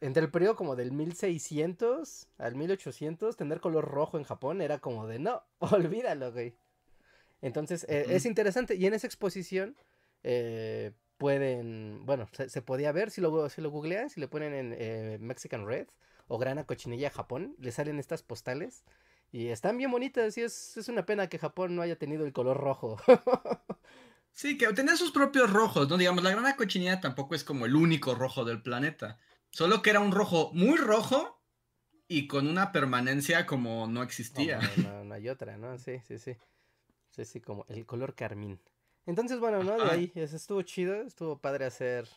entre 0.00 0.22
el 0.22 0.30
periodo 0.30 0.54
como 0.54 0.76
del 0.76 0.92
1600 0.92 2.28
al 2.38 2.54
1800, 2.54 3.36
tener 3.36 3.60
color 3.60 3.86
rojo 3.86 4.18
en 4.18 4.24
Japón 4.24 4.60
era 4.60 4.78
como 4.78 5.06
de 5.06 5.18
no, 5.18 5.42
olvídalo, 5.58 6.32
güey. 6.32 6.56
Entonces, 7.42 7.84
eh, 7.88 8.06
es 8.08 8.26
interesante. 8.26 8.74
Y 8.76 8.86
en 8.86 8.94
esa 8.94 9.06
exposición 9.06 9.76
eh, 10.22 10.92
pueden, 11.18 12.04
bueno, 12.06 12.28
se, 12.32 12.62
podía 12.62 12.92
ver, 12.92 13.10
si 13.10 13.20
lo, 13.20 13.48
si 13.48 13.60
lo 13.60 13.70
googlean, 13.70 14.10
si 14.10 14.20
le 14.20 14.28
ponen 14.28 14.72
en 14.72 15.22
Mexican 15.24 15.66
Red 15.66 15.88
o 16.26 16.38
Grana 16.38 16.64
Cochinilla 16.64 17.10
Japón, 17.10 17.54
le 17.58 17.72
salen 17.72 17.98
estas 17.98 18.22
postales 18.22 18.84
y 19.34 19.48
están 19.48 19.76
bien 19.76 19.90
bonitas 19.90 20.38
y 20.38 20.42
es, 20.42 20.76
es 20.76 20.88
una 20.88 21.04
pena 21.06 21.28
que 21.28 21.40
Japón 21.40 21.74
no 21.74 21.82
haya 21.82 21.96
tenido 21.96 22.24
el 22.24 22.32
color 22.32 22.56
rojo. 22.56 22.98
sí, 24.32 24.56
que 24.56 24.72
tenía 24.72 24.96
sus 24.96 25.10
propios 25.10 25.52
rojos, 25.52 25.88
¿no? 25.88 25.96
Digamos, 25.96 26.22
la 26.22 26.30
grana 26.30 26.56
cochinilla 26.56 27.00
tampoco 27.00 27.34
es 27.34 27.42
como 27.42 27.66
el 27.66 27.74
único 27.74 28.14
rojo 28.14 28.44
del 28.44 28.62
planeta. 28.62 29.18
Solo 29.50 29.82
que 29.82 29.90
era 29.90 29.98
un 29.98 30.12
rojo 30.12 30.52
muy 30.54 30.76
rojo 30.76 31.42
y 32.06 32.28
con 32.28 32.46
una 32.46 32.70
permanencia 32.70 33.44
como 33.44 33.88
no 33.88 34.04
existía. 34.04 34.60
No, 34.76 35.04
no, 35.04 35.14
hay 35.14 35.28
otra, 35.28 35.56
¿no? 35.56 35.78
Sí, 35.78 35.98
sí, 36.06 36.18
sí. 36.18 36.36
Sí, 37.14 37.24
sí, 37.24 37.40
como 37.40 37.64
el 37.68 37.86
color 37.86 38.14
carmín. 38.14 38.58
Entonces, 39.06 39.38
bueno, 39.38 39.62
¿no? 39.62 39.76
De 39.76 39.88
ahí, 39.88 40.12
estuvo 40.16 40.62
chido, 40.62 40.94
estuvo 41.02 41.38
padre 41.38 41.64
hacer 41.64 42.08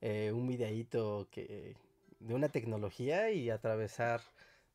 eh, 0.00 0.32
un 0.32 0.48
videíto 0.48 1.28
que, 1.30 1.76
de 2.18 2.34
una 2.34 2.48
tecnología 2.48 3.30
y 3.30 3.50
atravesar 3.50 4.22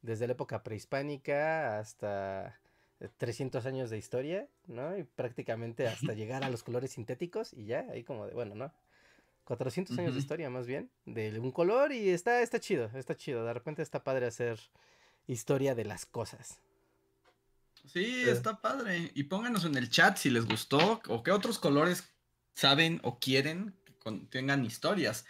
desde 0.02 0.28
la 0.28 0.34
época 0.34 0.64
prehispánica 0.64 1.78
hasta 1.78 2.58
300 3.18 3.66
eh, 3.66 3.68
años 3.68 3.90
de 3.90 3.98
historia, 3.98 4.48
¿no? 4.68 4.98
Y 4.98 5.04
prácticamente 5.04 5.88
hasta 5.88 6.14
llegar 6.14 6.46
a 6.46 6.50
los 6.50 6.64
colores 6.64 6.92
sintéticos 6.92 7.52
y 7.52 7.66
ya, 7.66 7.86
ahí 7.92 8.06
como 8.06 8.28
de, 8.28 8.34
bueno, 8.34 8.56
¿no? 8.56 8.72
400 9.44 9.98
años 10.00 10.14
de 10.14 10.20
historia 10.22 10.50
más 10.50 10.68
bien, 10.68 10.90
de 11.06 11.38
un 11.38 11.52
color 11.52 11.92
y 11.92 12.12
está, 12.12 12.42
está 12.44 12.62
chido, 12.62 12.92
está 12.94 13.16
chido, 13.16 13.44
de 13.44 13.54
repente 13.54 13.82
está 13.82 14.04
padre 14.04 14.28
hacer 14.28 14.58
historia 15.28 15.76
de 15.76 15.84
las 15.84 16.06
cosas. 16.06 16.62
Sí, 17.92 18.24
está 18.28 18.62
padre. 18.62 19.12
Y 19.16 19.24
pónganos 19.24 19.66
en 19.66 19.76
el 19.76 19.90
chat 19.90 20.18
si 20.18 20.30
les 20.30 20.46
gustó 20.46 21.02
o 21.08 21.24
qué 21.24 21.32
otros 21.32 21.60
colores 21.60 22.04
saben 22.56 23.00
o 23.04 23.20
quieren 23.20 23.76
que 23.86 23.98
contengan 23.98 24.66
historias 24.66 25.26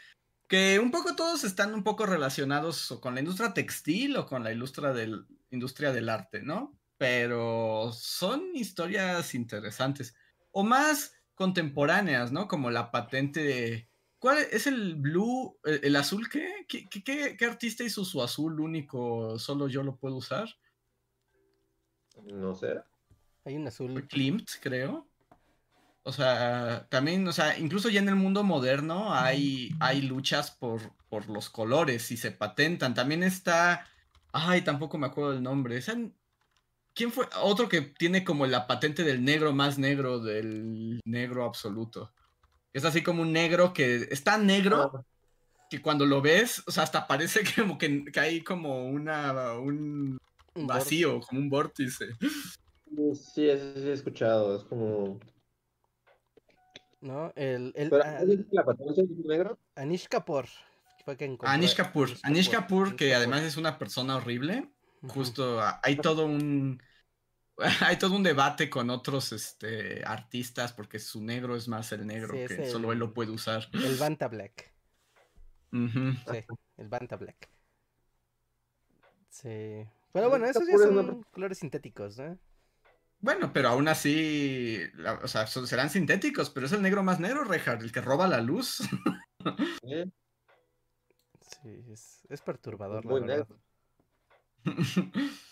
que 0.50 0.80
un 0.80 0.90
poco 0.90 1.16
todos 1.16 1.44
están 1.44 1.76
un 1.76 1.84
poco 1.84 2.08
relacionados 2.08 2.92
o 2.92 3.00
con 3.00 3.14
la 3.14 3.22
industria 3.22 3.54
textil 3.54 4.18
o 4.18 4.26
con 4.26 4.44
la 4.44 4.52
industria 4.52 4.92
del, 4.94 5.26
industria 5.52 5.94
del 5.94 6.10
arte, 6.10 6.42
¿no? 6.42 6.76
Pero 6.98 7.92
son 7.94 8.56
historias 8.56 9.36
interesantes 9.36 10.16
o 10.52 10.64
más 10.64 11.14
contemporáneas, 11.36 12.32
¿no? 12.32 12.48
Como 12.48 12.72
la 12.72 12.92
patente 12.92 13.44
de... 13.44 13.90
¿Cuál 14.18 14.40
es 14.52 14.66
el 14.68 14.96
blue, 14.96 15.58
el, 15.64 15.96
azul 15.96 16.28
qué? 16.30 16.66
¿Qué, 16.68 16.90
qué? 16.90 17.38
qué 17.38 17.46
artista 17.46 17.84
hizo 17.84 18.04
su 18.04 18.22
azul 18.22 18.60
único? 18.60 19.38
Solo 19.38 19.70
yo 19.70 19.84
lo 19.84 19.98
puedo 19.98 20.16
usar. 20.16 20.50
No 22.26 22.56
sé. 22.56 22.82
Hay 23.46 23.56
un 23.56 23.68
azul. 23.68 24.08
Klimt, 24.08 24.50
creo. 24.62 25.08
O 26.04 26.12
sea, 26.12 26.88
también, 26.90 27.28
o 27.28 27.34
sea, 27.34 27.58
incluso 27.58 27.90
ya 27.90 28.00
en 28.00 28.10
el 28.10 28.16
mundo 28.16 28.44
moderno 28.44 29.14
hay, 29.14 29.72
hay 29.80 30.02
luchas 30.02 30.52
por, 30.52 30.82
por 31.10 31.30
los 31.30 31.50
colores 31.50 32.12
y 32.12 32.18
se 32.18 32.32
patentan. 32.32 32.94
También 32.94 33.24
está. 33.24 33.86
Ay, 34.32 34.62
tampoco 34.62 34.98
me 34.98 35.08
acuerdo 35.08 35.34
del 35.34 35.44
nombre. 35.44 35.80
¿Quién 36.94 37.12
fue? 37.12 37.28
Otro 37.42 37.70
que 37.70 37.82
tiene 37.82 38.24
como 38.24 38.46
la 38.46 38.68
patente 38.68 39.04
del 39.04 39.24
negro 39.24 39.54
más 39.54 39.78
negro 39.78 40.20
del 40.20 41.00
negro 41.06 41.46
absoluto. 41.46 42.12
Es 42.74 42.86
así 42.86 43.02
como 43.02 43.22
un 43.22 43.34
negro 43.34 43.74
que 43.74 44.08
es 44.10 44.24
tan 44.24 44.46
negro 44.46 44.92
ah. 44.94 45.06
que 45.70 45.82
cuando 45.82 46.06
lo 46.06 46.22
ves, 46.22 46.64
o 46.68 46.72
sea, 46.72 46.84
hasta 46.84 47.08
parece 47.08 47.42
como 47.56 47.78
que, 47.78 48.06
que 48.06 48.20
hay 48.20 48.42
como 48.42 48.86
una 48.88 49.54
un 49.54 50.20
vacío, 50.56 51.20
como 51.22 51.42
un 51.42 51.50
vórtice. 51.50 52.06
Sí, 53.14 53.48
eso 53.48 53.74
sí 53.76 53.88
he 53.88 53.94
escuchado. 53.94 54.58
Es 54.58 54.64
como 54.64 55.20
¿no? 57.02 57.32
El, 57.36 57.74
el, 57.76 57.90
la 58.52 58.66
patente 58.66 59.06
negro? 59.26 59.58
Anish 59.76 60.08
Kapoor. 60.08 60.48
Fue 61.06 61.18
Anish 61.42 61.76
Kapoor. 61.76 62.10
Anish 62.24 62.50
Kapoor, 62.50 62.96
que 62.96 63.16
además 63.16 63.44
es 63.44 63.58
una 63.58 63.78
persona 63.78 64.18
horrible. 64.18 64.70
Justo 65.02 65.62
hay 65.82 65.96
todo 65.96 66.26
un 66.26 66.82
hay 67.82 67.98
todo 67.98 68.16
un 68.16 68.24
debate 68.24 68.70
con 68.70 68.90
otros 68.90 69.32
este, 69.32 70.04
artistas 70.06 70.74
porque 70.74 71.00
su 71.00 71.24
negro 71.24 71.56
es 71.56 71.68
más 71.68 71.92
el 71.92 72.06
negro 72.06 72.34
que 72.34 72.70
solo 72.70 72.92
él 72.92 73.00
lo 73.00 73.14
puede 73.14 73.32
usar. 73.32 73.68
El 73.74 73.96
Banta 73.96 74.28
Black. 74.28 74.74
Sí, 75.72 76.46
el 76.78 76.90
Banta 76.90 77.16
Black. 77.16 77.50
Sí. 79.30 79.88
Pero 80.12 80.30
bueno, 80.30 80.46
esos 80.46 80.68
ya 80.68 80.78
son 80.78 81.24
colores 81.32 81.60
sintéticos, 81.60 82.18
¿no? 82.18 82.38
Bueno, 83.22 83.52
pero 83.52 83.70
aún 83.70 83.88
así, 83.90 84.80
o 85.22 85.28
sea, 85.28 85.46
serán 85.46 85.90
sintéticos, 85.90 86.50
pero 86.50 86.66
es 86.66 86.72
el 86.72 86.82
negro 86.82 87.04
más 87.04 87.20
negro, 87.20 87.44
Reinhardt, 87.44 87.82
el 87.82 87.92
que 87.92 88.00
roba 88.02 88.28
la 88.28 88.40
luz. 88.40 88.82
sí, 91.42 91.84
es, 91.92 92.42
perturbador, 92.42 93.06
la 93.06 93.14
verdad. 93.14 93.48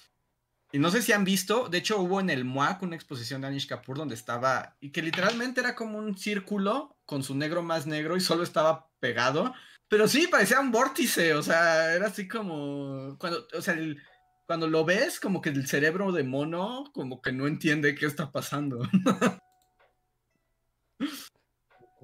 y 0.71 0.79
no 0.79 0.91
sé 0.91 1.01
si 1.01 1.11
han 1.11 1.25
visto, 1.25 1.67
de 1.67 1.79
hecho 1.79 1.99
hubo 1.99 2.21
en 2.21 2.29
el 2.29 2.45
MUAC 2.45 2.83
una 2.83 2.95
exposición 2.95 3.41
de 3.41 3.47
Anish 3.47 3.67
Kapoor 3.67 3.97
donde 3.97 4.15
estaba, 4.15 4.77
y 4.79 4.91
que 4.93 5.01
literalmente 5.01 5.59
era 5.59 5.75
como 5.75 5.97
un 5.97 6.17
círculo 6.17 6.95
con 7.05 7.21
su 7.21 7.35
negro 7.35 7.63
más 7.63 7.85
negro 7.85 8.15
y 8.15 8.21
solo 8.21 8.43
estaba 8.43 8.89
pegado. 8.99 9.53
Pero 9.89 10.07
sí, 10.07 10.27
parecía 10.27 10.61
un 10.61 10.71
vórtice, 10.71 11.33
o 11.33 11.43
sea, 11.43 11.93
era 11.93 12.07
así 12.07 12.29
como, 12.29 13.17
cuando, 13.19 13.45
o 13.53 13.61
sea, 13.61 13.73
el 13.73 14.01
cuando 14.47 14.67
lo 14.67 14.85
ves, 14.85 15.19
como 15.19 15.41
que 15.41 15.49
el 15.49 15.67
cerebro 15.67 16.11
de 16.11 16.23
mono, 16.23 16.85
como 16.93 17.21
que 17.21 17.33
no 17.33 17.47
entiende 17.47 17.95
qué 17.95 18.05
está 18.07 18.31
pasando. 18.31 18.79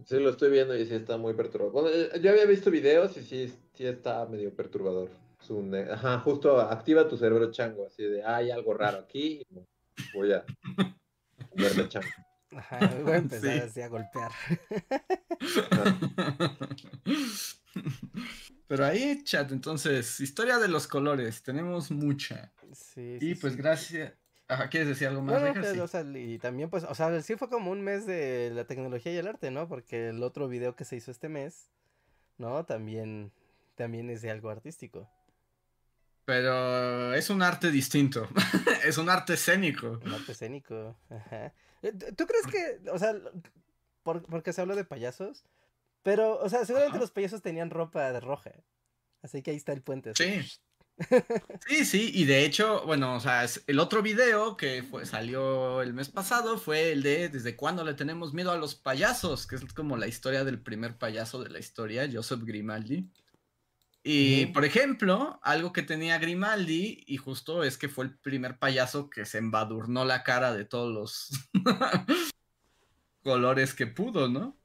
Sí, 0.05 0.19
lo 0.19 0.31
estoy 0.31 0.51
viendo 0.51 0.75
y 0.75 0.85
sí 0.85 0.95
está 0.95 1.17
muy 1.17 1.33
perturbador. 1.33 1.71
Bueno, 1.71 1.89
eh, 1.89 2.19
yo 2.19 2.31
había 2.31 2.45
visto 2.45 2.69
videos 2.69 3.15
y 3.15 3.21
sí, 3.21 3.53
sí 3.73 3.85
está 3.85 4.25
medio 4.25 4.53
perturbador. 4.53 5.09
Ajá, 5.91 6.19
justo 6.19 6.59
activa 6.59 7.07
tu 7.07 7.15
cerebro 7.15 7.51
chango, 7.51 7.87
así 7.87 8.03
de, 8.03 8.23
hay 8.23 8.51
algo 8.51 8.73
raro 8.73 8.99
aquí, 8.99 9.45
voy 10.13 10.33
a 10.33 10.43
verme 11.55 11.87
chango. 11.87 12.07
Ajá, 12.51 12.79
voy 13.01 13.13
a 13.13 13.17
empezar 13.17 13.59
así 13.59 13.81
a 13.81 13.87
golpear. 13.87 14.31
Pero 18.67 18.85
ahí, 18.85 19.23
chat, 19.23 19.51
entonces, 19.51 20.19
historia 20.19 20.57
de 20.57 20.67
los 20.67 20.87
colores, 20.87 21.43
tenemos 21.43 21.91
mucha. 21.91 22.53
Sí, 22.71 23.17
y 23.19 23.35
pues 23.35 23.55
gracias. 23.55 24.13
Ajá, 24.47 24.69
¿quieres 24.69 24.89
decir 24.89 25.07
algo 25.07 25.21
más? 25.21 25.41
Pues, 25.41 26.05
y 26.15 26.37
también, 26.37 26.69
pues, 26.69 26.83
o 26.83 26.93
sea, 26.93 27.21
sí 27.21 27.35
fue 27.35 27.49
como 27.49 27.71
un 27.71 27.81
mes 27.81 28.05
de 28.05 28.51
la 28.53 28.65
tecnología 28.65 29.13
y 29.13 29.17
el 29.17 29.27
arte, 29.27 29.51
¿no? 29.51 29.67
Porque 29.67 30.09
el 30.09 30.21
otro 30.21 30.47
video 30.47 30.75
que 30.75 30.85
se 30.85 30.95
hizo 30.95 31.11
este 31.11 31.29
mes, 31.29 31.69
¿no? 32.37 32.65
También, 32.65 33.31
también 33.75 34.09
es 34.09 34.21
de 34.21 34.31
algo 34.31 34.49
artístico. 34.49 35.09
Pero 36.25 37.13
es 37.13 37.29
un 37.29 37.41
arte 37.41 37.71
distinto. 37.71 38.27
es 38.85 38.97
un 38.97 39.09
arte 39.09 39.33
escénico. 39.33 39.99
Un 40.05 40.13
arte 40.13 40.31
escénico. 40.33 40.95
Ajá. 41.09 41.53
Eh, 41.81 41.93
¿Tú 42.15 42.25
crees 42.25 42.47
que, 42.47 42.89
o 42.89 42.97
sea, 42.97 43.13
porque 44.03 44.53
se 44.53 44.61
habla 44.61 44.75
de 44.75 44.85
payasos? 44.85 45.45
Pero, 46.03 46.37
o 46.39 46.49
sea, 46.49 46.65
seguramente 46.65 46.99
los 46.99 47.11
payasos 47.11 47.41
tenían 47.41 47.69
ropa 47.69 48.11
de 48.11 48.19
roja. 48.19 48.51
Así 49.21 49.41
que 49.41 49.51
ahí 49.51 49.57
está 49.57 49.71
el 49.71 49.81
puente. 49.81 50.11
Sí. 50.15 50.41
sí, 51.67 51.85
sí, 51.85 52.11
y 52.13 52.25
de 52.25 52.45
hecho, 52.45 52.83
bueno, 52.85 53.15
o 53.15 53.19
sea, 53.19 53.45
el 53.65 53.79
otro 53.79 54.03
video 54.03 54.57
que 54.57 54.83
fue, 54.83 55.05
salió 55.05 55.81
el 55.81 55.93
mes 55.93 56.09
pasado 56.09 56.57
fue 56.59 56.91
el 56.91 57.01
de 57.01 57.29
desde 57.29 57.55
cuándo 57.55 57.83
le 57.83 57.95
tenemos 57.95 58.33
miedo 58.33 58.51
a 58.51 58.57
los 58.57 58.75
payasos, 58.75 59.47
que 59.47 59.55
es 59.55 59.73
como 59.73 59.97
la 59.97 60.07
historia 60.07 60.43
del 60.43 60.61
primer 60.61 60.97
payaso 60.97 61.41
de 61.41 61.49
la 61.49 61.59
historia, 61.59 62.07
Joseph 62.11 62.43
Grimaldi. 62.43 63.09
Y, 64.05 64.47
por 64.47 64.65
ejemplo, 64.65 65.39
algo 65.41 65.71
que 65.71 65.81
tenía 65.81 66.19
Grimaldi, 66.19 67.05
y 67.07 67.15
justo 67.15 67.63
es 67.63 67.77
que 67.77 67.87
fue 67.87 68.03
el 68.03 68.17
primer 68.17 68.59
payaso 68.59 69.09
que 69.09 69.25
se 69.25 69.37
embadurnó 69.37 70.03
la 70.03 70.23
cara 70.23 70.53
de 70.53 70.65
todos 70.65 70.93
los 70.93 71.29
colores 73.23 73.73
que 73.73 73.87
pudo, 73.87 74.27
¿no? 74.27 74.57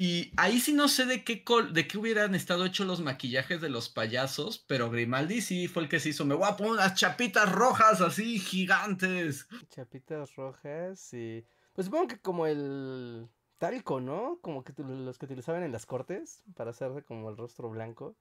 Y 0.00 0.30
ahí 0.36 0.60
sí 0.60 0.72
no 0.72 0.86
sé 0.86 1.06
de 1.06 1.24
qué, 1.24 1.42
col- 1.42 1.72
de 1.72 1.88
qué 1.88 1.98
hubieran 1.98 2.36
estado 2.36 2.64
hechos 2.64 2.86
los 2.86 3.00
maquillajes 3.00 3.60
de 3.60 3.68
los 3.68 3.88
payasos, 3.88 4.64
pero 4.68 4.90
Grimaldi 4.90 5.40
sí 5.40 5.66
fue 5.66 5.82
el 5.82 5.88
que 5.88 5.98
se 5.98 6.10
hizo. 6.10 6.24
Me 6.24 6.36
voy 6.36 6.48
a 6.48 6.56
poner 6.56 6.74
unas 6.74 6.94
chapitas 6.94 7.50
rojas 7.50 8.00
así 8.00 8.38
gigantes. 8.38 9.48
Chapitas 9.70 10.36
rojas 10.36 11.12
y... 11.12 11.44
Pues 11.72 11.86
supongo 11.86 12.06
que 12.08 12.20
como 12.20 12.46
el 12.46 13.28
talco, 13.58 14.00
¿no? 14.00 14.38
Como 14.40 14.62
que 14.62 14.72
los 14.76 15.18
que 15.18 15.26
utilizaban 15.26 15.64
en 15.64 15.72
las 15.72 15.84
cortes 15.84 16.44
para 16.54 16.70
hacer 16.70 17.04
como 17.04 17.28
el 17.30 17.36
rostro 17.36 17.68
blanco. 17.68 18.16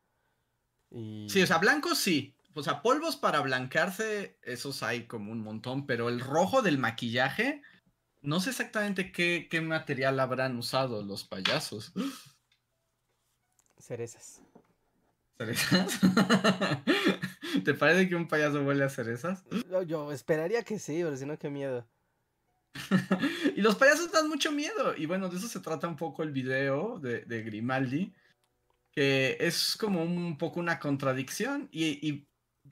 Y... 0.89 1.27
Sí, 1.29 1.43
o 1.43 1.47
sea, 1.47 1.59
blancos 1.59 1.99
sí. 1.99 2.33
O 2.55 2.63
sea, 2.63 2.81
polvos 2.81 3.17
para 3.17 3.41
blancarse, 3.41 4.39
esos 4.41 4.81
hay 4.81 5.05
como 5.05 5.31
un 5.31 5.41
montón, 5.41 5.85
pero 5.85 6.09
el 6.09 6.19
rojo 6.21 6.63
del 6.63 6.79
maquillaje, 6.79 7.61
no 8.21 8.39
sé 8.39 8.51
exactamente 8.51 9.11
qué, 9.11 9.47
qué 9.49 9.61
material 9.61 10.19
habrán 10.19 10.57
usado 10.57 11.03
los 11.03 11.23
payasos. 11.23 11.93
Cerezas. 13.77 14.41
¿Cerezas? 15.37 15.99
¿Te 17.63 17.73
parece 17.73 18.09
que 18.09 18.15
un 18.15 18.27
payaso 18.27 18.63
huele 18.63 18.83
a 18.83 18.89
cerezas? 18.89 19.43
Yo, 19.69 19.83
yo 19.83 20.11
esperaría 20.11 20.63
que 20.63 20.79
sí, 20.79 21.01
pero 21.03 21.15
si 21.15 21.25
no, 21.25 21.37
qué 21.37 21.49
miedo. 21.49 21.87
Y 23.55 23.61
los 23.61 23.75
payasos 23.75 24.11
dan 24.11 24.29
mucho 24.29 24.51
miedo. 24.51 24.95
Y 24.95 25.05
bueno, 25.05 25.29
de 25.29 25.37
eso 25.37 25.47
se 25.47 25.59
trata 25.59 25.87
un 25.87 25.95
poco 25.95 26.23
el 26.23 26.31
video 26.31 26.99
de, 26.99 27.21
de 27.21 27.41
Grimaldi, 27.43 28.13
que 28.91 29.37
es 29.39 29.75
como 29.77 30.03
un 30.03 30.37
poco 30.37 30.59
una 30.59 30.79
contradicción. 30.79 31.67
Y, 31.71 32.07
y 32.07 32.27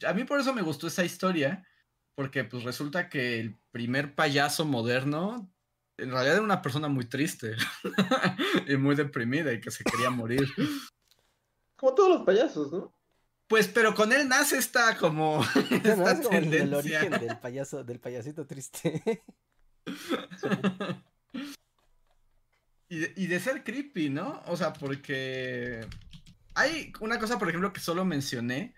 a 0.05 0.13
mí 0.13 0.23
por 0.23 0.39
eso 0.39 0.53
me 0.53 0.61
gustó 0.61 0.87
esa 0.87 1.03
historia, 1.03 1.65
porque 2.15 2.43
pues 2.45 2.63
resulta 2.63 3.09
que 3.09 3.39
el 3.39 3.57
primer 3.71 4.15
payaso 4.15 4.65
moderno 4.65 5.51
en 5.97 6.11
realidad 6.11 6.35
era 6.35 6.43
una 6.43 6.61
persona 6.61 6.87
muy 6.87 7.05
triste 7.05 7.55
y 8.67 8.75
muy 8.77 8.95
deprimida 8.95 9.53
y 9.53 9.61
que 9.61 9.71
se 9.71 9.83
quería 9.83 10.09
morir. 10.09 10.47
Como 11.75 11.93
todos 11.93 12.09
los 12.09 12.25
payasos, 12.25 12.71
¿no? 12.71 12.93
Pues, 13.47 13.67
pero 13.67 13.93
con 13.93 14.11
él 14.11 14.27
nace 14.27 14.57
esta 14.57 14.97
como 14.97 15.37
No, 15.71 15.75
esta 15.75 16.11
es 16.11 16.21
como 16.21 16.37
el, 16.37 16.73
origen 16.73 17.11
del 17.11 17.37
payaso, 17.37 17.83
del 17.83 17.99
payasito 17.99 18.45
triste. 18.47 19.23
Y 22.89 23.23
y 23.23 23.27
de 23.27 23.39
ser 23.39 23.63
creepy, 23.63 24.09
¿no? 24.09 24.41
O 24.47 24.57
sea, 24.57 24.73
porque 24.73 25.87
hay 26.55 26.91
una 26.99 27.19
cosa, 27.19 27.37
por 27.37 27.49
ejemplo, 27.49 27.73
que 27.73 27.79
solo 27.79 28.05
mencioné, 28.05 28.75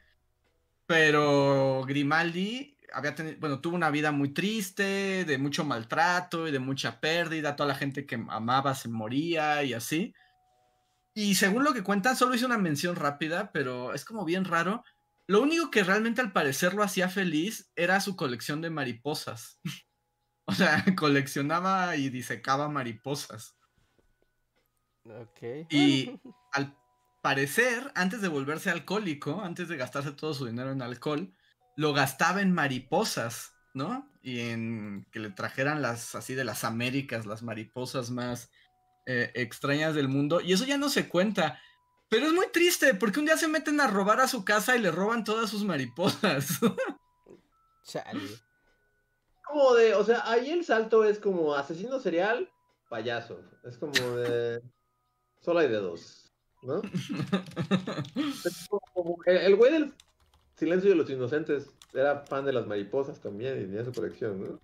pero 0.86 1.84
Grimaldi 1.86 2.77
había 2.94 3.16
tenido, 3.16 3.38
bueno, 3.40 3.60
tuvo 3.60 3.76
una 3.76 3.90
vida 3.90 4.12
muy 4.12 4.34
triste, 4.34 5.26
de 5.26 5.38
mucho 5.38 5.66
maltrato 5.66 6.48
y 6.48 6.52
de 6.52 6.60
mucha 6.60 7.00
pérdida, 7.00 7.56
toda 7.56 7.70
la 7.70 7.76
gente 7.76 8.06
que 8.06 8.16
amaba 8.30 8.76
se 8.76 8.90
moría 8.90 9.64
y 9.64 9.74
así. 9.74 10.14
Y 11.14 11.36
según 11.36 11.64
lo 11.64 11.74
que 11.74 11.84
cuentan, 11.84 12.16
solo 12.16 12.36
hice 12.36 12.46
una 12.46 12.58
mención 12.58 12.96
rápida, 12.96 13.52
pero 13.52 13.94
es 13.94 14.06
como 14.06 14.24
bien 14.24 14.46
raro. 14.46 14.84
Lo 15.26 15.42
único 15.42 15.72
que 15.72 15.84
realmente 15.84 16.22
al 16.22 16.32
parecer 16.32 16.74
lo 16.74 16.84
hacía 16.84 17.10
feliz 17.10 17.72
era 17.76 18.00
su 18.00 18.16
colección 18.16 18.62
de 18.62 18.70
mariposas. 18.70 19.60
O 20.50 20.54
sea, 20.54 20.82
coleccionaba 20.98 21.98
y 21.98 22.10
disecaba 22.10 22.70
mariposas. 22.70 23.58
ok. 25.04 25.68
Y 25.70 26.18
al 26.54 26.74
parecer, 27.22 27.92
antes 27.96 28.22
de 28.22 28.30
volverse 28.30 28.70
alcohólico, 28.70 29.42
antes 29.42 29.68
de 29.68 29.76
gastarse 29.76 30.14
todo 30.14 30.34
su 30.34 30.46
dinero 30.46 30.72
en 30.72 30.82
alcohol, 30.82 31.37
lo 31.78 31.94
gastaba 31.94 32.42
en 32.42 32.52
mariposas, 32.54 33.54
¿no? 33.74 34.12
Y 34.24 34.40
en 34.50 35.08
que 35.12 35.20
le 35.20 35.30
trajeran 35.30 35.82
las 35.82 36.16
así 36.16 36.34
de 36.34 36.44
las 36.44 36.64
Américas, 36.64 37.26
las 37.28 37.44
mariposas 37.44 38.10
más 38.10 38.50
eh, 39.06 39.32
extrañas 39.36 39.94
del 39.94 40.10
mundo. 40.10 40.42
Y 40.42 40.54
eso 40.54 40.66
ya 40.66 40.78
no 40.78 40.90
se 40.90 41.08
cuenta. 41.08 41.62
Pero 42.10 42.26
es 42.26 42.34
muy 42.34 42.48
triste, 42.52 42.96
porque 42.96 43.20
un 43.20 43.26
día 43.26 43.38
se 43.38 43.48
meten 43.48 43.80
a 43.80 43.88
robar 43.88 44.20
a 44.20 44.28
su 44.28 44.44
casa 44.44 44.76
y 44.76 44.80
le 44.80 44.92
roban 44.92 45.24
todas 45.24 45.52
sus 45.52 45.64
mariposas. 45.64 46.60
Chale. 47.84 48.28
Como 49.46 49.76
de, 49.76 49.94
o 49.94 50.04
sea, 50.04 50.30
ahí 50.30 50.50
el 50.50 50.66
salto 50.66 51.06
es 51.06 51.20
como 51.20 51.54
asesino 51.54 52.00
serial, 52.00 52.50
payaso. 52.90 53.40
Es 53.64 53.78
como 53.78 53.94
de. 53.94 54.62
Solo 55.42 55.60
hay 55.60 55.68
de 55.68 55.78
dos, 55.78 56.34
¿no? 56.64 56.82
Es 58.44 58.68
como- 58.68 59.20
el, 59.26 59.38
el 59.38 59.56
güey 59.56 59.72
del 59.72 59.94
Silencio 60.58 60.90
de 60.90 60.96
los 60.96 61.10
Inocentes 61.10 61.70
era 61.94 62.26
fan 62.26 62.46
de 62.46 62.54
las 62.54 62.68
mariposas 62.68 63.20
también 63.22 63.62
y 63.62 63.66
tenía 63.66 63.86
su 63.86 63.94
colección, 63.94 64.42
¿no? 64.42 64.60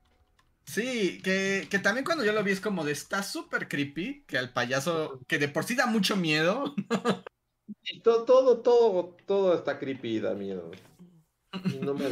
Sí, 0.65 1.21
que, 1.21 1.67
que 1.69 1.79
también 1.79 2.05
cuando 2.05 2.23
yo 2.23 2.31
lo 2.31 2.43
vi 2.43 2.51
es 2.51 2.61
como 2.61 2.85
de 2.85 2.93
está 2.93 3.21
súper 3.21 3.67
creepy, 3.67 4.23
que 4.25 4.37
al 4.37 4.53
payaso, 4.53 5.19
que 5.27 5.37
de 5.37 5.49
por 5.49 5.65
sí 5.65 5.75
da 5.75 5.85
mucho 5.85 6.15
miedo, 6.15 6.73
Y 7.83 8.01
todo, 8.01 8.23
todo, 8.25 8.61
todo, 8.61 9.15
todo 9.25 9.53
está 9.55 9.79
creepy 9.79 10.17
y 10.17 10.19
da 10.19 10.33
miedo. 10.33 10.71
Y 11.65 11.77
no 11.77 11.93
me. 11.93 12.05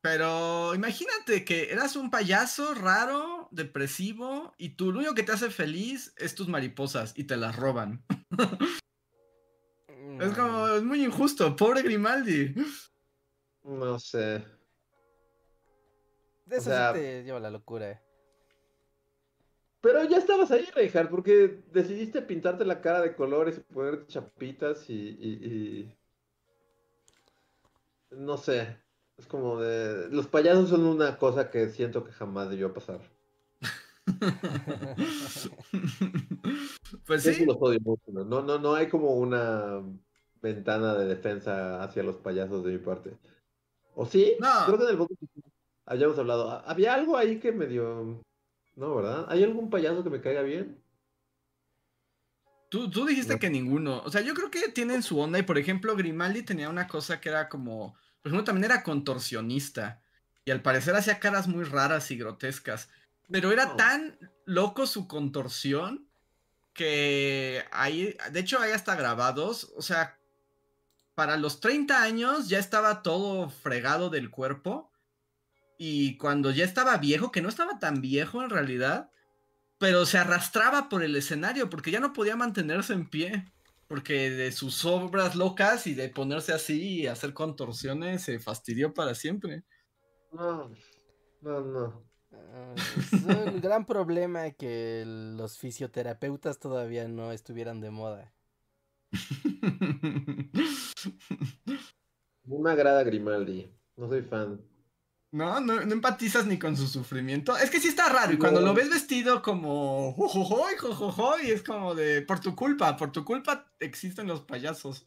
Pero 0.00 0.74
imagínate 0.74 1.44
que 1.44 1.70
eras 1.70 1.94
un 1.94 2.10
payaso 2.10 2.74
raro, 2.74 3.48
depresivo, 3.52 4.52
y 4.58 4.70
tú 4.70 4.92
lo 4.92 4.98
único 4.98 5.14
que 5.14 5.22
te 5.22 5.32
hace 5.32 5.50
feliz 5.50 6.12
es 6.16 6.34
tus 6.34 6.48
mariposas 6.48 7.14
y 7.16 7.24
te 7.24 7.36
las 7.36 7.56
roban. 7.56 8.04
Es 10.26 10.32
como, 10.34 10.68
es 10.68 10.82
muy 10.82 11.04
injusto, 11.04 11.54
pobre 11.56 11.82
Grimaldi. 11.82 12.54
No 13.64 13.98
sé. 13.98 14.44
De 16.46 16.56
eso 16.56 16.70
o 16.70 16.72
sea- 16.72 16.92
sí 16.92 16.98
te 17.00 17.24
lleva 17.24 17.40
la 17.40 17.50
locura. 17.50 18.02
Pero 19.80 20.04
ya 20.04 20.18
estabas 20.18 20.50
ahí, 20.52 20.64
Reinhardt, 20.74 21.10
porque 21.10 21.62
decidiste 21.72 22.22
pintarte 22.22 22.64
la 22.64 22.80
cara 22.80 23.00
de 23.00 23.16
colores 23.16 23.58
y 23.58 23.72
poner 23.72 24.06
chapitas 24.06 24.88
y, 24.88 24.94
y- 24.94 25.44
y- 25.44 25.98
No 28.10 28.36
sé. 28.36 28.76
Es 29.16 29.26
como 29.26 29.60
de... 29.60 30.08
Los 30.10 30.28
payasos 30.28 30.68
son 30.70 30.84
una 30.84 31.18
cosa 31.18 31.50
que 31.50 31.68
siento 31.68 32.04
que 32.04 32.12
jamás 32.12 32.48
debió 32.48 32.72
pasar. 32.72 33.00
pues 37.06 37.22
sí 37.22 37.34
sí, 37.34 37.44
los 37.44 37.56
odio 37.60 37.80
mucho, 37.80 38.10
¿no? 38.12 38.24
No, 38.24 38.42
no, 38.42 38.58
no 38.58 38.74
hay 38.74 38.88
como 38.88 39.14
una 39.14 39.82
ventana 40.42 40.94
de 40.94 41.06
defensa 41.06 41.82
hacia 41.82 42.02
los 42.02 42.16
payasos 42.16 42.64
de 42.64 42.72
mi 42.72 42.78
parte. 42.78 43.16
¿O 43.94 44.04
sí? 44.06 44.36
No. 44.40 44.66
Creo 44.66 44.78
que 44.78 44.84
en 44.84 44.90
el 44.90 44.96
podcast 44.98 45.22
habíamos 45.86 46.18
hablado. 46.18 46.50
Ha- 46.50 46.60
Había 46.60 46.94
algo 46.94 47.16
ahí 47.16 47.38
que 47.38 47.52
medio... 47.52 48.22
No, 48.74 48.94
¿verdad? 48.96 49.26
¿Hay 49.28 49.44
algún 49.44 49.68
payaso 49.70 50.02
que 50.02 50.10
me 50.10 50.20
caiga 50.20 50.42
bien? 50.42 50.82
tú, 52.68 52.88
tú 52.90 53.04
dijiste 53.04 53.34
No. 53.34 53.38
que 53.38 53.50
ninguno. 53.50 54.00
O 54.04 54.10
sea, 54.10 54.22
yo 54.22 54.32
creo 54.34 54.50
que 54.50 54.68
tienen 54.70 55.02
su 55.02 55.18
onda 55.20 55.38
y 55.38 55.42
por 55.42 55.58
ejemplo 55.58 55.94
Grimaldi 55.94 56.42
tenía 56.42 56.70
una 56.70 56.88
cosa 56.88 57.20
que 57.20 57.28
era 57.28 57.48
como, 57.50 57.92
por 58.22 58.30
ejemplo, 58.30 58.44
también 58.44 58.64
era 58.70 58.82
contorsionista 58.82 60.00
y 60.46 60.50
al 60.52 60.62
parecer 60.62 60.94
hacía 60.94 61.20
caras 61.20 61.48
muy 61.48 61.64
raras 61.64 62.10
y 62.10 62.16
grotescas. 62.16 62.88
Pero 63.30 63.52
era 63.52 63.66
No. 63.66 63.76
tan 63.76 64.18
loco 64.46 64.86
su 64.86 65.06
contorsión 65.06 66.08
que 66.72 67.62
hay, 67.72 68.16
de 68.30 68.40
hecho 68.40 68.58
hay 68.58 68.72
hasta 68.72 68.96
grabados, 68.96 69.70
o 69.76 69.82
sea, 69.82 70.18
para 71.22 71.36
los 71.36 71.60
30 71.60 72.02
años 72.02 72.48
ya 72.48 72.58
estaba 72.58 73.00
todo 73.00 73.48
fregado 73.48 74.10
del 74.10 74.28
cuerpo 74.28 74.90
y 75.78 76.16
cuando 76.16 76.50
ya 76.50 76.64
estaba 76.64 76.96
viejo, 76.96 77.30
que 77.30 77.40
no 77.40 77.48
estaba 77.48 77.78
tan 77.78 78.00
viejo 78.00 78.42
en 78.42 78.50
realidad, 78.50 79.12
pero 79.78 80.04
se 80.04 80.18
arrastraba 80.18 80.88
por 80.88 81.04
el 81.04 81.14
escenario 81.14 81.70
porque 81.70 81.92
ya 81.92 82.00
no 82.00 82.12
podía 82.12 82.34
mantenerse 82.34 82.92
en 82.94 83.08
pie. 83.08 83.52
Porque 83.86 84.30
de 84.30 84.50
sus 84.50 84.84
obras 84.84 85.36
locas 85.36 85.86
y 85.86 85.94
de 85.94 86.08
ponerse 86.08 86.52
así 86.52 87.02
y 87.02 87.06
hacer 87.06 87.34
contorsiones 87.34 88.22
se 88.22 88.40
fastidió 88.40 88.92
para 88.92 89.14
siempre. 89.14 89.62
No, 90.32 90.72
no, 91.40 91.60
no. 91.60 92.04
Ah, 92.32 92.74
Es 92.96 93.12
un 93.12 93.60
gran 93.60 93.86
problema 93.86 94.50
que 94.50 95.04
los 95.06 95.56
fisioterapeutas 95.56 96.58
todavía 96.58 97.06
no 97.06 97.30
estuvieran 97.30 97.80
de 97.80 97.92
moda. 97.92 98.34
No 102.44 102.58
me 102.58 102.70
agrada 102.70 103.02
Grimaldi. 103.04 103.70
No 103.96 104.08
soy 104.08 104.22
fan. 104.22 104.60
No, 105.30 105.60
no, 105.60 105.80
no 105.84 105.92
empatizas 105.92 106.46
ni 106.46 106.58
con 106.58 106.76
su 106.76 106.86
sufrimiento. 106.86 107.56
Es 107.56 107.70
que 107.70 107.80
sí 107.80 107.88
está 107.88 108.08
raro. 108.10 108.32
Y 108.32 108.38
cuando 108.38 108.60
No. 108.60 108.66
lo 108.66 108.74
ves 108.74 108.90
vestido 108.90 109.40
como 109.40 110.12
jojojoy, 110.12 110.76
jojojoy, 110.76 111.50
es 111.50 111.62
como 111.62 111.94
de 111.94 112.22
por 112.22 112.40
tu 112.40 112.54
culpa, 112.54 112.96
por 112.96 113.12
tu 113.12 113.24
culpa 113.24 113.72
existen 113.80 114.26
los 114.26 114.42
payasos. 114.42 115.04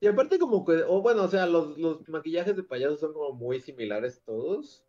Y 0.00 0.06
aparte 0.06 0.38
como 0.38 0.64
que, 0.64 0.82
o 0.86 1.00
bueno, 1.02 1.22
o 1.24 1.28
sea, 1.28 1.46
los, 1.46 1.76
los 1.78 2.08
maquillajes 2.08 2.54
de 2.56 2.62
payasos 2.62 3.00
son 3.00 3.12
como 3.14 3.32
muy 3.34 3.60
similares 3.60 4.22
todos. 4.24 4.84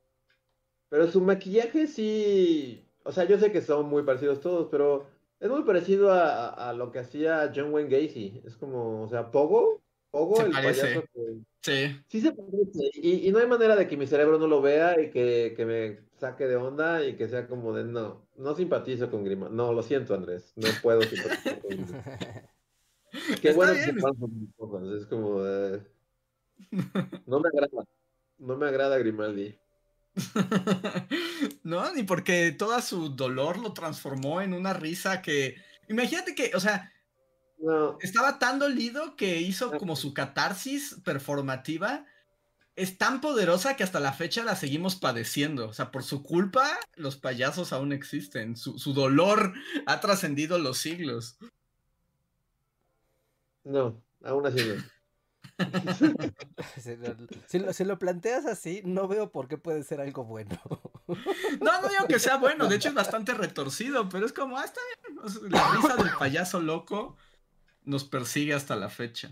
Pero 0.90 1.10
su 1.12 1.20
maquillaje 1.22 1.88
sí, 1.88 2.86
o 3.04 3.12
sea, 3.12 3.24
yo 3.24 3.40
sé 3.40 3.52
que 3.52 3.62
son 3.62 3.88
muy 3.88 4.04
parecidos 4.04 4.40
todos, 4.40 4.68
pero 4.70 5.08
Es 5.40 5.50
muy 5.50 5.64
parecido 5.64 6.12
a, 6.12 6.50
a- 6.50 6.70
a 6.70 6.74
lo 6.74 6.92
que 6.92 7.00
hacía 7.00 7.52
John 7.56 7.74
Wayne 7.74 7.90
Gacy. 7.90 8.42
Es 8.46 8.56
como, 8.56 9.04
o 9.04 9.08
sea, 9.10 9.32
Pogo, 9.32 9.82
Pogo, 10.12 10.38
Se 10.38 10.44
el 10.44 10.52
parece. 10.52 10.82
payaso 10.82 11.02
que- 11.14 11.36
Sí. 11.62 12.00
Sí 12.08 12.22
se 12.22 12.32
parece. 12.32 12.92
Y, 12.94 13.28
y 13.28 13.32
no 13.32 13.40
hay 13.40 13.48
manera 13.48 13.76
de 13.76 13.88
que 13.88 13.98
mi 13.98 14.06
cerebro 14.06 14.38
no 14.38 14.46
lo 14.48 14.62
vea 14.62 15.02
y 15.02 15.10
que, 15.10 15.54
que 15.58 15.66
me 15.66 16.00
saque 16.20 16.46
de 16.48 16.56
onda 16.56 17.04
y 17.04 17.16
que 17.16 17.28
sea 17.28 17.48
como 17.48 17.74
de, 17.74 17.84
no, 17.84 18.28
no 18.38 18.56
simpatizo 18.56 19.10
con 19.10 19.24
Grima. 19.24 19.50
No, 19.50 19.74
lo 19.74 19.82
siento, 19.82 20.14
Andrés. 20.14 20.54
No 20.56 20.68
puedo 20.84 21.02
simpatizar 21.02 21.60
con 21.62 21.70
Grima. 21.72 22.04
Qué 23.42 23.50
Está 23.50 23.56
bueno 23.56 23.74
bien, 23.74 23.96
que 23.96 24.02
pasan. 24.02 24.96
Es 24.96 25.06
como, 25.08 25.42
de, 25.42 25.82
no 27.26 27.40
me 27.40 27.50
agrada. 27.50 27.86
No 28.38 28.58
me 28.58 28.68
agrada 28.68 28.98
Grimaldi. 29.00 29.56
No, 31.64 31.94
ni 31.94 32.04
porque 32.04 32.52
todo 32.52 32.80
su 32.82 33.10
dolor 33.10 33.58
lo 33.58 33.74
transformó 33.74 34.42
en 34.42 34.54
una 34.54 34.74
risa 34.74 35.22
que. 35.22 35.56
Imagínate 35.90 36.36
que, 36.36 36.52
o 36.56 36.60
sea, 36.60 36.92
No, 37.58 37.98
estaba 38.02 38.40
tan 38.40 38.60
dolido 38.60 39.16
que 39.16 39.42
hizo 39.42 39.72
como 39.78 39.96
su 39.96 40.14
catarsis 40.14 40.98
performativa. 41.04 42.06
Es 42.76 42.98
tan 42.98 43.22
poderosa 43.22 43.78
que 43.78 43.84
hasta 43.84 44.02
la 44.02 44.12
fecha 44.12 44.44
la 44.44 44.56
seguimos 44.56 44.98
padeciendo. 44.98 45.70
O 45.70 45.74
sea, 45.74 45.92
por 45.92 46.04
su 46.04 46.24
culpa, 46.24 46.70
los 46.96 47.16
payasos 47.16 47.72
aún 47.72 47.94
existen. 47.94 48.58
Su, 48.58 48.78
su 48.78 48.94
dolor 48.94 49.54
ha 49.86 50.02
trascendido 50.02 50.60
los 50.60 50.78
siglos. 50.78 51.38
no, 53.64 54.02
aún 54.24 54.46
así 54.46 54.64
no. 54.64 54.95
Si 56.78 56.96
lo, 56.96 57.16
si 57.48 57.60
lo- 57.60 57.74
si 57.74 57.84
lo 57.86 57.98
planteas 58.00 58.46
así, 58.46 58.82
no 58.86 59.08
veo 59.08 59.32
por 59.32 59.48
qué 59.48 59.58
puede 59.58 59.84
ser 59.84 60.02
algo 60.02 60.24
bueno. 60.26 60.60
No, 61.62 61.82
no 61.82 61.88
digo 61.90 62.08
que 62.08 62.20
sea 62.20 62.38
bueno, 62.38 62.68
de 62.68 62.76
hecho 62.78 62.90
es 62.90 62.96
bastante 62.96 63.34
retorcido, 63.34 64.10
pero 64.10 64.26
es 64.26 64.34
como, 64.34 64.58
ah, 64.58 64.66
está 64.66 64.82
bien. 65.04 65.20
o 65.24 65.30
sea, 65.30 65.42
La 65.50 65.68
risa 65.70 65.96
del 65.96 66.12
payaso 66.18 66.60
loco 66.60 67.16
nos 67.84 68.04
persigue 68.06 68.54
hasta 68.54 68.76
la 68.76 68.90
fecha. 68.90 69.32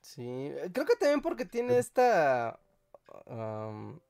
Sí, 0.00 0.50
creo 0.72 0.86
que 0.86 0.96
también 0.96 1.20
porque 1.20 1.44
tiene 1.44 1.78
esta 1.78 2.60
am, 3.26 4.00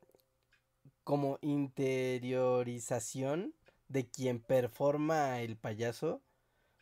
como 1.04 1.38
interiorización 1.42 3.54
de 3.88 4.09
quien 4.11 4.40
performa 4.40 5.40
el 5.40 5.57
payaso. 5.57 6.22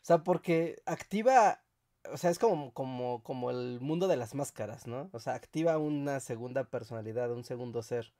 O 0.03 0.07
sea, 0.07 0.25
porque 0.25 0.83
activa, 0.87 1.64
o 2.13 2.17
sea, 2.17 2.31
es 2.31 2.39
como, 2.39 2.73
como, 2.73 3.23
como 3.23 3.51
el 3.51 3.81
mundo 3.81 4.09
de 4.09 4.17
las 4.17 4.35
máscaras, 4.35 4.87
¿no? 4.87 5.09
O 5.13 5.21
sea, 5.21 5.35
activa 5.35 5.79
una 5.79 6.21
segunda 6.21 6.65
personalidad, 6.65 7.33
un 7.33 7.45
segundo 7.45 7.83
ser, 7.83 8.13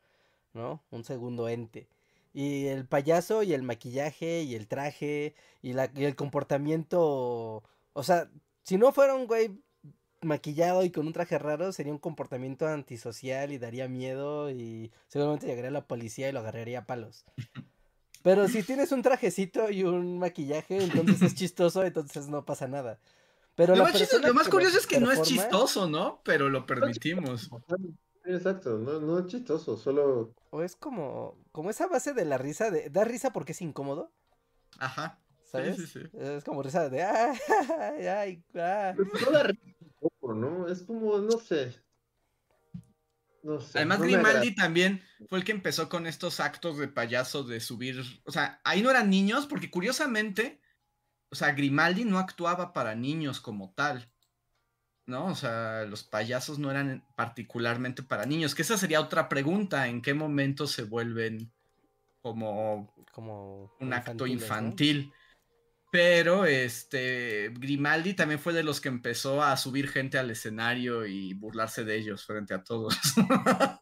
¿no? 0.53 0.83
Un 0.91 1.05
segundo 1.05 1.49
ente. 1.49 1.89
Y 2.33 2.67
el 2.67 2.87
payaso 2.87 3.43
y 3.43 3.55
el 3.55 3.63
maquillaje 3.63 4.43
y 4.43 4.55
el 4.55 4.67
traje 4.67 5.35
y, 5.63 5.73
la, 5.73 5.91
y 5.95 6.05
el 6.05 6.17
comportamiento, 6.17 7.63
o 7.93 8.03
sea, 8.03 8.29
si 8.63 8.77
no 8.77 8.93
fuera 8.93 9.15
un 9.15 9.27
güey 9.27 9.61
maquillado 10.23 10.85
y 10.85 10.91
con 10.91 11.07
un 11.07 11.13
traje 11.13 11.39
raro, 11.39 11.73
sería 11.73 11.93
un 11.93 11.99
comportamiento 11.99 12.67
antisocial 12.67 13.53
y 13.53 13.59
daría 13.59 13.89
miedo 13.89 14.51
y 14.51 14.91
seguramente 15.09 15.47
llegaría 15.47 15.71
la 15.71 15.87
policía 15.87 16.29
y 16.29 16.33
lo 16.33 16.41
agarraría 16.41 16.81
a 16.81 16.87
palos. 16.87 17.25
Pero 18.23 18.49
si 18.49 18.63
tienes 18.63 18.91
un 18.91 19.03
trajecito 19.03 19.71
y 19.71 19.85
un 19.85 20.19
maquillaje, 20.19 20.83
entonces 20.83 21.21
es 21.23 21.35
chistoso, 21.35 21.85
entonces 21.85 22.27
no 22.29 22.45
pasa 22.45 22.67
nada. 22.67 22.99
Pero 23.57 23.75
Lo 23.75 23.79
la 23.79 23.85
más, 23.85 23.93
chistoso- 23.93 24.11
persona 24.23 24.29
lo 24.29 24.35
más 24.35 24.49
curioso 24.49 24.79
es 24.79 24.87
que 24.87 24.99
no 25.01 25.13
es 25.13 25.23
chistoso, 25.23 25.89
¿no? 25.89 26.21
Pero 26.25 26.49
lo 26.49 26.67
permitimos. 26.67 27.43
Sí, 27.43 27.95
Exacto, 28.27 28.79
no, 28.79 29.01
no 29.01 29.19
es 29.19 29.27
chistoso, 29.27 29.77
solo 29.77 30.35
O 30.51 30.63
es 30.63 30.77
como, 30.77 31.37
como 31.53 31.69
esa 31.71 31.87
base 31.87 32.15
de 32.15 32.25
la 32.25 32.39
risa, 32.39 32.71
de, 32.71 32.89
da 32.89 33.05
risa 33.05 33.33
porque 33.35 33.53
es 33.53 33.61
incómodo, 33.61 34.13
Ajá. 34.79 35.21
¿sabes? 35.45 35.77
sí, 35.77 35.87
sí. 35.87 36.01
Es 36.19 36.43
como 36.43 36.63
risa 36.63 36.89
de, 36.89 37.03
ay, 37.03 37.37
ay, 38.09 38.45
ah". 38.57 38.95
no 38.97 39.31
da 39.31 39.43
risa 39.43 39.63
tampoco, 39.79 40.35
¿no? 40.35 40.67
Es 40.69 40.83
como, 40.83 41.19
no 41.19 41.39
sé. 41.39 41.77
No 43.43 43.61
sé. 43.61 43.79
Además, 43.79 43.99
no. 43.99 44.05
Grimaldi 44.07 44.55
también 44.55 45.03
fue 45.29 45.39
el 45.39 45.45
que 45.45 45.53
empezó 45.53 45.91
con 45.91 46.07
estos 46.07 46.41
actos 46.41 46.79
de 46.79 46.89
payaso 46.89 47.45
de 47.45 47.61
subir. 47.61 48.01
O 48.25 48.33
sea, 48.33 48.59
ahí 48.65 48.81
no 48.83 48.91
eran 48.91 49.11
niños, 49.11 49.47
porque 49.47 49.71
curiosamente, 49.71 50.63
o 51.35 51.37
sea, 51.37 51.53
Grimaldi 51.53 52.05
no 52.05 52.19
actuaba 52.19 52.73
para 52.73 52.95
niños 52.95 53.41
como 53.41 53.73
tal. 53.75 54.09
¿No? 55.07 55.27
O 55.27 55.35
sea, 55.35 55.85
los 55.85 56.03
payasos 56.03 56.59
no 56.59 56.71
eran 56.71 57.05
particularmente 57.15 58.03
para 58.03 58.25
niños. 58.25 58.55
Que 58.55 58.63
esa 58.63 58.79
sería 58.79 59.03
otra 59.03 59.29
pregunta. 59.29 59.87
¿En 59.87 60.01
qué 60.01 60.15
momento 60.15 60.67
se 60.67 60.85
vuelven 60.85 61.53
como 62.23 62.95
como 63.15 63.73
un 63.81 63.93
acto 63.93 64.27
infantil. 64.27 65.13
Pero 65.93 66.45
este 66.45 67.51
Grimaldi 67.57 68.15
también 68.15 68.41
fue 68.41 68.53
de 68.53 68.65
los 68.65 68.81
que 68.81 68.89
empezó 68.89 69.43
a 69.43 69.57
subir 69.57 69.89
gente 69.89 70.19
al 70.19 70.31
escenario 70.31 71.07
y 71.07 71.33
burlarse 71.35 71.85
de 71.85 71.97
ellos 71.97 72.27
frente 72.27 72.53
a 72.53 72.65
todos. 72.65 72.99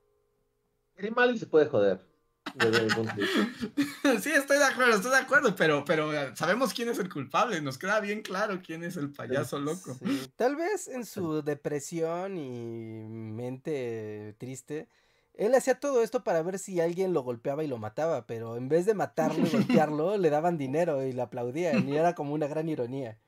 Grimaldi 0.96 1.38
se 1.38 1.46
puede 1.46 1.66
joder. 1.66 2.11
Desde 2.54 2.82
mi 2.84 2.90
punto 2.92 3.14
de 3.14 3.22
vista. 3.22 4.20
sí, 4.20 4.30
estoy 4.30 4.58
de 4.58 4.64
acuerdo, 4.64 4.96
estoy 4.96 5.10
de 5.10 5.16
acuerdo, 5.16 5.54
pero, 5.56 5.84
pero 5.84 6.12
eh, 6.12 6.32
sabemos 6.34 6.74
quién 6.74 6.88
es 6.88 6.98
el 6.98 7.08
culpable, 7.08 7.60
nos 7.60 7.78
queda 7.78 8.00
bien 8.00 8.22
claro 8.22 8.60
quién 8.64 8.84
es 8.84 8.96
el 8.96 9.10
payaso 9.10 9.58
loco. 9.58 9.94
Sí, 9.94 10.30
Tal 10.36 10.56
vez 10.56 10.88
en 10.88 11.04
su 11.04 11.42
depresión 11.42 12.36
y 12.36 13.04
mente 13.08 14.34
triste, 14.38 14.88
él 15.34 15.54
hacía 15.54 15.80
todo 15.80 16.02
esto 16.02 16.24
para 16.24 16.42
ver 16.42 16.58
si 16.58 16.80
alguien 16.80 17.12
lo 17.12 17.22
golpeaba 17.22 17.64
y 17.64 17.66
lo 17.66 17.78
mataba, 17.78 18.26
pero 18.26 18.56
en 18.56 18.68
vez 18.68 18.86
de 18.86 18.94
matarlo 18.94 19.46
y 19.46 19.50
golpearlo, 19.50 20.16
le 20.18 20.30
daban 20.30 20.58
dinero 20.58 21.04
y 21.04 21.12
le 21.12 21.22
aplaudían, 21.22 21.88
y 21.88 21.96
era 21.96 22.14
como 22.14 22.34
una 22.34 22.46
gran 22.46 22.68
ironía. 22.68 23.18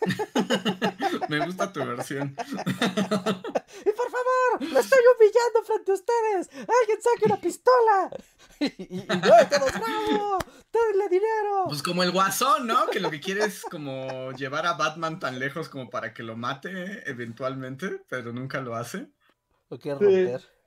Me 1.28 1.44
gusta 1.44 1.72
tu 1.72 1.80
versión. 1.84 2.34
¡Y 2.38 3.90
por 3.92 4.10
favor! 4.10 4.72
¡Lo 4.72 4.80
estoy 4.80 5.00
humillando 5.16 5.62
frente 5.64 5.90
a 5.90 5.94
ustedes! 5.94 6.50
¡Alguien 6.52 7.02
saque 7.02 7.26
una 7.26 7.40
pistola! 7.40 8.10
y, 8.60 8.64
y, 8.66 8.96
y 8.96 9.06
¡ay, 9.08 9.46
todos 9.50 9.72
bravo! 9.72 10.38
¡Denle 10.72 11.08
dinero! 11.08 11.64
Pues 11.66 11.82
como 11.82 12.02
el 12.02 12.12
guasón, 12.12 12.66
¿no? 12.66 12.86
Que 12.86 13.00
lo 13.00 13.10
que 13.10 13.20
quiere 13.20 13.44
es 13.44 13.62
como 13.62 14.32
llevar 14.32 14.66
a 14.66 14.74
Batman 14.74 15.18
tan 15.18 15.38
lejos 15.38 15.68
como 15.68 15.90
para 15.90 16.12
que 16.12 16.22
lo 16.22 16.36
mate 16.36 17.08
eventualmente, 17.08 18.02
pero 18.08 18.32
nunca 18.32 18.60
lo 18.60 18.74
hace. 18.74 19.08
Lo 19.70 19.78
quiere 19.78 19.98
romper. 19.98 20.58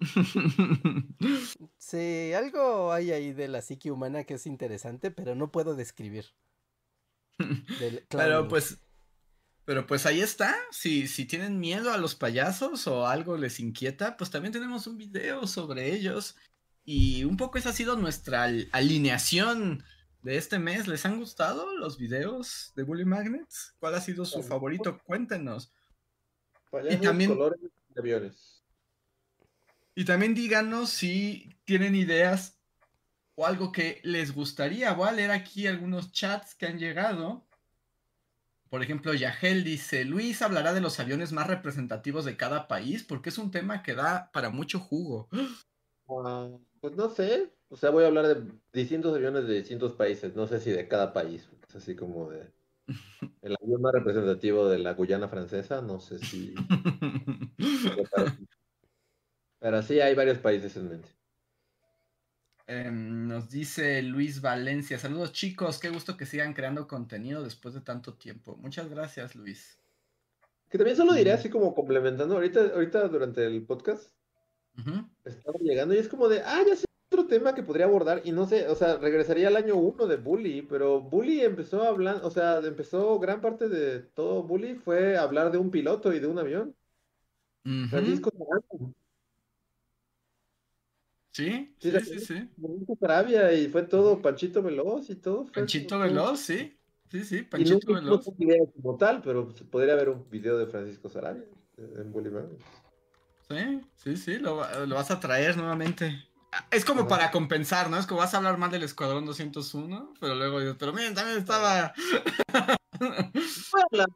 Sí, 1.78 2.32
algo 2.34 2.92
hay 2.92 3.12
ahí 3.12 3.32
de 3.32 3.48
la 3.48 3.62
psique 3.62 3.90
humana 3.90 4.24
que 4.24 4.34
es 4.34 4.46
interesante, 4.46 5.10
pero 5.10 5.34
no 5.34 5.50
puedo 5.50 5.74
describir. 5.74 6.26
Del 7.80 8.06
Pero 8.08 8.48
pues, 8.48 8.78
pero 9.64 9.86
pues 9.86 10.06
ahí 10.06 10.20
está. 10.20 10.56
Si, 10.70 11.06
si 11.08 11.24
tienen 11.26 11.60
miedo 11.60 11.92
a 11.92 11.98
los 11.98 12.14
payasos 12.14 12.86
o 12.86 13.06
algo 13.06 13.36
les 13.36 13.60
inquieta, 13.60 14.16
pues 14.16 14.30
también 14.30 14.52
tenemos 14.52 14.86
un 14.86 14.96
video 14.98 15.46
sobre 15.46 15.94
ellos. 15.94 16.36
Y 16.84 17.24
un 17.24 17.36
poco 17.36 17.58
esa 17.58 17.70
ha 17.70 17.74
sido 17.74 17.96
nuestra 17.96 18.44
al- 18.44 18.68
alineación 18.72 19.84
de 20.22 20.36
este 20.36 20.58
mes. 20.58 20.88
¿Les 20.88 21.04
han 21.04 21.18
gustado 21.18 21.76
los 21.76 21.98
videos 21.98 22.72
de 22.76 22.82
Bully 22.82 23.04
Magnets? 23.04 23.74
¿Cuál 23.78 23.94
ha 23.94 24.00
sido 24.00 24.24
su 24.24 24.42
favorito? 24.42 24.98
Cuéntenos. 25.04 25.72
Payasos, 26.70 27.00
también- 27.02 27.30
colores 27.30 27.60
y 27.94 27.98
aviones. 27.98 28.64
Y 29.94 30.04
también 30.04 30.34
díganos 30.34 30.90
si 30.90 31.56
tienen 31.64 31.94
ideas 31.94 32.57
o 33.38 33.46
algo 33.46 33.70
que 33.70 34.00
les 34.02 34.34
gustaría. 34.34 34.92
Voy 34.94 35.06
a 35.06 35.12
leer 35.12 35.30
aquí 35.30 35.68
algunos 35.68 36.10
chats 36.10 36.56
que 36.56 36.66
han 36.66 36.76
llegado. 36.76 37.46
Por 38.68 38.82
ejemplo, 38.82 39.14
Yagel 39.14 39.62
dice, 39.62 40.04
Luis 40.04 40.42
hablará 40.42 40.74
de 40.74 40.80
los 40.80 40.98
aviones 40.98 41.30
más 41.30 41.46
representativos 41.46 42.24
de 42.24 42.36
cada 42.36 42.66
país 42.66 43.04
porque 43.04 43.28
es 43.28 43.38
un 43.38 43.52
tema 43.52 43.84
que 43.84 43.94
da 43.94 44.32
para 44.32 44.50
mucho 44.50 44.80
jugo. 44.80 45.28
Ah, 46.08 46.48
pues 46.80 46.96
no 46.96 47.10
sé. 47.10 47.52
O 47.68 47.76
sea, 47.76 47.90
voy 47.90 48.02
a 48.02 48.08
hablar 48.08 48.26
de 48.26 48.52
distintos 48.72 49.14
aviones 49.14 49.46
de 49.46 49.54
distintos 49.54 49.92
países. 49.92 50.34
No 50.34 50.48
sé 50.48 50.58
si 50.58 50.72
de 50.72 50.88
cada 50.88 51.12
país. 51.12 51.48
Es 51.68 51.76
así 51.76 51.94
como 51.94 52.28
de. 52.30 52.52
El 53.42 53.56
avión 53.62 53.80
más 53.80 53.92
representativo 53.92 54.68
de 54.68 54.80
la 54.80 54.94
Guyana 54.94 55.28
francesa. 55.28 55.80
No 55.80 56.00
sé 56.00 56.18
si. 56.18 56.56
Pero 59.60 59.82
sí 59.82 60.00
hay 60.00 60.16
varios 60.16 60.38
países 60.38 60.76
en 60.76 60.88
mente. 60.88 61.17
Em, 62.70 63.26
nos 63.26 63.48
dice 63.48 64.02
Luis 64.02 64.42
Valencia, 64.42 64.98
saludos 64.98 65.32
chicos, 65.32 65.78
qué 65.78 65.88
gusto 65.88 66.18
que 66.18 66.26
sigan 66.26 66.52
creando 66.52 66.86
contenido 66.86 67.42
después 67.42 67.74
de 67.74 67.80
tanto 67.80 68.12
tiempo. 68.12 68.56
Muchas 68.58 68.90
gracias, 68.90 69.34
Luis. 69.34 69.78
Que 70.68 70.76
también 70.76 70.96
solo 70.98 71.14
diré 71.14 71.32
Mm. 71.32 71.34
así 71.34 71.48
como 71.48 71.74
complementando. 71.74 72.34
Ahorita, 72.34 72.60
ahorita 72.74 73.08
durante 73.08 73.46
el 73.46 73.64
podcast 73.64 74.12
estaba 75.24 75.58
llegando 75.60 75.94
y 75.94 75.98
es 75.98 76.08
como 76.08 76.28
de, 76.28 76.42
ah, 76.42 76.62
ya 76.66 76.76
sé 76.76 76.84
otro 77.10 77.26
tema 77.26 77.54
que 77.54 77.62
podría 77.62 77.86
abordar 77.86 78.20
y 78.24 78.32
no 78.32 78.46
sé, 78.46 78.68
o 78.68 78.74
sea, 78.76 78.98
regresaría 78.98 79.48
al 79.48 79.56
año 79.56 79.76
uno 79.76 80.06
de 80.06 80.16
Bully, 80.16 80.62
pero 80.62 81.00
Bully 81.00 81.40
empezó 81.40 81.82
a 81.82 81.88
hablar, 81.88 82.20
o 82.22 82.30
sea, 82.30 82.58
empezó 82.58 83.18
gran 83.18 83.40
parte 83.40 83.68
de 83.70 84.00
todo 84.00 84.42
Bully 84.42 84.74
fue 84.74 85.16
hablar 85.16 85.50
de 85.50 85.58
un 85.58 85.70
piloto 85.70 86.12
y 86.12 86.20
de 86.20 86.26
un 86.26 86.38
avión. 86.38 86.76
Ujú. 87.64 87.88
Francisco 87.88 88.30
Naranjo. 88.38 88.94
Sí, 91.38 91.72
Sí, 91.78 91.92
sí, 91.92 92.00
sí, 92.00 92.18
sí. 92.18 92.48
Francisco 92.60 92.96
Sarabia 93.00 93.52
y 93.52 93.68
fue 93.68 93.82
todo 93.84 94.20
Panchito 94.20 94.60
Veloz 94.60 95.08
y 95.10 95.14
todo. 95.14 95.44
fue 95.44 95.52
Panchito 95.52 95.86
todo- 95.90 96.00
Veloz, 96.00 96.40
sí. 96.40 96.76
Sí, 97.12 97.22
sí, 97.24 97.36
Y 97.38 97.42
Panchito 97.42 97.74
nunca 97.86 98.00
Veloz. 98.00 98.20
hicimos 98.22 98.26
un 98.26 98.46
video 98.46 98.72
como 98.72 98.96
tal, 98.96 99.22
pero 99.22 99.54
podría 99.70 99.94
ver 99.94 100.08
un 100.08 100.28
video 100.28 100.58
de 100.58 100.66
Francisco 100.66 101.08
Sarabia 101.08 101.44
eh, 101.76 101.94
en 101.98 102.12
Bolívar. 102.12 102.46
Sí, 103.48 103.80
sí, 103.94 104.16
sí, 104.16 104.38
lo, 104.38 104.56
va- 104.56 104.84
lo 104.84 104.96
vas 104.96 105.12
a 105.12 105.20
traer 105.20 105.56
nuevamente. 105.56 106.24
Ah, 106.50 106.66
Es 106.72 106.84
como 106.84 107.00
Ajá. 107.02 107.08
para 107.08 107.30
compensar, 107.30 107.88
¿no? 107.88 107.98
Es 107.98 108.06
como 108.06 108.18
vas 108.20 108.34
a 108.34 108.38
hablar 108.38 108.58
mal 108.58 108.70
del 108.72 108.82
Escuadrón 108.82 109.24
201, 109.24 110.14
pero 110.20 110.34
luego 110.34 110.58
dices, 110.58 110.74
pero 110.76 110.92
miren, 110.92 111.14
también 111.14 111.38
estaba... 111.38 111.94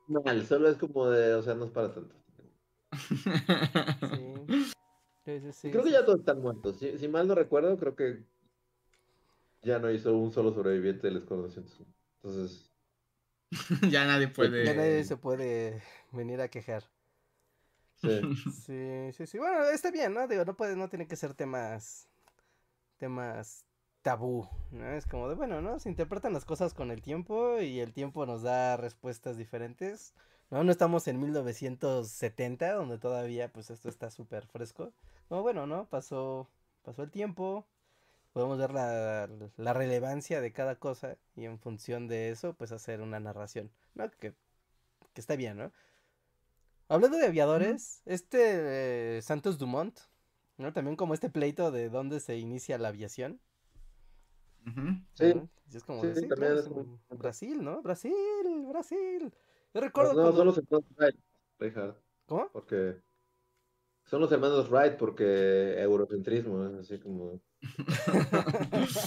No 0.08 0.22
mal, 0.24 0.44
solo 0.44 0.68
es 0.68 0.76
como 0.76 1.08
de, 1.08 1.34
o 1.34 1.42
sea, 1.44 1.54
no 1.54 1.66
es 1.66 1.70
para 1.70 1.94
tanto. 1.94 2.16
Sí. 4.50 4.72
Sí, 5.24 5.40
sí, 5.40 5.52
sí, 5.52 5.70
creo 5.70 5.84
que 5.84 5.90
sí, 5.90 5.92
ya 5.92 6.04
todos 6.04 6.20
están 6.20 6.40
muertos. 6.40 6.76
Si, 6.78 6.98
si 6.98 7.08
mal 7.08 7.26
no 7.28 7.34
recuerdo, 7.34 7.78
creo 7.78 7.94
que 7.96 8.24
ya 9.62 9.78
no 9.78 9.90
hizo 9.90 10.16
un 10.16 10.32
solo 10.32 10.52
sobreviviente 10.52 11.06
del 11.06 11.18
Escuadrón 11.18 11.48
201. 11.48 11.92
Entonces, 12.22 12.70
ya 13.90 14.06
nadie 14.06 14.28
puede... 14.28 14.64
Ya 14.64 14.74
nadie 14.74 15.04
se 15.04 15.16
puede 15.16 15.82
venir 16.12 16.40
a 16.40 16.48
quejar. 16.48 16.84
sí. 18.00 18.08
Sí, 18.66 19.12
sí, 19.12 19.26
sí. 19.26 19.38
Bueno, 19.38 19.64
está 19.64 19.90
bien, 19.90 20.14
¿no? 20.14 20.28
Digo, 20.28 20.44
no 20.44 20.56
puede, 20.56 20.76
no 20.76 20.88
tiene 20.88 21.08
que 21.08 21.16
ser 21.16 21.34
temas, 21.34 22.06
temas 22.98 23.64
tabú, 24.02 24.48
¿no? 24.70 24.88
Es 24.92 25.06
como 25.06 25.28
de, 25.28 25.34
bueno, 25.36 25.60
¿no? 25.62 25.78
Se 25.80 25.88
interpretan 25.88 26.32
las 26.32 26.44
cosas 26.44 26.74
con 26.74 26.90
el 26.90 27.02
tiempo 27.02 27.60
y 27.60 27.80
el 27.80 27.92
tiempo 27.92 28.26
nos 28.26 28.42
da 28.42 28.76
respuestas 28.76 29.36
diferentes. 29.38 30.14
No, 30.52 30.62
no 30.64 30.70
estamos 30.70 31.08
en 31.08 31.18
1970, 31.18 32.74
donde 32.74 32.98
todavía, 32.98 33.52
pues, 33.52 33.70
esto 33.70 33.88
está 33.88 34.10
súper 34.10 34.46
fresco. 34.46 34.92
No, 35.30 35.42
bueno, 35.42 35.66
¿no? 35.66 35.86
Pasó, 35.88 36.48
pasó 36.84 37.02
el 37.02 37.10
tiempo, 37.10 37.66
podemos 38.32 38.58
ver 38.58 38.72
la, 38.72 39.28
la 39.56 39.72
relevancia 39.74 40.40
de 40.40 40.52
cada 40.52 40.76
cosa 40.76 41.18
y 41.36 41.46
en 41.46 41.58
función 41.58 42.08
de 42.08 42.30
eso, 42.30 42.54
pues, 42.54 42.72
hacer 42.72 43.02
una 43.02 43.20
narración, 43.20 43.72
¿no? 43.94 44.10
Que, 44.12 44.34
que 45.14 45.20
está 45.22 45.36
bien, 45.36 45.58
¿no? 45.58 45.72
Hablando 46.88 47.18
de 47.18 47.26
aviadores, 47.26 48.02
este 48.04 49.16
eh, 49.18 49.22
Santos 49.22 49.58
Dumont, 49.58 49.98
¿no? 50.58 50.72
También 50.72 50.96
como 50.96 51.14
este 51.14 51.30
pleito 51.30 51.70
de 51.70 51.88
dónde 51.88 52.20
se 52.20 52.36
inicia 52.38 52.78
la 52.78 52.88
aviación. 52.88 53.40
Ujú. 54.66 54.82
Sí. 55.14 55.34
¿no? 55.34 55.48
Y 55.72 55.76
es 55.76 55.82
como 55.84 56.02
Sí, 56.02 56.08
de, 56.08 56.14
sí, 56.14 56.28
también 56.28 56.38
claro, 56.38 56.54
es 56.60 56.66
es 56.66 56.70
un- 56.70 57.00
en 57.10 57.18
Brasil, 57.18 57.64
¿no? 57.64 57.82
Brasil, 57.82 58.12
Brasil. 58.68 59.32
Yo 59.74 59.80
No, 59.80 59.86
recuerdo 59.86 60.12
no, 60.14 60.22
cuando- 60.22 60.36
son 60.36 60.46
los 60.46 60.58
hermanos 60.58 60.84
Wright, 60.96 61.16
Richard, 61.58 61.94
¿Cómo? 62.26 62.50
porque 62.52 63.00
son 64.04 64.20
los 64.20 64.30
hermanos 64.32 64.68
Wright 64.70 64.96
porque 64.96 65.80
eurocentrismo, 65.80 66.66
es 66.66 66.74
así 66.74 66.98
como... 66.98 67.40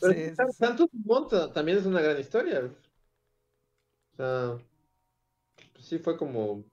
Pero 0.00 0.12
Sí, 0.12 0.28
sí. 0.30 0.52
Santos 0.52 0.88
Dumont 0.92 1.30
ta- 1.30 1.52
también 1.52 1.78
es 1.78 1.86
una 1.86 2.00
gran 2.00 2.18
historia. 2.18 2.60
O 4.12 4.16
sea, 4.16 4.58
pues 5.72 5.84
sí 5.84 5.98
fue 5.98 6.16
como... 6.16 6.64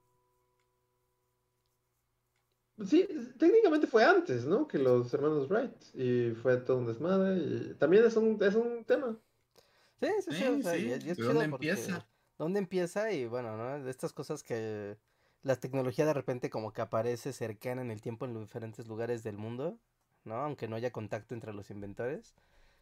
Sí, 2.86 3.06
técnicamente 3.38 3.86
fue 3.86 4.02
antes, 4.04 4.44
¿no? 4.46 4.66
Que 4.66 4.78
los 4.78 5.12
hermanos 5.14 5.48
Wright. 5.48 5.72
Y 5.94 6.30
fue 6.34 6.56
todo 6.56 6.78
un 6.78 6.86
desmadre. 6.86 7.36
Y 7.38 7.74
también 7.74 8.04
es 8.04 8.16
un, 8.16 8.36
es 8.42 8.54
un 8.54 8.84
tema. 8.84 9.16
Sí, 10.00 10.08
sí, 10.22 10.30
sí, 10.32 10.36
Sí, 10.36 10.44
o 10.44 10.62
sea, 10.62 10.72
sí, 10.74 10.78
y- 10.86 10.88
y 10.88 10.92
es 10.92 11.04
¿de 11.04 11.14
chido 11.14 11.28
dónde 11.28 11.48
porque 11.50 11.70
empieza? 11.70 12.06
¿Dónde 12.38 12.58
empieza? 12.58 13.12
Y 13.12 13.26
bueno, 13.26 13.56
¿no? 13.56 13.82
De 13.82 13.90
estas 13.90 14.12
cosas 14.12 14.42
que 14.42 14.98
la 15.42 15.56
tecnología 15.56 16.06
de 16.06 16.14
repente 16.14 16.50
como 16.50 16.72
que 16.72 16.80
aparece 16.82 17.32
cercana 17.32 17.82
en 17.82 17.90
el 17.90 18.00
tiempo 18.00 18.24
en 18.24 18.34
los 18.34 18.42
diferentes 18.42 18.86
lugares 18.88 19.22
del 19.22 19.36
mundo, 19.36 19.78
¿no? 20.24 20.36
Aunque 20.36 20.68
no 20.68 20.76
haya 20.76 20.90
contacto 20.90 21.34
entre 21.34 21.52
los 21.52 21.70
inventores. 21.70 22.34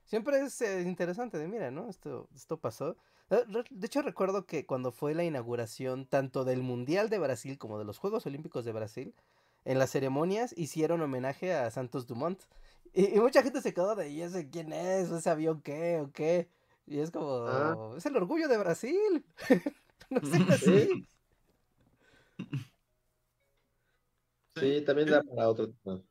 Siempre 0.05 0.40
es 0.40 0.61
eh, 0.62 0.82
interesante 0.82 1.38
de, 1.38 1.48
mira, 1.48 1.70
¿no? 1.70 1.88
Esto, 1.88 2.28
esto 2.34 2.59
pasó. 2.59 2.96
Eh, 3.30 3.44
De 3.70 3.86
hecho, 3.86 4.03
recuerdo 4.03 4.46
que 4.46 4.66
cuando 4.66 4.92
fue 4.92 5.14
la 5.14 5.24
inauguración 5.24 6.07
tanto 6.07 6.44
del 6.44 6.62
Mundial 6.62 7.09
de 7.11 7.18
Brasil 7.18 7.59
como 7.59 7.78
de 7.78 7.84
los 7.84 7.98
Juegos 7.98 8.26
Olímpicos 8.26 8.64
de 8.64 8.72
Brasil, 8.72 9.14
en 9.64 9.78
las 9.78 9.90
ceremonias 9.90 10.55
hicieron 10.57 11.03
homenaje 11.03 11.55
a 11.55 11.70
Santos 11.70 12.07
Dumont. 12.07 12.42
Y, 12.92 13.16
y 13.16 13.20
mucha 13.20 13.42
gente 13.42 13.61
se 13.61 13.72
quedó 13.74 13.94
de, 13.94 14.09
¿y 14.11 14.22
ese 14.22 14.50
quién 14.50 14.72
es? 14.72 15.11
¿Ese 15.11 15.30
avión 15.30 15.62
qué? 15.62 16.00
¿O 16.00 16.11
qué? 16.12 16.48
Y 16.86 16.98
es 17.00 17.10
como, 17.10 17.46
Ah. 17.46 17.94
es 17.96 18.06
el 18.06 18.16
orgullo 18.16 18.48
de 18.48 18.58
Brasil. 18.58 19.24
no 20.10 20.20
sé 20.20 20.36
así. 20.48 21.06
Sí, 24.54 24.78
sí, 24.80 24.84
también 24.84 25.08
da 25.08 25.22
para 25.22 25.48
otro 25.48 25.72
tema. 25.82 26.02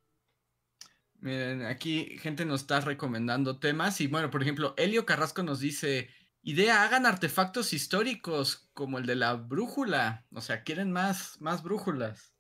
Miren, 1.20 1.62
aquí 1.64 2.18
gente 2.18 2.46
nos 2.46 2.62
está 2.62 2.80
recomendando 2.82 3.60
temas 3.60 4.02
y 4.02 4.08
bueno, 4.08 4.32
por 4.32 4.42
ejemplo, 4.42 4.74
Elio 4.78 5.06
Carrasco 5.06 5.44
nos 5.44 5.60
dice, 5.60 6.10
idea, 6.42 6.84
hagan 6.84 7.06
artefactos 7.06 7.74
históricos 7.74 8.70
como 8.74 8.98
el 8.98 9.06
de 9.06 9.16
la 9.16 9.36
brújula, 9.36 10.26
o 10.34 10.42
sea, 10.42 10.64
quieren 10.64 10.92
más, 10.92 11.40
más 11.40 11.62
brújulas. 11.62 12.36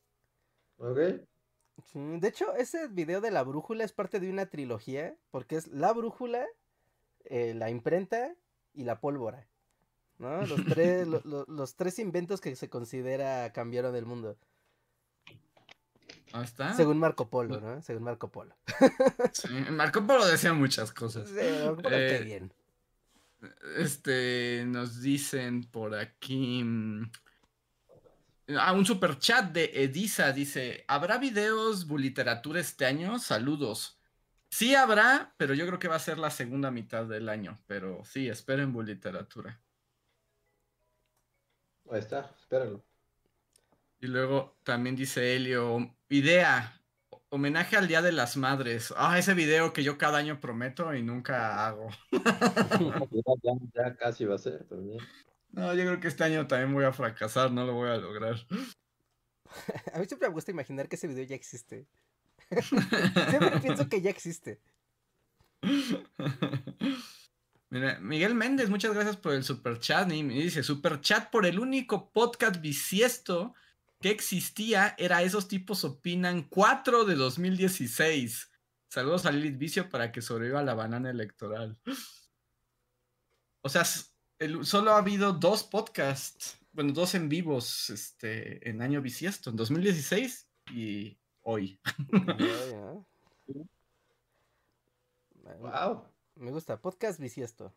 ¿Ok? 0.77 0.97
Sí, 1.86 1.99
De 2.19 2.27
hecho, 2.27 2.53
ese 2.55 2.88
video 2.88 3.21
de 3.21 3.32
la 3.32 3.43
brújula 3.43 3.84
es 3.84 3.93
parte 3.93 4.19
de 4.19 4.29
una 4.29 4.47
trilogía, 4.49 5.17
porque 5.32 5.55
es 5.57 5.67
la 5.67 5.93
brújula, 5.93 6.45
eh, 7.26 7.53
la 7.55 7.69
imprenta 7.69 8.34
y 8.74 8.84
la 8.84 8.99
pólvora. 8.99 9.47
¿No? 10.19 10.45
Los 10.45 10.63
tres, 10.65 11.07
lo- 11.07 11.22
lo- 11.26 11.45
los 11.47 11.76
tres 11.76 11.97
inventos 11.99 12.41
que 12.41 12.55
se 12.55 12.69
considera 12.69 13.51
cambiaron 13.53 13.95
el 13.95 14.05
mundo. 14.05 14.38
Está. 16.43 16.74
Según 16.74 16.97
Marco 16.99 17.30
Polo, 17.30 17.59
¿no? 17.59 17.82
Según 17.82 18.03
Marco 18.03 18.30
Polo. 18.32 18.55
Sí, 19.34 19.49
Marco 19.72 20.05
Polo 20.05 20.26
decía 20.26 20.53
muchas 20.53 20.91
cosas. 20.93 21.28
Sí, 21.28 21.36
Marco 21.65 21.82
Polo, 21.82 21.89
qué 21.89 22.15
Eh, 22.17 22.24
bien. 22.24 22.53
Este, 23.78 24.63
nos 24.67 25.01
dicen 25.01 25.63
por 25.63 25.95
aquí. 25.95 26.63
mm, 26.63 27.11
Ah, 28.57 28.74
un 28.74 28.86
super 28.86 29.17
chat 29.17 29.51
de 29.51 29.72
Edisa 29.74 30.32
dice: 30.34 30.84
¿Habrá 30.88 31.17
videos 31.17 31.88
buliteratura 31.88 32.59
este 32.59 32.86
año? 32.86 33.17
Saludos. 33.17 33.97
Sí 34.52 34.76
habrá, 34.76 35.34
pero 35.38 35.54
yo 35.54 35.66
creo 35.66 35.80
que 35.80 35.88
va 35.88 35.95
a 35.95 35.99
ser 35.99 36.18
la 36.18 36.30
segunda 36.30 36.72
mitad 36.72 37.06
del 37.06 37.30
año. 37.30 37.60
Pero 37.68 38.04
sí, 38.04 38.28
esperen 38.28 38.74
buliteratura. 38.74 39.62
Ahí 41.89 41.99
está, 41.99 42.36
espérenlo. 42.38 42.84
Y 43.99 44.08
luego 44.08 44.58
también 44.64 44.95
dice 44.95 45.36
Helio: 45.36 45.95
Idea, 46.10 46.82
homenaje 47.30 47.78
al 47.78 47.88
Día 47.88 48.02
de 48.02 48.12
las 48.12 48.36
Madres. 48.36 48.93
Ah, 48.97 49.18
ese 49.18 49.34
video 49.34 49.72
que 49.72 49.84
yo 49.84 49.97
cada 49.97 50.18
año 50.18 50.41
prometo 50.41 50.93
y 50.93 51.02
nunca 51.02 51.66
hago. 51.66 51.89
Ya, 53.24 53.34
ya, 53.43 53.54
ya 53.74 53.95
casi 53.95 54.26
va 54.26 54.36
a 54.36 54.38
ser 54.38 54.64
también. 54.66 54.99
No, 55.52 55.74
yo 55.74 55.84
creo 55.86 55.99
que 55.99 56.08
este 56.08 56.24
año 56.24 56.47
también 56.47 56.74
voy 56.74 56.86
a 56.86 56.93
fracasar, 56.93 57.52
no 57.52 57.66
lo 57.66 57.74
voy 57.74 57.89
a 57.89 57.97
lograr. 57.97 58.36
A 59.93 59.99
mí 59.99 60.06
siempre 60.06 60.30
me 60.30 60.34
gusta 60.34 60.52
imaginar 60.52 60.88
que 60.88 60.95
ese 60.95 61.08
video 61.08 61.26
ya 61.26 61.36
existe. 61.36 61.88
Siempre 63.30 63.60
pienso 63.62 63.88
que 63.88 64.02
ya 64.02 64.10
existe. 64.10 64.60
Miguel 68.02 68.36
Méndez, 68.36 68.70
muchas 68.70 68.93
gracias 68.93 69.16
por 69.16 69.34
el 69.34 69.43
super 69.43 69.80
chat. 69.80 70.12
Y 70.12 70.24
me 70.24 70.34
dice, 70.34 70.62
super 70.64 70.99
chat 70.99 71.30
por 71.30 71.45
el 71.45 71.60
único 71.60 72.12
podcast 72.12 72.60
bisiesto 72.60 73.56
que 74.02 74.10
existía 74.10 74.95
era 74.97 75.22
Esos 75.22 75.47
tipos 75.47 75.86
opinan 75.86 76.43
4 76.43 77.06
de 77.06 77.16
2016. 77.16 78.52
Saludos 78.89 79.26
a 79.26 79.32
Lilith 79.32 79.58
Vicio 79.58 79.89
para 79.89 80.12
que 80.12 80.22
sobreviva 80.22 80.64
la 80.64 80.74
banana 80.74 81.10
electoral. 81.10 81.80
O 83.62 83.70
sea, 83.70 83.86
solo 83.86 84.91
ha 84.91 84.97
habido 84.97 85.32
dos 85.32 85.64
podcasts, 85.64 86.58
bueno, 86.74 86.91
dos 86.91 87.16
en 87.16 87.30
vivos 87.30 87.89
este, 87.89 88.68
en 88.70 88.82
año 88.82 89.02
bisiesto, 89.02 89.52
en 89.52 89.56
2016 89.56 90.49
y 90.74 91.20
hoy. 91.44 91.80
Wow. 95.60 96.06
Me 96.36 96.52
gusta, 96.52 96.82
podcast 96.82 97.20
bisiesto. 97.20 97.74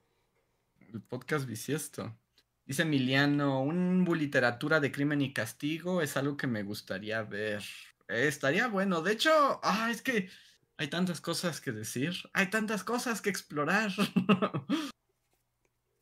El 0.80 1.02
podcast 1.02 1.46
bisiesto. 1.46 2.16
Dice 2.64 2.82
Emiliano, 2.82 3.62
un 3.62 4.06
literatura 4.16 4.80
de 4.80 4.90
crimen 4.90 5.20
y 5.20 5.34
castigo 5.34 6.00
es 6.00 6.16
algo 6.16 6.36
que 6.36 6.46
me 6.46 6.62
gustaría 6.62 7.22
ver. 7.22 7.62
Eh, 8.08 8.26
estaría 8.28 8.68
bueno. 8.68 9.02
De 9.02 9.12
hecho, 9.12 9.60
ah, 9.62 9.90
es 9.90 10.00
que 10.00 10.30
hay 10.76 10.88
tantas 10.88 11.20
cosas 11.20 11.60
que 11.60 11.72
decir. 11.72 12.14
Hay 12.32 12.48
tantas 12.48 12.84
cosas 12.84 13.20
que 13.20 13.30
explorar. 13.30 13.90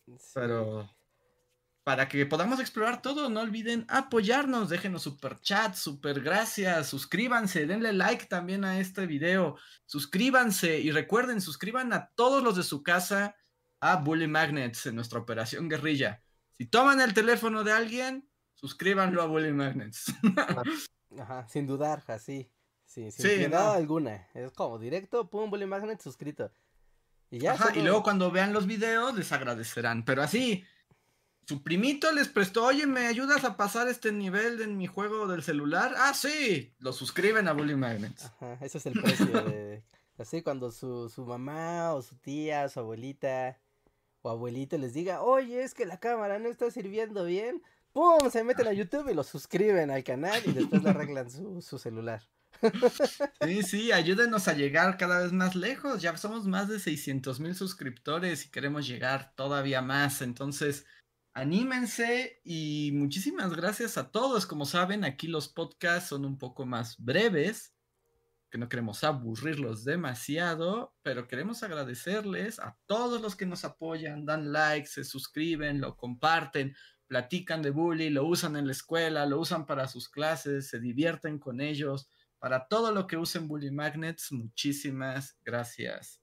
Sí. 0.04 0.16
Pero 0.34 0.90
para 1.84 2.08
que 2.08 2.24
podamos 2.26 2.60
explorar 2.60 3.02
todo, 3.02 3.28
no 3.28 3.40
olviden 3.40 3.84
apoyarnos. 3.88 4.68
Déjenos 4.68 5.02
super 5.02 5.40
chat, 5.40 5.74
super 5.74 6.20
gracias. 6.20 6.88
Suscríbanse, 6.88 7.66
denle 7.66 7.92
like 7.92 8.26
también 8.26 8.64
a 8.64 8.78
este 8.78 9.06
video. 9.06 9.56
Suscríbanse 9.86 10.78
y 10.78 10.90
recuerden, 10.92 11.40
suscriban 11.40 11.92
a 11.92 12.10
todos 12.14 12.42
los 12.42 12.56
de 12.56 12.62
su 12.62 12.82
casa 12.82 13.34
a 13.80 13.96
Bully 13.96 14.28
Magnets 14.28 14.86
en 14.86 14.94
nuestra 14.94 15.18
operación 15.18 15.68
guerrilla. 15.68 16.22
Si 16.56 16.66
toman 16.66 17.00
el 17.00 17.14
teléfono 17.14 17.64
de 17.64 17.72
alguien, 17.72 18.28
suscríbanlo 18.54 19.20
a 19.22 19.26
Bully 19.26 19.52
Magnets. 19.52 20.12
Ajá, 21.18 21.48
sin 21.48 21.66
dudar, 21.66 22.02
así. 22.06 22.50
Sí, 22.84 23.10
sin 23.10 23.26
Sí, 23.26 23.48
no. 23.50 23.58
alguna. 23.72 24.28
Es 24.34 24.52
como 24.52 24.78
directo, 24.78 25.28
pum, 25.28 25.50
Bully 25.50 25.66
Magnet 25.66 26.00
suscrito. 26.00 26.52
Y 27.30 27.38
ya. 27.38 27.52
Ajá, 27.54 27.74
y 27.74 27.82
luego 27.82 28.02
cuando 28.02 28.30
vean 28.30 28.52
los 28.52 28.66
videos 28.66 29.14
les 29.14 29.32
agradecerán. 29.32 30.04
Pero 30.04 30.22
así, 30.22 30.64
su 31.46 31.62
primito 31.62 32.12
les 32.12 32.28
prestó, 32.28 32.64
oye, 32.66 32.86
¿me 32.86 33.06
ayudas 33.06 33.44
a 33.44 33.56
pasar 33.56 33.88
este 33.88 34.12
nivel 34.12 34.60
en 34.62 34.76
mi 34.76 34.86
juego 34.86 35.26
del 35.26 35.42
celular? 35.42 35.94
Ah, 35.96 36.14
sí, 36.14 36.74
lo 36.78 36.92
suscriben 36.92 37.48
a 37.48 37.52
Bully 37.52 37.76
Magnets. 37.76 38.24
Ajá, 38.24 38.58
ese 38.60 38.78
es 38.78 38.86
el 38.86 39.00
precio 39.00 39.26
de... 39.26 39.82
Así 40.18 40.42
cuando 40.42 40.70
su, 40.70 41.08
su 41.08 41.24
mamá 41.24 41.94
o 41.94 42.02
su 42.02 42.14
tía, 42.16 42.68
su 42.68 42.78
abuelita 42.78 43.58
o 44.20 44.30
abuelito 44.30 44.78
les 44.78 44.92
diga, 44.92 45.22
oye, 45.22 45.62
es 45.62 45.74
que 45.74 45.84
la 45.84 45.98
cámara 45.98 46.38
no 46.38 46.48
está 46.48 46.70
sirviendo 46.70 47.24
bien, 47.24 47.62
¡pum! 47.92 48.30
Se 48.30 48.44
meten 48.44 48.68
a 48.68 48.72
YouTube 48.72 49.10
y 49.10 49.14
lo 49.14 49.24
suscriben 49.24 49.90
al 49.90 50.04
canal 50.04 50.40
y 50.46 50.52
después 50.52 50.82
le 50.82 50.90
arreglan 50.90 51.30
su, 51.30 51.60
su 51.60 51.78
celular. 51.78 52.22
Sí, 53.42 53.62
sí, 53.62 53.92
ayúdenos 53.92 54.46
a 54.46 54.52
llegar 54.52 54.96
cada 54.96 55.20
vez 55.20 55.32
más 55.32 55.56
lejos. 55.56 56.00
Ya 56.00 56.16
somos 56.16 56.46
más 56.46 56.68
de 56.68 56.78
600 56.78 57.40
mil 57.40 57.54
suscriptores 57.54 58.46
y 58.46 58.50
queremos 58.50 58.86
llegar 58.86 59.32
todavía 59.34 59.82
más. 59.82 60.22
Entonces, 60.22 60.86
anímense 61.34 62.40
y 62.44 62.90
muchísimas 62.94 63.54
gracias 63.54 63.98
a 63.98 64.10
todos. 64.10 64.46
Como 64.46 64.64
saben, 64.64 65.04
aquí 65.04 65.26
los 65.26 65.48
podcasts 65.48 66.10
son 66.10 66.24
un 66.24 66.38
poco 66.38 66.66
más 66.66 66.96
breves, 66.98 67.74
que 68.50 68.58
no 68.58 68.68
queremos 68.68 69.02
aburrirlos 69.02 69.84
demasiado, 69.84 70.94
pero 71.02 71.26
queremos 71.26 71.62
agradecerles 71.62 72.58
a 72.58 72.76
todos 72.86 73.22
los 73.22 73.34
que 73.34 73.46
nos 73.46 73.64
apoyan, 73.64 74.26
dan 74.26 74.52
likes, 74.52 74.90
se 74.90 75.04
suscriben, 75.04 75.80
lo 75.80 75.96
comparten, 75.96 76.74
platican 77.06 77.62
de 77.62 77.70
bully, 77.70 78.10
lo 78.10 78.26
usan 78.26 78.56
en 78.56 78.66
la 78.66 78.72
escuela, 78.72 79.24
lo 79.26 79.40
usan 79.40 79.64
para 79.64 79.88
sus 79.88 80.08
clases, 80.08 80.68
se 80.68 80.80
divierten 80.80 81.38
con 81.38 81.60
ellos. 81.60 82.08
Para 82.38 82.66
todo 82.66 82.90
lo 82.90 83.06
que 83.06 83.16
usen 83.16 83.46
Bully 83.46 83.70
Magnets, 83.70 84.32
muchísimas 84.32 85.38
gracias. 85.44 86.20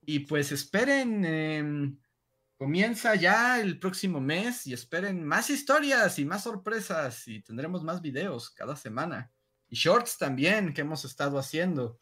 Y 0.00 0.20
pues 0.20 0.50
esperen, 0.50 1.24
em, 1.24 1.98
comienza 2.64 3.14
ya 3.14 3.60
el 3.60 3.78
próximo 3.78 4.22
mes 4.22 4.66
y 4.66 4.72
esperen 4.72 5.22
más 5.22 5.50
historias 5.50 6.18
y 6.18 6.24
más 6.24 6.44
sorpresas 6.44 7.28
y 7.28 7.42
tendremos 7.42 7.84
más 7.84 8.00
videos 8.00 8.48
cada 8.48 8.74
semana. 8.74 9.30
Y 9.68 9.76
shorts 9.76 10.16
también 10.16 10.72
que 10.72 10.80
hemos 10.80 11.04
estado 11.04 11.38
haciendo. 11.38 11.98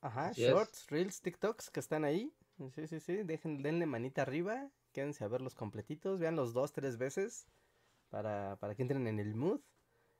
Ajá, 0.00 0.30
Así 0.30 0.42
es. 0.42 0.50
shorts, 0.50 0.88
reels, 0.88 1.20
TikToks 1.20 1.70
que 1.70 1.78
están 1.78 2.04
ahí. 2.04 2.34
Sí, 2.74 2.88
sí, 2.88 2.98
sí, 2.98 3.22
dejen, 3.22 3.62
denle 3.62 3.86
manita 3.86 4.22
arriba, 4.22 4.68
quédense 4.90 5.22
a 5.22 5.28
ver 5.28 5.42
los 5.42 5.54
completitos, 5.54 6.18
vean 6.18 6.34
los 6.34 6.52
dos, 6.52 6.72
tres 6.72 6.98
veces 6.98 7.46
para, 8.08 8.56
para 8.56 8.74
que 8.74 8.82
entren 8.82 9.06
en 9.06 9.20
el 9.20 9.36
mood. 9.36 9.60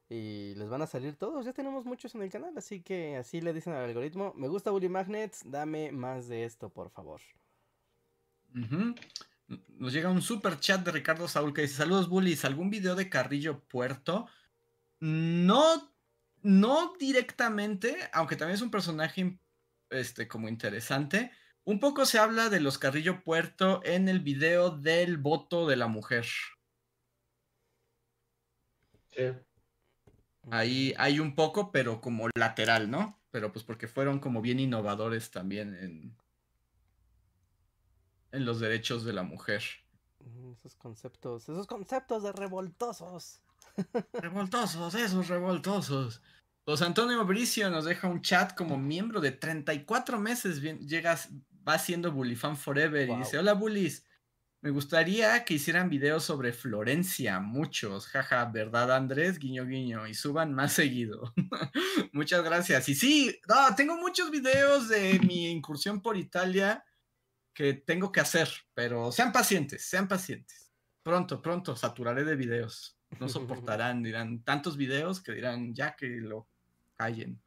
Y 0.09 0.55
les 0.55 0.69
van 0.69 0.83
a 0.83 0.87
salir 0.87 1.17
todos, 1.17 1.45
ya 1.45 1.53
tenemos 1.53 1.85
muchos 1.85 2.15
en 2.15 2.23
el 2.23 2.31
canal, 2.31 2.57
así 2.57 2.81
que 2.81 3.17
así 3.17 3.41
le 3.41 3.53
dicen 3.53 3.73
al 3.73 3.87
algoritmo, 3.87 4.35
me 4.37 4.47
gusta 4.47 4.71
Bully 4.71 4.89
Magnets, 4.89 5.43
dame 5.45 5.91
más 5.91 6.29
de 6.29 6.45
esto, 6.45 6.71
por 6.71 6.91
favor. 6.91 7.21
Nos 8.53 9.93
llega 9.93 10.11
un 10.11 10.23
super 10.23 10.59
chat 10.59 10.85
de 10.85 10.93
Ricardo 10.93 11.29
Saúl 11.29 11.53
que 11.53 11.63
dice: 11.63 11.75
Saludos, 11.77 12.09
bullies. 12.09 12.45
¿Algún 12.45 12.71
video 12.71 12.95
de 12.95 13.09
Carrillo 13.09 13.65
Puerto? 13.65 14.29
No, 15.01 15.95
no 16.43 16.95
directamente, 16.99 17.97
aunque 18.13 18.37
también 18.37 18.57
es 18.57 18.63
un 18.63 18.71
personaje 18.71 19.39
este, 19.91 20.29
como 20.29 20.49
interesante. 20.49 21.31
Un 21.65 21.81
poco 21.81 22.07
se 22.07 22.19
habla 22.19 22.49
de 22.49 22.61
los 22.61 22.79
Carrillo 22.79 23.23
Puerto 23.23 23.83
en 23.85 24.09
el 24.09 24.21
video 24.21 24.71
del 24.71 25.19
voto 25.19 25.67
de 25.67 25.77
la 25.77 25.87
mujer. 25.87 26.27
Sí. 29.11 29.33
Ahí 30.51 30.95
hay 30.97 31.21
un 31.21 31.35
poco, 31.35 31.71
pero 31.71 32.01
como 32.01 32.29
lateral, 32.35 32.91
¿no? 32.91 33.21
Pero 33.31 33.53
pues 33.53 33.65
porque 33.65 33.87
fueron 33.87 34.19
como 34.19 34.41
bien 34.41 34.61
innovadores 34.61 35.31
también 35.31 35.75
en, 35.75 36.17
en 38.33 38.45
los 38.45 38.61
derechos 38.61 39.05
de 39.05 39.13
la 39.13 39.23
mujer. 39.23 39.63
Mm, 40.21 40.53
Esos 40.53 40.75
conceptos, 40.77 41.49
esos 41.49 41.67
conceptos 41.67 42.23
de 42.23 42.33
revoltosos. 42.33 43.43
Revoltosos, 44.13 44.95
esos 44.95 45.29
revoltosos. 45.29 46.21
José 46.65 46.85
Antonio 46.85 47.25
Bricio 47.25 47.71
nos 47.71 47.85
deja 47.85 48.09
un 48.09 48.21
chat 48.21 48.55
como 48.55 48.77
miembro 48.77 49.21
de 49.21 49.33
34 49.33 50.19
meses. 50.19 50.61
Bien, 50.61 50.79
llegas, 50.81 51.31
va 51.67 51.79
siendo 51.79 52.13
Bullyfan 52.13 52.57
Forever 52.57 53.09
y 53.09 53.17
dice: 53.17 53.39
Hola 53.39 53.55
Bullies, 53.55 54.05
me 54.61 54.71
gustaría 54.71 55.45
que 55.45 55.55
hicieran 55.55 55.89
videos 55.89 56.25
sobre 56.25 56.53
Florencia, 56.53 57.39
muchos, 57.39 58.09
jaja, 58.09 58.45
¿verdad 58.47 58.93
Andrés? 58.93 59.39
Guiño 59.39 59.65
guiño, 59.65 60.07
y 60.09 60.15
suban 60.15 60.53
más 60.53 60.73
seguido. 60.73 61.33
Muchas 62.13 62.43
gracias. 62.43 62.89
Y 62.89 62.95
sí, 62.95 63.41
no, 63.49 63.75
tengo 63.77 63.97
muchos 63.97 64.31
videos 64.31 64.89
de 64.89 65.21
mi 65.21 65.49
incursión 65.49 66.03
por 66.03 66.17
Italia 66.17 66.85
que 67.59 67.75
tengo 67.75 68.13
que 68.13 68.21
hacer, 68.21 68.49
pero 68.73 69.11
sean 69.11 69.33
pacientes, 69.33 69.83
sean 69.85 70.07
pacientes. 70.07 70.73
Pronto, 71.03 71.43
pronto, 71.43 71.75
saturaré 71.75 72.23
de 72.23 72.37
videos. 72.37 72.97
No 73.19 73.29
soportarán, 73.75 74.01
dirán 74.01 74.45
tantos 74.45 74.77
videos 74.77 75.21
que 75.21 75.33
dirán 75.33 75.75
ya 75.75 75.97
que 75.97 76.07
lo 76.07 76.47
callen. 76.95 77.43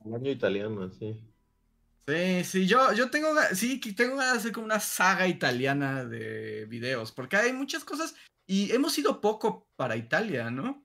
Baño 0.00 0.32
italiano, 0.32 0.90
sí. 0.90 1.24
Sí, 2.08 2.42
sí, 2.42 2.66
yo, 2.66 2.92
yo 2.94 3.10
tengo, 3.10 3.28
sí, 3.52 3.78
que 3.78 3.92
tengo 3.92 4.16
ganas 4.16 4.32
de 4.32 4.38
hacer 4.40 4.52
como 4.52 4.64
una 4.64 4.80
saga 4.80 5.28
italiana 5.28 6.04
de 6.04 6.66
videos, 6.66 7.12
porque 7.12 7.36
hay 7.36 7.52
muchas 7.52 7.84
cosas 7.84 8.16
y 8.44 8.72
hemos 8.72 8.98
ido 8.98 9.20
poco 9.20 9.68
para 9.76 9.94
Italia, 9.94 10.50
¿no? 10.50 10.84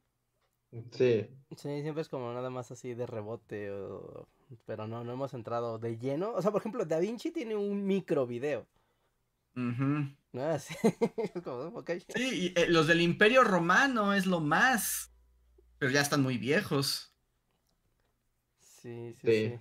Sí. 0.91 1.27
Sí, 1.57 1.81
siempre 1.81 2.01
es 2.03 2.09
como 2.09 2.31
nada 2.31 2.51
más 2.51 2.69
así 2.69 2.93
de 2.93 3.07
rebote, 3.07 3.71
o- 3.71 4.27
pero 4.65 4.87
no, 4.87 5.03
no 5.03 5.13
hemos 5.13 5.33
entrado 5.33 5.79
de 5.79 5.97
lleno. 5.97 6.31
O 6.33 6.41
sea, 6.41 6.51
por 6.51 6.61
ejemplo, 6.61 6.85
Da 6.85 6.99
Vinci 6.99 7.31
tiene 7.31 7.55
un 7.55 7.85
micro 7.85 8.25
video, 8.27 8.67
es 11.17 11.41
como, 11.43 11.79
ok. 11.79 11.91
Sí, 12.07 12.53
y, 12.55 12.59
eh, 12.59 12.67
los 12.67 12.87
del 12.87 13.01
Imperio 13.01 13.43
Romano 13.43 14.13
es 14.13 14.25
lo 14.25 14.39
más, 14.39 15.13
pero 15.77 15.91
ya 15.91 16.01
están 16.01 16.21
muy 16.23 16.37
viejos. 16.37 17.13
Sí, 18.59 19.13
sí, 19.13 19.27
Sí. 19.27 19.49
sí. 19.49 19.59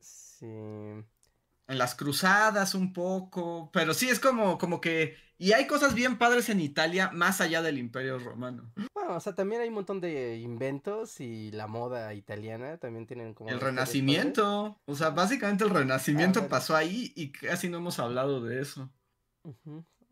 Sí. 0.00 0.46
En 0.46 1.78
las 1.78 1.94
cruzadas 1.94 2.74
un 2.74 2.92
poco, 2.92 3.70
pero 3.72 3.94
sí 3.94 4.08
es 4.08 4.20
como, 4.20 4.58
como 4.58 4.80
que, 4.80 5.16
y 5.42 5.54
hay 5.54 5.66
cosas 5.66 5.96
bien 5.96 6.18
padres 6.18 6.48
en 6.50 6.60
Italia 6.60 7.10
más 7.12 7.40
allá 7.40 7.62
del 7.62 7.76
Imperio 7.76 8.16
Romano. 8.20 8.72
Bueno, 8.94 9.16
o 9.16 9.18
sea, 9.18 9.34
también 9.34 9.60
hay 9.60 9.66
un 9.70 9.74
montón 9.74 10.00
de 10.00 10.36
inventos 10.38 11.18
y 11.18 11.50
la 11.50 11.66
moda 11.66 12.14
italiana 12.14 12.78
también 12.78 13.08
tienen 13.08 13.34
como... 13.34 13.50
El 13.50 13.58
Renacimiento, 13.58 14.80
o 14.84 14.94
sea, 14.94 15.10
básicamente 15.10 15.64
el 15.64 15.70
Renacimiento 15.70 16.38
bueno. 16.38 16.48
pasó 16.48 16.76
ahí 16.76 17.12
y 17.16 17.32
casi 17.32 17.68
no 17.68 17.78
hemos 17.78 17.98
hablado 17.98 18.40
de 18.40 18.62
eso. 18.62 18.88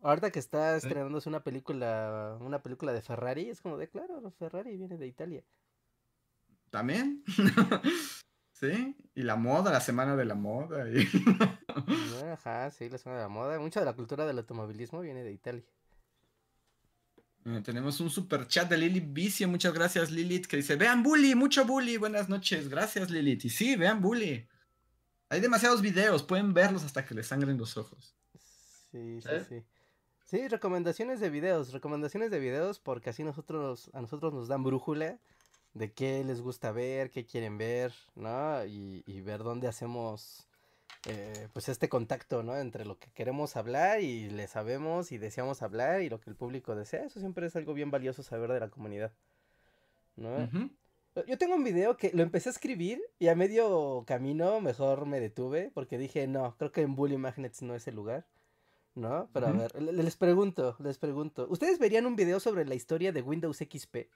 Ahorita 0.01 0.31
que 0.31 0.39
está 0.39 0.75
estrenándose 0.75 1.29
una 1.29 1.45
película, 1.45 2.37
una 2.41 2.61
película 2.61 2.91
de 2.91 3.01
Ferrari, 3.01 3.49
es 3.49 3.61
como 3.61 3.77
de, 3.77 3.87
claro, 3.87 4.29
Ferrari 4.37 4.75
viene 4.75 4.97
de 4.97 5.07
Italia. 5.07 5.45
También. 6.71 7.23
sí, 8.51 8.97
y 9.15 9.23
la 9.23 9.37
moda, 9.37 9.71
la 9.71 9.79
semana 9.79 10.17
de 10.17 10.25
la 10.25 10.35
moda. 10.35 10.89
y- 10.89 11.07
Ajá, 12.33 12.71
sí, 12.71 12.89
la 12.89 12.97
zona 12.97 13.15
de 13.15 13.21
la 13.21 13.29
moda. 13.29 13.59
Mucha 13.59 13.79
de 13.79 13.85
la 13.85 13.93
cultura 13.93 14.25
del 14.25 14.37
automovilismo 14.37 15.01
viene 15.01 15.23
de 15.23 15.31
Italia. 15.31 15.63
Eh, 17.45 17.61
tenemos 17.63 17.99
un 17.99 18.09
super 18.09 18.47
chat 18.47 18.69
de 18.69 18.77
Lilith 18.77 19.13
Vicio, 19.13 19.47
muchas 19.47 19.73
gracias 19.73 20.11
Lilith, 20.11 20.45
que 20.45 20.57
dice, 20.57 20.75
vean 20.75 21.01
Bully, 21.01 21.33
mucho 21.33 21.65
Bully, 21.65 21.97
buenas 21.97 22.29
noches, 22.29 22.69
gracias 22.69 23.09
Lilith. 23.09 23.45
Y 23.45 23.49
sí, 23.49 23.75
vean 23.75 23.99
Bully. 23.99 24.47
Hay 25.29 25.39
demasiados 25.39 25.81
videos, 25.81 26.23
pueden 26.23 26.53
verlos 26.53 26.83
hasta 26.83 27.05
que 27.05 27.15
les 27.15 27.27
sangren 27.27 27.57
los 27.57 27.77
ojos. 27.77 28.15
Sí, 28.91 29.21
sí, 29.21 29.29
¿Eh? 29.29 29.45
sí. 29.47 29.63
Sí, 30.25 30.47
recomendaciones 30.47 31.19
de 31.19 31.29
videos, 31.29 31.73
recomendaciones 31.73 32.31
de 32.31 32.39
videos 32.39 32.79
porque 32.79 33.09
así 33.09 33.23
nosotros, 33.23 33.89
a 33.93 34.01
nosotros 34.01 34.33
nos 34.33 34.47
dan 34.47 34.63
brújula 34.63 35.19
de 35.73 35.91
qué 35.93 36.23
les 36.23 36.41
gusta 36.41 36.71
ver, 36.71 37.09
qué 37.09 37.25
quieren 37.25 37.57
ver, 37.57 37.93
¿no? 38.15 38.65
Y, 38.65 39.03
y 39.05 39.21
ver 39.21 39.39
dónde 39.39 39.67
hacemos 39.67 40.47
eh, 41.07 41.47
pues 41.53 41.69
este 41.69 41.89
contacto, 41.89 42.43
¿no? 42.43 42.57
Entre 42.57 42.85
lo 42.85 42.97
que 42.99 43.09
queremos 43.11 43.55
hablar 43.55 44.01
y 44.01 44.29
le 44.29 44.47
sabemos 44.47 45.11
y 45.11 45.17
deseamos 45.17 45.61
hablar 45.61 46.01
y 46.01 46.09
lo 46.09 46.19
que 46.19 46.29
el 46.29 46.35
público 46.35 46.75
desea. 46.75 47.05
Eso 47.05 47.19
siempre 47.19 47.47
es 47.47 47.55
algo 47.55 47.73
bien 47.73 47.91
valioso 47.91 48.23
saber 48.23 48.51
de 48.51 48.59
la 48.59 48.69
comunidad, 48.69 49.11
¿no? 50.15 50.43
Ujú. 50.43 50.69
Yo 51.27 51.37
tengo 51.37 51.55
un 51.55 51.63
video 51.63 51.97
que 51.97 52.11
lo 52.13 52.23
empecé 52.23 52.49
a 52.49 52.53
escribir 52.53 53.01
y 53.19 53.27
a 53.27 53.35
medio 53.35 54.03
camino 54.07 54.61
mejor 54.61 55.05
me 55.05 55.19
detuve 55.19 55.69
porque 55.73 55.97
dije, 55.97 56.25
no, 56.27 56.55
creo 56.57 56.71
que 56.71 56.81
en 56.83 56.95
Bully 56.95 57.17
Magnets 57.17 57.61
no 57.63 57.75
es 57.75 57.87
el 57.87 57.95
lugar. 57.95 58.25
¿No? 58.93 59.29
Pero 59.31 59.47
a 59.47 59.49
Ujú. 59.51 59.59
ver, 59.59 59.81
le- 59.81 59.93
les 60.03 60.17
pregunto, 60.17 60.75
les 60.79 60.97
pregunto. 60.97 61.47
¿Ustedes 61.49 61.79
verían 61.79 62.05
un 62.05 62.17
video 62.17 62.41
sobre 62.41 62.65
la 62.65 62.75
historia 62.75 63.13
de 63.13 63.21
Windows 63.21 63.59
XP? 63.59 64.09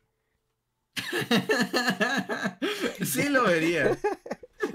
sí 3.05 3.29
lo 3.29 3.43
vería. 3.45 3.97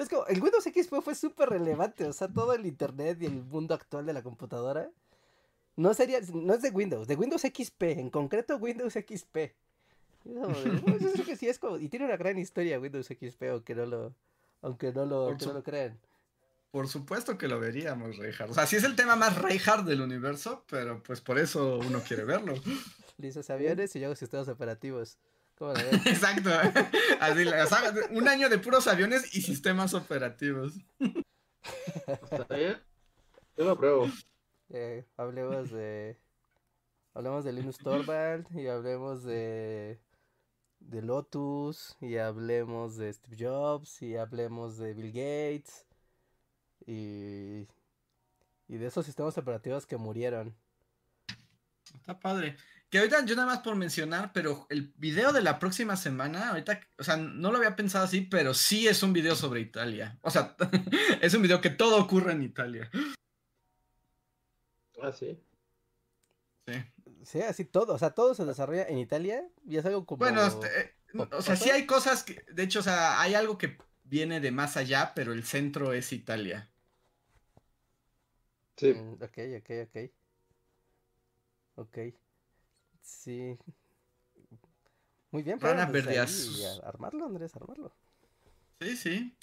Es 0.01 0.09
como, 0.09 0.27
el 0.27 0.43
Windows 0.43 0.65
XP 0.65 1.03
fue 1.03 1.15
súper 1.15 1.51
relevante, 1.51 2.05
o 2.07 2.13
sea, 2.13 2.29
todo 2.29 2.55
el 2.55 2.65
internet 2.65 3.19
y 3.21 3.27
el 3.27 3.43
mundo 3.43 3.75
actual 3.75 4.07
de 4.07 4.13
la 4.13 4.23
computadora. 4.23 4.91
No 5.77 5.95
sería, 5.95 6.21
no 6.33 6.55
es 6.55 6.63
de 6.63 6.71
Windows, 6.71 7.07
de 7.07 7.17
Windows 7.17 7.43
XP, 7.43 7.83
en 7.83 8.11
concreto 8.11 8.57
Windows 8.57 8.95
XP. 8.95 9.53
No, 10.25 10.53
yo 10.53 11.13
creo 11.13 11.25
que 11.25 11.37
sí 11.37 11.49
es 11.49 11.59
como, 11.59 11.79
y 11.79 11.89
tiene 11.89 12.07
una 12.07 12.17
gran 12.17 12.39
historia 12.39 12.81
Windows 12.81 13.07
XP, 13.07 13.43
aunque 13.51 13.75
no 13.75 13.87
lo, 13.87 14.15
aunque 14.63 14.93
no 14.93 15.07
lo, 15.07 15.29
aunque 15.29 15.47
no 15.47 15.55
lo 15.55 15.63
crean. 15.63 15.99
Por 16.71 16.89
supuesto 16.89 17.37
que 17.37 17.49
lo 17.49 17.59
veríamos, 17.59 18.17
Reinhardt. 18.17 18.53
O 18.53 18.55
sea, 18.55 18.67
sí 18.67 18.77
es 18.77 18.85
el 18.85 18.95
tema 18.95 19.17
más 19.17 19.37
Reinhardt 19.41 19.87
del 19.87 20.01
universo, 20.01 20.65
pero 20.71 21.03
pues 21.03 21.21
por 21.21 21.39
eso 21.39 21.79
uno 21.79 22.01
quiere 22.01 22.25
verlo. 22.25 22.55
Lisos 23.19 23.51
aviones 23.51 23.95
y 23.97 24.05
hago 24.05 24.15
sistemas 24.15 24.49
operativos. 24.49 25.19
Exacto. 26.07 26.51
Así, 27.21 27.45
un 28.11 28.29
año 28.29 28.49
de 28.49 28.59
puros 28.59 28.87
aviones 28.87 29.35
y 29.35 29.43
sistemas 29.43 29.93
operativos. 29.93 30.75
¿Está 32.07 32.57
bien? 32.57 32.79
Yo 33.57 33.65
lo 33.65 33.73
apruebo. 33.73 34.11
Eh, 34.71 35.05
hablemos 35.17 35.71
de, 35.71 36.19
hablemos 37.13 37.45
de 37.45 37.53
Linus 37.53 37.77
Torvald 37.77 38.47
y 38.57 38.69
hablemos 38.69 39.23
de, 39.25 40.01
de 40.79 41.03
Lotus 41.03 41.97
y 42.01 42.17
hablemos 42.17 42.97
de 42.97 43.13
Steve 43.13 43.37
Jobs 43.39 44.01
y 44.01 44.17
hablemos 44.17 44.79
de 44.79 44.95
Bill 44.95 45.09
Gates 45.13 45.87
y, 46.87 47.69
y 48.67 48.77
de 48.79 48.87
esos 48.87 49.05
sistemas 49.05 49.37
operativos 49.37 49.87
que 49.87 49.99
murieron. 49.99 50.57
Está 51.95 52.19
padre. 52.19 52.57
Que 52.91 52.99
ahorita 52.99 53.25
yo 53.25 53.37
nada 53.37 53.47
más 53.47 53.61
por 53.61 53.77
mencionar, 53.77 54.33
pero 54.33 54.67
el 54.69 54.93
video 54.97 55.33
de 55.33 55.43
la 55.43 55.61
próxima 55.61 55.97
semana, 55.97 56.49
ahorita, 56.51 56.81
o 56.99 57.05
sea, 57.05 57.17
no 57.17 57.53
lo 57.53 57.59
había 57.59 57.77
pensado 57.77 58.05
así, 58.05 58.21
pero 58.23 58.53
sí 58.53 58.89
es 58.89 59.03
un 59.05 59.13
video 59.13 59.37
sobre 59.37 59.61
Italia. 59.61 60.19
O 60.23 60.31
sea, 60.31 60.57
es 61.23 61.33
un 61.35 61.43
video 61.43 61.61
que 61.61 61.71
todo 61.71 61.99
ocurre 62.03 62.33
en 62.33 62.43
Italia. 62.43 62.91
Ah, 65.01 65.13
sí. 65.13 65.39
Sí. 66.67 66.75
Sí, 67.25 67.43
así 67.43 67.65
todo, 67.65 67.95
o 67.95 67.99
sea, 67.99 68.11
todo 68.11 68.35
se 68.35 68.45
desarrolla 68.45 68.89
en 68.89 68.99
Italia 68.99 69.47
y 69.65 69.77
es 69.77 69.85
algo 69.87 70.05
como... 70.05 70.19
Bueno, 70.19 70.45
este, 70.45 70.81
eh, 70.81 70.95
¿O- 71.17 71.37
o 71.37 71.43
sea, 71.43 71.55
sí 71.55 71.71
hay 71.71 71.87
cosas 71.87 72.25
que, 72.25 72.45
de 72.51 72.63
hecho, 72.65 72.81
o 72.81 72.83
sea, 72.83 73.21
hay 73.21 73.35
algo 73.35 73.57
que 73.57 73.79
viene 74.05 74.41
de 74.41 74.51
más 74.51 74.77
allá, 74.77 75.13
pero 75.15 75.33
el 75.33 75.45
centro 75.45 75.93
es 75.93 76.13
Italia. 76.13 76.71
Sí. 78.77 78.95
Mm, 78.95 79.15
ok, 79.23 79.39
ok, 79.59 79.71
ok. 79.87 80.11
Ok. 81.77 81.99
Sí. 83.11 83.59
Muy 85.31 85.43
bien, 85.43 85.61
Rana 85.61 85.87
desde 85.87 85.93
verde 85.93 86.19
azul. 86.21 86.55
armarlo, 86.85 87.27
Andrés, 87.27 87.55
armarlo. 87.55 87.93
Sí, 88.81 88.97
sí. 88.97 89.37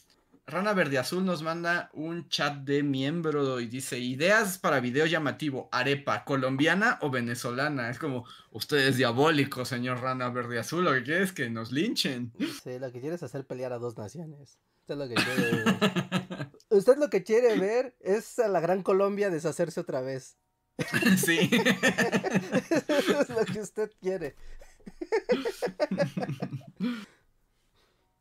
Rana 0.49 0.74
Verde 0.74 0.97
Azul 0.97 1.26
nos 1.26 1.43
manda 1.43 1.89
un 1.93 2.30
chat 2.30 2.59
de 2.59 2.82
miembro 2.82 3.59
y 3.59 3.68
dice, 3.68 3.99
ideas 3.99 4.57
para 4.57 4.80
video 4.80 5.05
llamativo, 5.05 5.68
arepa, 5.74 6.24
colombiana 6.24 6.97
o 7.01 7.11
venezolana. 7.11 7.89
Es 7.89 7.99
como, 7.99 8.26
usted 8.51 8.78
es 8.78 8.95
diabólico, 8.95 9.65
señor 9.65 9.99
Rana 9.99 10.30
Verde 10.30 10.59
Azul, 10.59 10.86
lo 10.86 10.93
que 10.93 11.03
quiere 11.03 11.24
es 11.26 11.34
que 11.34 11.49
nos 11.49 11.74
linchen. 11.74 12.32
Sí, 12.63 12.80
lo 12.80 12.89
que 12.93 13.01
quiere 13.01 13.15
es 13.15 13.24
hacer 13.24 13.45
pelear 13.45 13.74
a 13.74 13.78
dos 13.78 13.97
naciones. 13.97 14.57
Usted 14.80 14.95
lo 14.95 15.09
que 15.09 15.15
quiere 15.15 16.51
Usted 16.70 16.97
lo 16.97 17.09
que 17.09 17.24
quiere 17.24 17.59
ver 17.59 17.97
es 17.99 18.39
a 18.39 18.47
la 18.47 18.61
Gran 18.61 18.84
Colombia 18.84 19.30
deshacerse 19.30 19.82
otra 19.82 19.99
vez. 19.99 20.38
sí. 21.17 21.49
Eso 22.69 23.21
es 23.21 23.30
lo 23.30 23.45
que 23.45 23.61
usted 23.61 23.91
quiere. 23.99 24.36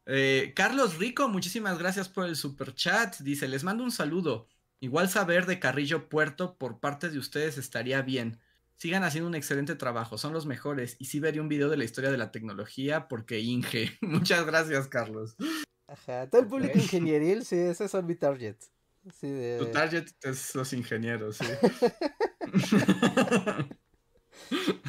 Eh, 0.09 0.53
Carlos 0.55 0.99
Rico, 0.99 1.29
muchísimas 1.29 1.79
gracias 1.79 2.09
por 2.09 2.27
el 2.27 2.37
super 2.37 2.75
chat. 2.75 3.19
Dice, 3.19 3.49
les 3.49 3.65
mando 3.65 3.83
un 3.83 3.91
saludo. 3.91 4.47
Igual 4.79 5.09
saber 5.09 5.47
de 5.47 5.59
Carrillo 5.59 6.09
Puerto 6.09 6.57
por 6.59 6.79
parte 6.79 7.09
de 7.11 7.19
ustedes 7.19 7.59
estaría 7.59 8.03
bien. 8.03 8.39
Sigan 8.77 9.05
haciendo 9.05 9.27
un 9.29 9.35
excelente 9.35 9.75
trabajo, 9.75 10.17
son 10.17 10.33
los 10.33 10.47
mejores. 10.47 10.97
Y 10.99 11.07
sí 11.07 11.19
veré 11.19 11.41
un 11.41 11.49
video 11.49 11.69
de 11.69 11.77
la 11.77 11.85
historia 11.85 12.11
de 12.11 12.19
la 12.19 12.31
tecnología 12.31 13.09
porque 13.09 13.41
Inge. 13.41 13.99
Muchas 14.01 14.47
gracias, 14.47 14.87
Carlos. 14.87 15.35
Ajá, 15.89 16.29
todo 16.29 16.43
el 16.43 16.49
público 16.49 16.79
ingenieril, 16.79 17.45
sí, 17.45 17.57
esos 17.57 17.91
son 17.91 18.07
mi 18.07 18.15
target. 18.15 18.57
Sí, 19.15 19.29
de... 19.31 19.59
Tu 19.59 19.67
target 19.71 20.07
es 20.23 20.55
los 20.55 20.73
ingenieros, 20.73 21.37
sí. 21.39 21.47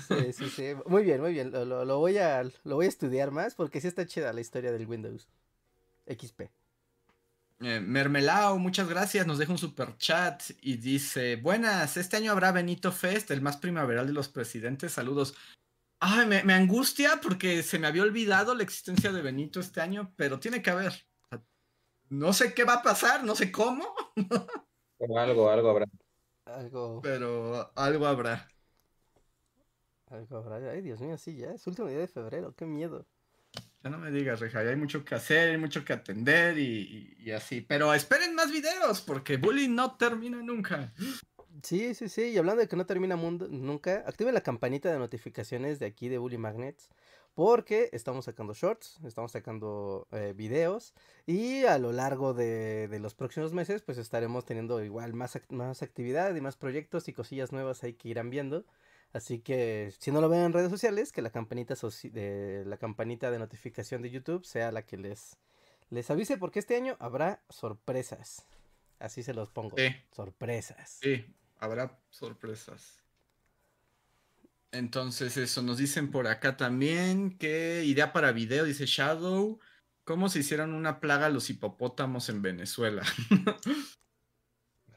Sí, 0.08 0.34
sí, 0.34 0.50
sí. 0.50 0.64
Muy 0.86 1.04
bien, 1.04 1.22
muy 1.22 1.34
bien. 1.34 1.52
Lo, 1.52 1.66
lo- 1.66 1.86
lo 1.86 2.00
voy 2.00 2.18
a, 2.18 2.44
lo 2.64 2.76
voy 2.76 2.86
a 2.86 2.90
estudiar 2.90 3.32
más 3.32 3.56
porque 3.56 3.82
sí 3.82 3.88
está 3.88 4.06
chida 4.06 4.34
la 4.34 4.42
historia 4.42 4.72
del 4.72 4.88
Windows 4.88 5.28
XP. 6.08 6.50
Eh, 7.60 7.80
Mermelao, 7.80 8.60
muchas 8.60 8.88
gracias. 8.88 9.26
Nos 9.26 9.38
deja 9.40 9.52
un 9.52 9.58
super 9.58 9.98
chat 9.98 10.44
y 10.62 10.78
dice: 10.78 11.38
Buenas, 11.38 11.98
este 11.98 12.18
año 12.18 12.32
habrá 12.32 12.52
Benito 12.52 12.92
Fest, 12.92 13.32
el 13.32 13.42
más 13.42 13.58
primaveral 13.58 14.06
de 14.08 14.14
los 14.14 14.30
presidentes. 14.30 14.94
Saludos. 14.94 15.36
Ay, 16.00 16.28
me, 16.28 16.44
me 16.44 16.54
angustia 16.54 17.20
porque 17.22 17.64
se 17.64 17.80
me 17.80 17.88
había 17.88 18.04
olvidado 18.04 18.54
la 18.54 18.62
existencia 18.64 19.12
de 19.12 19.22
Benito 19.24 19.60
este 19.60 19.82
año, 19.82 20.14
pero 20.16 20.40
tiene 20.40 20.62
que 20.62 20.70
haber. 20.70 21.08
No 22.10 22.32
sé 22.32 22.54
qué 22.54 22.64
va 22.64 22.76
a 22.76 22.84
pasar, 22.84 23.24
no 23.26 23.36
sé 23.36 23.52
cómo, 23.52 23.94
O 25.00 25.18
algo, 25.20 25.50
algo 25.50 25.70
habrá. 25.70 25.86
Algo, 26.46 27.02
pero 27.02 27.72
algo 27.76 28.06
habrá. 28.08 28.48
algo 30.08 30.38
habrá. 30.38 30.72
Ay, 30.72 30.82
Dios 30.82 31.00
mío, 31.02 31.18
sí, 31.18 31.36
ya 31.36 31.52
es 31.52 31.66
último 31.68 31.88
día 31.88 32.00
de 32.00 32.08
febrero, 32.08 32.54
qué 32.56 32.66
miedo. 32.66 33.06
Ya 33.84 33.90
no 33.90 33.98
me 34.00 34.12
digas, 34.12 34.40
Reja, 34.40 34.60
hay 34.60 34.76
mucho 34.76 35.06
que 35.06 35.16
hacer, 35.16 35.50
hay 35.52 35.58
mucho 35.58 35.86
que 35.86 35.94
atender 35.94 36.58
y, 36.58 37.16
y- 37.20 37.30
y 37.30 37.32
así. 37.32 37.62
Pero 37.62 37.94
esperen 37.94 38.34
más 38.36 38.52
videos 38.52 39.02
porque 39.02 39.38
Bully 39.38 39.68
no 39.68 39.96
termina 39.98 40.42
nunca. 40.42 40.94
Sí, 41.64 41.94
sí, 41.96 42.10
sí. 42.10 42.24
Y 42.30 42.38
hablando 42.38 42.62
de 42.62 42.68
que 42.68 42.76
no 42.76 42.86
termina 42.86 43.16
mundo 43.16 43.48
nunca, 43.50 44.04
active 44.06 44.32
la 44.32 44.42
campanita 44.42 44.92
de 44.92 45.00
notificaciones 45.00 45.80
de 45.80 45.86
aquí 45.88 46.08
de 46.10 46.18
Bully 46.18 46.38
Magnets. 46.38 46.90
Porque 47.38 47.92
estamos 47.94 48.26
sacando 48.26 48.56
shorts, 48.56 49.00
estamos 49.06 49.32
sacando 49.32 50.08
eh, 50.12 50.34
videos. 50.36 50.96
Y 51.28 51.66
a 51.66 51.78
lo 51.78 51.92
largo 51.92 52.34
de, 52.34 52.88
de 52.88 53.00
los 53.00 53.14
próximos 53.14 53.54
meses, 53.54 53.84
pues 53.84 54.00
estaremos 54.00 54.44
teniendo 54.44 54.84
igual 54.84 55.14
más, 55.14 55.40
más 55.50 55.84
actividad 55.84 56.34
y 56.36 56.42
más 56.42 56.58
proyectos 56.58 57.08
y 57.08 57.14
cosillas 57.14 57.52
nuevas 57.52 57.84
ahí 57.84 57.94
que 57.94 58.10
irán 58.10 58.32
viendo. 58.32 58.66
Así 59.14 59.38
que 59.38 59.94
si 60.00 60.10
no 60.12 60.20
lo 60.20 60.30
ven 60.30 60.46
en 60.46 60.54
redes 60.54 60.72
sociales, 60.72 61.12
que 61.12 61.22
la 61.22 61.30
campanita, 61.30 61.76
de, 62.12 62.64
la 62.66 62.78
campanita 62.78 63.30
de 63.30 63.38
notificación 63.38 64.02
de 64.02 64.10
YouTube 64.10 64.44
sea 64.44 64.72
la 64.72 64.82
que 64.88 64.98
les, 64.98 65.38
les 65.92 66.10
avise, 66.10 66.40
porque 66.40 66.58
este 66.58 66.76
año 66.76 66.98
habrá 67.00 67.44
sorpresas. 67.50 68.48
Así 68.98 69.22
se 69.22 69.36
los 69.36 69.52
pongo. 69.52 69.78
Sí. 69.78 69.96
Sorpresas. 70.12 70.98
Sí, 71.04 71.24
habrá 71.60 72.00
sorpresas. 72.10 73.04
Entonces, 74.72 75.38
eso 75.38 75.62
nos 75.62 75.78
dicen 75.78 76.12
por 76.12 76.28
acá 76.28 76.58
también 76.58 77.38
que 77.38 77.84
idea 77.86 78.14
para 78.14 78.32
video, 78.32 78.66
dice 78.66 78.86
Shadow. 78.86 79.60
¿Cómo 80.04 80.30
se 80.30 80.40
hicieron 80.40 80.74
una 80.74 81.00
plaga 81.00 81.30
los 81.30 81.50
hipopótamos 81.50 82.30
en 82.30 82.42
Venezuela? 82.42 83.04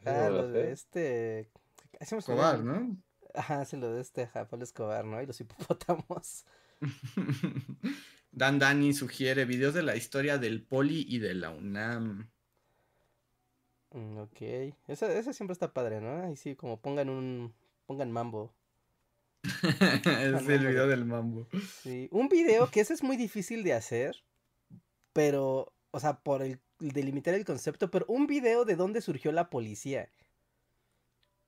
Ah, 0.07 0.31
lo 0.31 0.49
de 0.49 0.73
este. 0.73 1.51
Escobar, 2.01 2.65
¿no? 2.65 2.97
Ajá, 3.35 3.67
sí, 3.67 3.77
lo 3.77 3.93
de 3.93 4.01
este, 4.01 4.23
ajá, 4.23 4.49
Pablo 4.49 4.65
Escobar, 4.65 5.05
¿no? 5.05 5.21
Y 5.21 5.27
los 5.27 5.39
hipopótamos. 5.41 6.47
Dan 8.33 8.59
Dani 8.59 8.93
sugiere 8.95 9.45
videos 9.45 9.75
de 9.75 9.83
la 9.83 9.97
historia 9.97 10.39
del 10.39 10.63
Poli 10.63 11.05
y 11.09 11.19
de 11.19 11.35
la 11.35 11.51
UNAM. 11.51 12.31
Mm, 13.93 14.19
ok. 14.19 14.41
Ese, 14.87 15.19
ese 15.19 15.35
siempre 15.35 15.53
está 15.53 15.73
padre, 15.73 16.01
¿no? 16.01 16.23
Ahí 16.25 16.37
sí, 16.37 16.55
como 16.55 16.81
pongan 16.81 17.09
un. 17.09 17.55
Pongan 17.87 18.13
mambo. 18.13 18.55
es 19.63 20.49
el 20.49 20.67
video 20.67 20.87
del 20.87 21.05
mambo. 21.05 21.49
Sí. 21.83 22.09
Un 22.11 22.29
video 22.29 22.71
que 22.71 22.81
ese 22.81 22.95
es 22.95 23.03
muy 23.03 23.17
difícil 23.17 23.63
de 23.65 23.73
hacer. 23.73 24.17
Pero. 25.13 25.73
O 25.93 25.99
sea, 25.99 26.21
por 26.21 26.43
el 26.43 26.61
delimitar 26.79 27.35
el 27.35 27.45
concepto. 27.45 27.91
Pero 27.91 28.05
un 28.09 28.27
video 28.27 28.65
de 28.65 28.77
dónde 28.77 29.01
surgió 29.01 29.33
la 29.33 29.51
policía. 29.51 30.09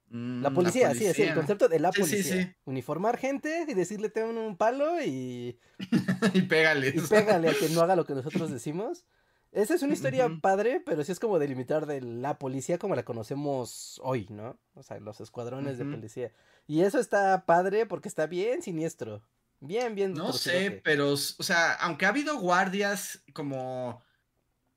Mm, 0.09 0.43
La 0.43 0.51
policía, 0.51 0.93
sí, 0.95 1.11
sí, 1.15 1.23
el 1.23 1.35
concepto 1.35 1.69
de 1.69 1.81
la 1.81 1.91
sí, 1.91 2.01
policía. 2.01 2.43
sí. 2.45 2.53
Uniformar 2.67 3.17
gente 3.17 3.65
y 3.67 3.73
decirle 3.75 4.11
ten 4.11 4.37
un 4.37 4.57
palo 4.57 5.01
y. 5.03 5.59
y 6.35 6.43
pégale. 6.43 6.89
Y 6.89 7.01
pégale 7.01 7.49
a 7.49 7.55
que 7.55 7.69
no 7.71 7.81
haga 7.81 7.97
lo 7.97 8.05
que 8.05 8.15
nosotros 8.15 8.51
decimos. 8.51 9.07
Esa 9.53 9.75
es 9.75 9.83
una 9.83 9.93
historia 9.93 10.31
padre, 10.41 10.81
pero 10.85 11.05
sí 11.05 11.13
es 11.13 11.21
como 11.21 11.39
delimitar 11.39 11.85
de 11.85 12.01
la 12.01 12.39
policía 12.39 12.79
como 12.79 12.97
la 12.97 13.05
conocemos 13.05 14.01
hoy, 14.03 14.27
¿no? 14.31 14.59
O 14.75 14.83
sea, 14.83 14.99
los 14.99 15.21
escuadrones 15.21 15.77
de 15.77 15.85
policía. 15.85 16.33
Y 16.67 16.81
eso 16.81 16.99
está 16.99 17.45
padre 17.45 17.85
porque 17.85 18.09
está 18.09 18.27
bien 18.27 18.63
siniestro. 18.63 19.23
Bien, 19.61 19.95
bien. 19.95 20.15
No 20.15 20.33
sé, 20.33 20.81
pero, 20.83 21.13
o 21.13 21.17
sea, 21.17 21.75
aunque 21.75 22.07
ha 22.07 22.09
habido 22.09 22.39
guardias 22.39 23.23
como 23.35 24.03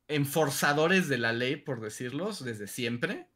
enforzadores 0.08 1.08
de 1.08 1.18
la 1.18 1.32
ley, 1.32 1.56
por 1.56 1.80
decirlos, 1.80 2.44
desde 2.44 2.66
siempre. 2.66 3.28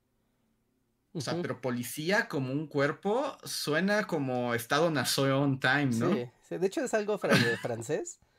O 1.13 1.21
sea, 1.21 1.41
pero 1.43 1.61
policía 1.61 2.29
como 2.29 2.53
un 2.53 2.69
cuerpo 2.69 3.37
suena 3.45 4.07
como 4.07 4.55
Estado-Nación 4.55 5.59
Time, 5.59 5.87
¿no? 5.87 6.13
Sí, 6.15 6.31
sí, 6.49 6.59
de 6.59 6.67
hecho 6.67 6.85
es 6.85 6.95
algo 6.95 7.19
francés. 7.19 8.21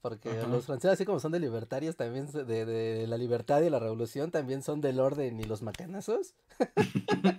Porque 0.00 0.30
Ajá. 0.30 0.46
los 0.46 0.66
franceses, 0.66 0.92
así 0.94 1.04
como 1.04 1.18
son 1.18 1.32
de 1.32 1.40
libertarios, 1.40 1.96
también 1.96 2.30
de, 2.30 2.44
de 2.64 3.06
la 3.08 3.16
libertad 3.18 3.60
y 3.62 3.70
la 3.70 3.78
revolución, 3.80 4.30
también 4.30 4.62
son 4.62 4.80
del 4.80 5.00
orden 5.00 5.40
y 5.40 5.44
los 5.44 5.62
macanazos. 5.62 6.34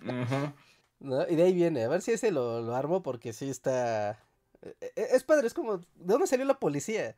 Ajá. 0.07 0.53
¿no? 0.99 1.25
Y 1.29 1.35
de 1.35 1.43
ahí 1.43 1.53
viene, 1.53 1.83
a 1.83 1.87
ver 1.87 2.01
si 2.01 2.11
ese 2.11 2.31
lo, 2.31 2.61
lo 2.61 2.75
armo 2.75 3.01
porque 3.01 3.31
sí 3.33 3.49
está... 3.49 4.19
E- 4.61 4.75
e- 4.95 5.07
Es 5.15 5.23
padre, 5.23 5.47
es 5.47 5.53
como, 5.53 5.77
¿de 5.77 5.85
dónde 5.95 6.27
salió 6.27 6.43
la 6.45 6.59
policía? 6.59 7.15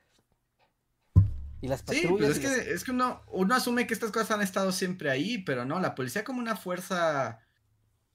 Y 1.61 1.67
las 1.67 1.79
Sí, 1.81 1.85
patrullas. 2.01 2.27
pues 2.33 2.37
es 2.37 2.43
las- 2.43 2.65
que, 2.65 2.73
es 2.73 2.83
que 2.83 2.91
uno, 2.91 3.21
uno 3.31 3.55
asume 3.55 3.87
que 3.87 3.93
estas 3.95 4.11
cosas 4.11 4.31
han 4.31 4.41
estado 4.41 4.71
siempre 4.71 5.09
ahí, 5.09 5.39
pero 5.39 5.65
no, 5.65 5.79
la 5.79 5.95
policía 5.95 6.23
como 6.23 6.39
una 6.39 6.55
fuerza, 6.55 7.39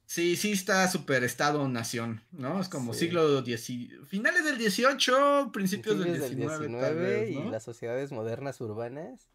sí, 0.07 0.37
sí 0.37 0.53
está 0.53 0.89
super 0.89 1.23
estado-nación, 1.25 2.23
¿no? 2.33 2.61
Es 2.61 2.69
como 2.69 2.95
Sí. 2.95 3.01
siglo 3.01 3.45
dieci- 3.45 4.05
finales 4.07 4.45
del 4.45 4.57
18, 4.59 5.51
principios 5.53 5.99
del 5.99 6.13
principios 6.15 6.59
19, 6.61 6.81
tal 6.81 6.95
vez, 6.97 7.31
y 7.31 7.35
¿no? 7.35 7.51
las 7.51 7.63
sociedades 7.65 8.13
modernas 8.13 8.61
urbanas 8.61 9.29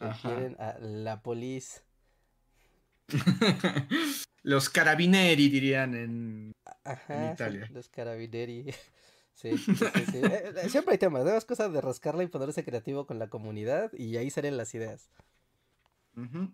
Ajá. 0.00 0.28
requieren 0.28 0.56
a 0.60 0.78
la 0.80 1.22
polis. 1.22 1.82
Los 4.42 4.68
carabineri 4.70 5.48
dirían 5.48 5.94
en... 5.94 6.52
Ajá, 6.84 7.32
Italia. 7.34 7.68
los 7.72 7.88
carabinieri. 7.88 8.72
Sí, 9.34 9.56
sí, 9.56 9.72
sí, 9.76 9.86
sí. 10.10 10.18
Eh, 10.24 10.52
eh, 10.64 10.68
Siempre 10.68 10.92
hay 10.94 10.98
temas, 10.98 11.24
es 11.24 11.44
cosa 11.44 11.68
de 11.68 11.80
rascarla 11.80 12.24
y 12.24 12.26
ponerse 12.26 12.64
creativo 12.64 13.06
con 13.06 13.20
la 13.20 13.28
comunidad 13.28 13.92
y 13.92 14.16
ahí 14.16 14.30
salen 14.30 14.56
las 14.56 14.74
ideas. 14.74 15.10
Ujú. 16.16 16.50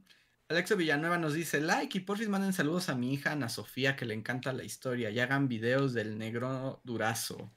Alexo 0.49 0.77
Villanueva 0.77 1.19
nos 1.19 1.33
dice 1.33 1.61
like 1.61 1.99
y 1.99 2.01
por 2.03 2.19
fin 2.19 2.31
manden 2.31 2.53
saludos 2.53 2.89
a 2.89 2.95
mi 2.95 3.15
hija 3.15 3.33
Ana 3.33 3.49
Sofía 3.49 3.97
que 3.97 4.05
le 4.05 4.15
encanta 4.15 4.53
la 4.53 4.65
historia 4.65 5.11
y 5.11 5.19
hagan 5.19 5.49
videos 5.49 5.95
del 5.95 6.19
negro 6.19 6.81
durazo. 6.85 7.51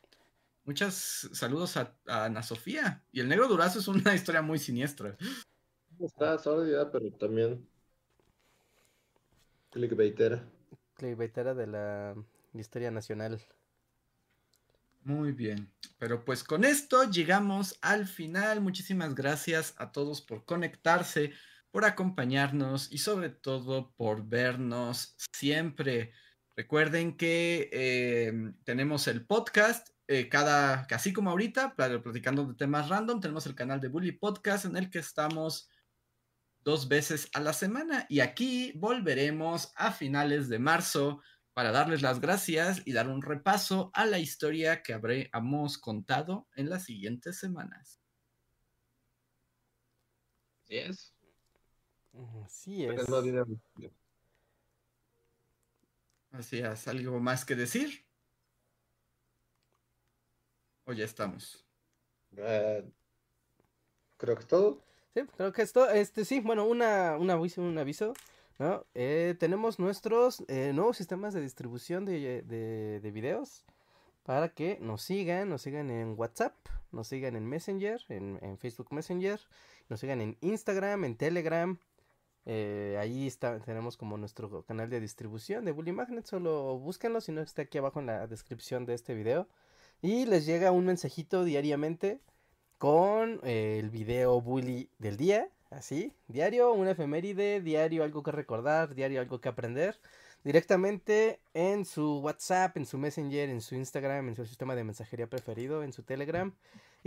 Muchos 0.64 1.30
saludos 1.34 1.78
a, 1.78 1.98
a 2.08 2.26
Ana 2.26 2.44
Sofía. 2.44 3.04
Y 3.12 3.20
el 3.20 3.30
negro 3.30 3.48
durazo 3.48 3.80
es 3.80 3.88
una 3.88 4.14
historia 4.16 4.42
muy 4.42 4.60
siniestra. 4.60 5.18
Está 6.00 6.38
sólida, 6.38 6.92
pero 6.92 7.12
también 7.12 7.68
clickbaitera. 9.72 10.44
Clickbaitera 10.96 11.54
de 11.54 11.68
la 11.68 12.16
historia 12.54 12.92
nacional. 12.92 13.42
Muy 15.04 15.32
bien. 15.32 15.72
Pero 16.00 16.26
pues 16.26 16.44
con 16.44 16.64
esto 16.66 17.10
llegamos 17.10 17.78
al 17.82 18.08
final. 18.08 18.62
Muchísimas 18.62 19.16
gracias 19.16 19.74
a 19.78 19.92
todos 19.92 20.22
por 20.22 20.46
conectarse, 20.46 21.32
por 21.72 21.86
acompañarnos 21.86 22.92
y 22.92 22.98
sobre 22.98 23.30
todo 23.30 23.94
por 23.96 24.28
vernos 24.28 25.16
siempre. 25.34 26.12
Recuerden 26.56 27.18
que 27.18 27.70
eh, 27.72 28.34
tenemos 28.64 29.08
el 29.08 29.26
podcast 29.26 29.90
eh, 30.08 30.30
cada, 30.30 30.88
así 30.90 31.14
como 31.14 31.30
ahorita, 31.30 31.76
pl- 31.76 32.00
platicando 32.00 32.46
de 32.46 32.56
temas 32.56 32.90
random, 32.90 33.20
tenemos 33.20 33.46
el 33.46 33.56
canal 33.56 33.80
de 33.82 33.90
Bully 33.90 34.14
Podcast 34.14 34.66
en 34.66 34.78
el 34.78 34.90
que 34.90 35.00
estamos 35.00 35.70
dos 36.62 36.88
veces 36.88 37.30
a 37.34 37.40
la 37.40 37.54
semana 37.54 38.06
y 38.10 38.22
aquí 38.22 38.74
volveremos 38.76 39.72
a 39.76 39.92
finales 39.92 40.50
de 40.50 40.60
marzo 40.60 41.22
para 41.54 41.72
darles 41.72 42.02
las 42.02 42.20
gracias 42.22 42.82
y 42.86 42.94
dar 42.94 43.08
un 43.08 43.22
repaso 43.22 43.90
a 43.94 44.06
la 44.06 44.20
historia 44.20 44.84
que 44.84 44.94
habremos 44.94 45.78
contado 45.78 46.48
en 46.56 46.70
las 46.70 46.84
siguientes 46.84 47.40
semanas. 47.40 48.00
Así 50.64 50.78
es. 50.78 51.17
Así 52.46 52.86
es. 52.86 53.00
Es. 53.00 53.08
Así 56.32 56.60
es, 56.60 56.88
¿algo 56.88 57.20
más 57.20 57.46
que 57.46 57.56
decir? 57.56 58.06
O 60.86 60.94
ya 60.94 61.06
estamos. 61.06 61.66
Eh, 62.36 62.84
creo 64.18 64.36
que 64.36 64.42
es 64.42 64.48
todo. 64.48 64.82
Sí, 65.14 65.22
creo 65.36 65.52
que 65.52 65.62
esto, 65.62 65.90
este, 65.90 66.26
sí, 66.26 66.40
bueno, 66.40 66.66
una, 66.66 67.18
un 67.18 67.30
aviso, 67.30 67.62
un 67.62 67.78
aviso, 67.78 68.14
¿no? 68.60 68.86
Eh, 68.94 69.36
tenemos 69.40 69.80
nuestros 69.80 70.44
eh, 70.48 70.72
nuevos 70.74 70.98
sistemas 70.98 71.34
de 71.34 71.42
distribución 71.42 72.06
de, 72.06 72.44
de, 72.44 73.00
de 73.00 73.12
videos 73.12 73.66
para 74.24 74.50
que 74.50 74.78
nos 74.80 75.02
sigan, 75.02 75.50
nos 75.50 75.62
sigan 75.62 75.90
en 75.90 76.14
WhatsApp, 76.18 76.54
nos 76.92 77.08
sigan 77.08 77.36
en 77.36 77.48
Messenger, 77.48 78.04
en, 78.10 78.38
en 78.42 78.58
Facebook 78.58 78.92
Messenger, 78.92 79.40
nos 79.90 80.00
sigan 80.00 80.22
en 80.22 80.38
Instagram, 80.42 81.06
en 81.06 81.16
Telegram. 81.16 81.80
Eh, 82.50 82.96
ahí 82.98 83.28
está, 83.28 83.60
tenemos 83.60 83.98
como 83.98 84.18
nuestro 84.18 84.64
canal 84.64 84.90
de 84.90 85.02
distribución 85.02 85.66
de 85.66 85.74
Bully 85.74 85.92
Magnet, 85.92 86.26
solo 86.26 86.80
búsquenlo, 86.80 87.20
si 87.20 87.34
no 87.34 87.42
está 87.42 87.64
aquí 87.64 87.78
abajo 87.78 88.00
en 88.00 88.06
la 88.06 88.26
descripción 88.26 88.86
de 88.86 88.94
este 88.94 89.14
video. 89.14 89.50
Y 90.02 90.26
les 90.28 90.46
llega 90.46 90.72
un 90.72 90.86
mensajito 90.86 91.44
diariamente 91.44 92.22
con 92.78 93.42
eh, 93.44 93.80
el 93.80 93.90
video 93.90 94.40
bully 94.40 94.90
del 94.98 95.18
día, 95.18 95.50
así, 95.72 96.14
diario, 96.30 96.72
una 96.72 96.92
efeméride, 96.92 97.60
diario 97.60 98.06
algo 98.06 98.24
que 98.24 98.32
recordar, 98.32 98.96
diario 98.96 99.20
algo 99.20 99.42
que 99.42 99.50
aprender, 99.50 100.00
directamente 100.46 101.42
en 101.54 101.84
su 101.84 102.20
WhatsApp, 102.20 102.78
en 102.78 102.86
su 102.86 102.98
Messenger, 102.98 103.50
en 103.50 103.60
su 103.60 103.76
Instagram, 103.76 104.30
en 104.30 104.36
su 104.38 104.46
sistema 104.46 104.74
de 104.74 104.86
mensajería 104.86 105.28
preferido, 105.28 105.84
en 105.84 105.92
su 105.92 106.04
Telegram. 106.04 106.54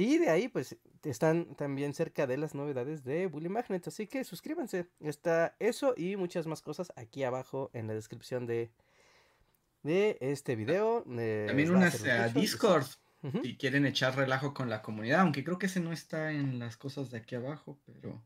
Y 0.00 0.16
de 0.18 0.30
ahí 0.30 0.48
pues 0.48 0.78
están 1.02 1.54
también 1.56 1.92
cerca 1.92 2.26
de 2.26 2.38
las 2.38 2.54
novedades 2.54 3.04
de 3.04 3.26
Bully 3.26 3.50
Magnet, 3.50 3.86
así 3.86 4.06
que 4.06 4.24
suscríbanse. 4.24 4.86
Está 5.00 5.56
eso 5.58 5.92
y 5.96 6.16
muchas 6.16 6.46
más 6.46 6.62
cosas 6.62 6.90
aquí 6.96 7.22
abajo 7.22 7.70
en 7.74 7.86
la 7.86 7.92
descripción 7.92 8.46
de, 8.46 8.70
de 9.82 10.16
este 10.20 10.56
video. 10.56 11.04
eh, 11.18 11.44
También 11.48 11.74
va 11.74 11.86
a 11.86 12.28
y- 12.28 12.32
Discord 12.32 12.86
Ujú. 13.22 13.42
si 13.42 13.56
quieren 13.58 13.84
echar 13.84 14.16
relajo 14.16 14.54
con 14.54 14.70
la 14.70 14.80
comunidad, 14.80 15.20
aunque 15.20 15.44
creo 15.44 15.58
que 15.58 15.66
ese 15.66 15.80
no 15.80 15.92
está 15.92 16.32
en 16.32 16.58
las 16.58 16.78
cosas 16.78 17.10
de 17.10 17.18
aquí 17.18 17.34
abajo, 17.34 17.78
pero... 17.84 18.22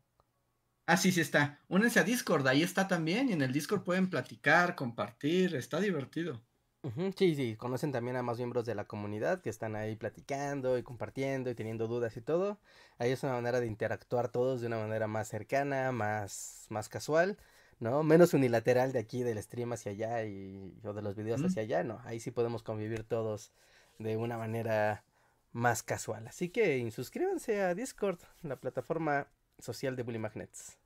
Ah, 0.86 0.96
sí, 0.96 1.10
sí 1.10 1.20
está. 1.22 1.58
Únanse 1.66 1.98
a 1.98 2.04
Discord, 2.04 2.46
ahí 2.46 2.62
está 2.62 2.86
también, 2.86 3.28
y 3.28 3.32
en 3.32 3.42
el 3.42 3.52
Discord 3.52 3.82
pueden 3.82 4.08
platicar, 4.08 4.76
compartir, 4.76 5.56
está 5.56 5.80
divertido. 5.80 6.40
Ujú, 6.84 7.12
Sí, 7.16 7.34
sí, 7.34 7.56
conocen 7.56 7.92
también 7.92 8.16
a 8.16 8.22
más 8.22 8.36
miembros 8.36 8.66
de 8.66 8.74
la 8.74 8.84
comunidad 8.84 9.40
que 9.40 9.48
están 9.48 9.74
ahí 9.74 9.96
platicando 9.96 10.76
y 10.76 10.82
compartiendo 10.82 11.48
y 11.48 11.54
teniendo 11.54 11.88
dudas 11.88 12.14
y 12.18 12.20
todo. 12.20 12.58
Ahí 12.98 13.10
es 13.10 13.22
una 13.22 13.32
manera 13.32 13.58
de 13.58 13.66
interactuar 13.66 14.28
todos 14.28 14.60
de 14.60 14.66
una 14.66 14.76
manera 14.78 15.06
más 15.06 15.28
cercana, 15.28 15.92
más, 15.92 16.66
más 16.68 16.90
casual, 16.90 17.38
¿no? 17.80 18.02
Menos 18.02 18.34
unilateral 18.34 18.92
de 18.92 18.98
aquí 18.98 19.22
del 19.22 19.42
stream 19.42 19.72
hacia 19.72 19.92
allá 19.92 20.24
y 20.24 20.78
o 20.84 20.92
de 20.92 21.00
los 21.00 21.14
videos 21.16 21.42
hacia 21.42 21.62
allá, 21.62 21.82
no. 21.84 22.00
Ahí 22.04 22.20
sí 22.20 22.30
podemos 22.30 22.62
convivir 22.62 23.02
todos 23.04 23.50
de 23.98 24.18
una 24.18 24.36
manera 24.36 25.04
más 25.52 25.82
casual. 25.82 26.26
Así 26.28 26.50
que 26.50 26.90
suscríbanse 26.90 27.62
a 27.62 27.74
Discord, 27.74 28.18
la 28.42 28.56
plataforma 28.56 29.28
social 29.58 29.96
de 29.96 30.02
Bully 30.02 30.18
Magnets. 30.18 30.76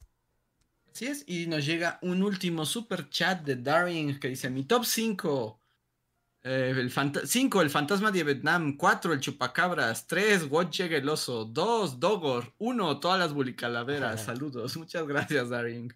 Así 0.92 1.06
es, 1.06 1.24
y 1.26 1.46
nos 1.48 1.66
llega 1.66 1.98
un 2.02 2.22
último 2.22 2.64
super 2.66 3.08
chat 3.10 3.42
de 3.42 3.56
Daring 3.56 4.20
que 4.20 4.28
dice: 4.28 4.48
Mi 4.50 4.64
top 4.64 4.84
5. 4.84 5.58
El 6.42 6.90
5, 6.90 7.62
el 7.62 7.70
fantasma 7.70 8.10
de 8.10 8.24
Vietnam. 8.24 8.76
4, 8.76 9.12
el 9.12 9.20
chupacabras. 9.20 10.06
3, 10.06 10.44
Watcheg 10.50 10.92
el 10.92 11.08
oso. 11.08 11.44
2, 11.44 12.00
Dogor. 12.00 12.52
1, 12.58 13.00
todas 13.00 13.18
las 13.18 13.32
bulicalaveras. 13.32 14.24
Saludos. 14.26 14.76
Muchas 14.76 15.06
gracias, 15.06 15.48
Daring. 15.50 15.92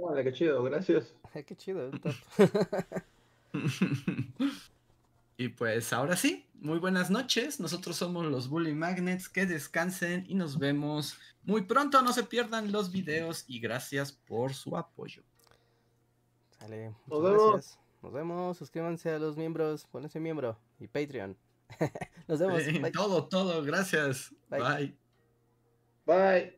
Vale, 0.00 0.24
qué 0.24 0.32
chido, 0.32 0.62
gracias. 0.62 1.12
Qué 1.32 1.56
chido, 1.56 1.90
y 5.36 5.48
pues 5.48 5.92
ahora 5.92 6.16
sí, 6.16 6.46
muy 6.54 6.78
buenas 6.78 7.10
noches. 7.10 7.60
Nosotros 7.60 7.96
somos 7.96 8.26
los 8.26 8.48
Bully 8.48 8.74
Magnets. 8.74 9.28
Que 9.28 9.46
descansen 9.46 10.24
y 10.28 10.34
nos 10.34 10.58
vemos 10.58 11.18
muy 11.44 11.62
pronto. 11.62 12.02
No 12.02 12.12
se 12.12 12.24
pierdan 12.24 12.72
los 12.72 12.90
videos 12.90 13.44
y 13.46 13.60
gracias 13.60 14.12
por 14.12 14.54
su 14.54 14.76
apoyo. 14.76 15.22
Sale, 16.58 16.94
muchas 17.06 17.06
Nos 17.06 17.22
vemos. 17.22 17.52
gracias. 17.52 17.87
Nos 18.02 18.12
vemos, 18.12 18.56
suscríbanse 18.56 19.10
a 19.10 19.18
los 19.18 19.36
miembros, 19.36 19.86
pónganse 19.86 20.20
miembro 20.20 20.58
y 20.78 20.86
Patreon. 20.86 21.36
Nos 22.28 22.38
vemos. 22.38 22.64
Bye. 22.64 22.92
todo, 22.92 23.26
todo. 23.26 23.62
Gracias. 23.62 24.34
Bye. 24.48 24.60
Bye. 24.60 24.98
Bye. 26.06 26.57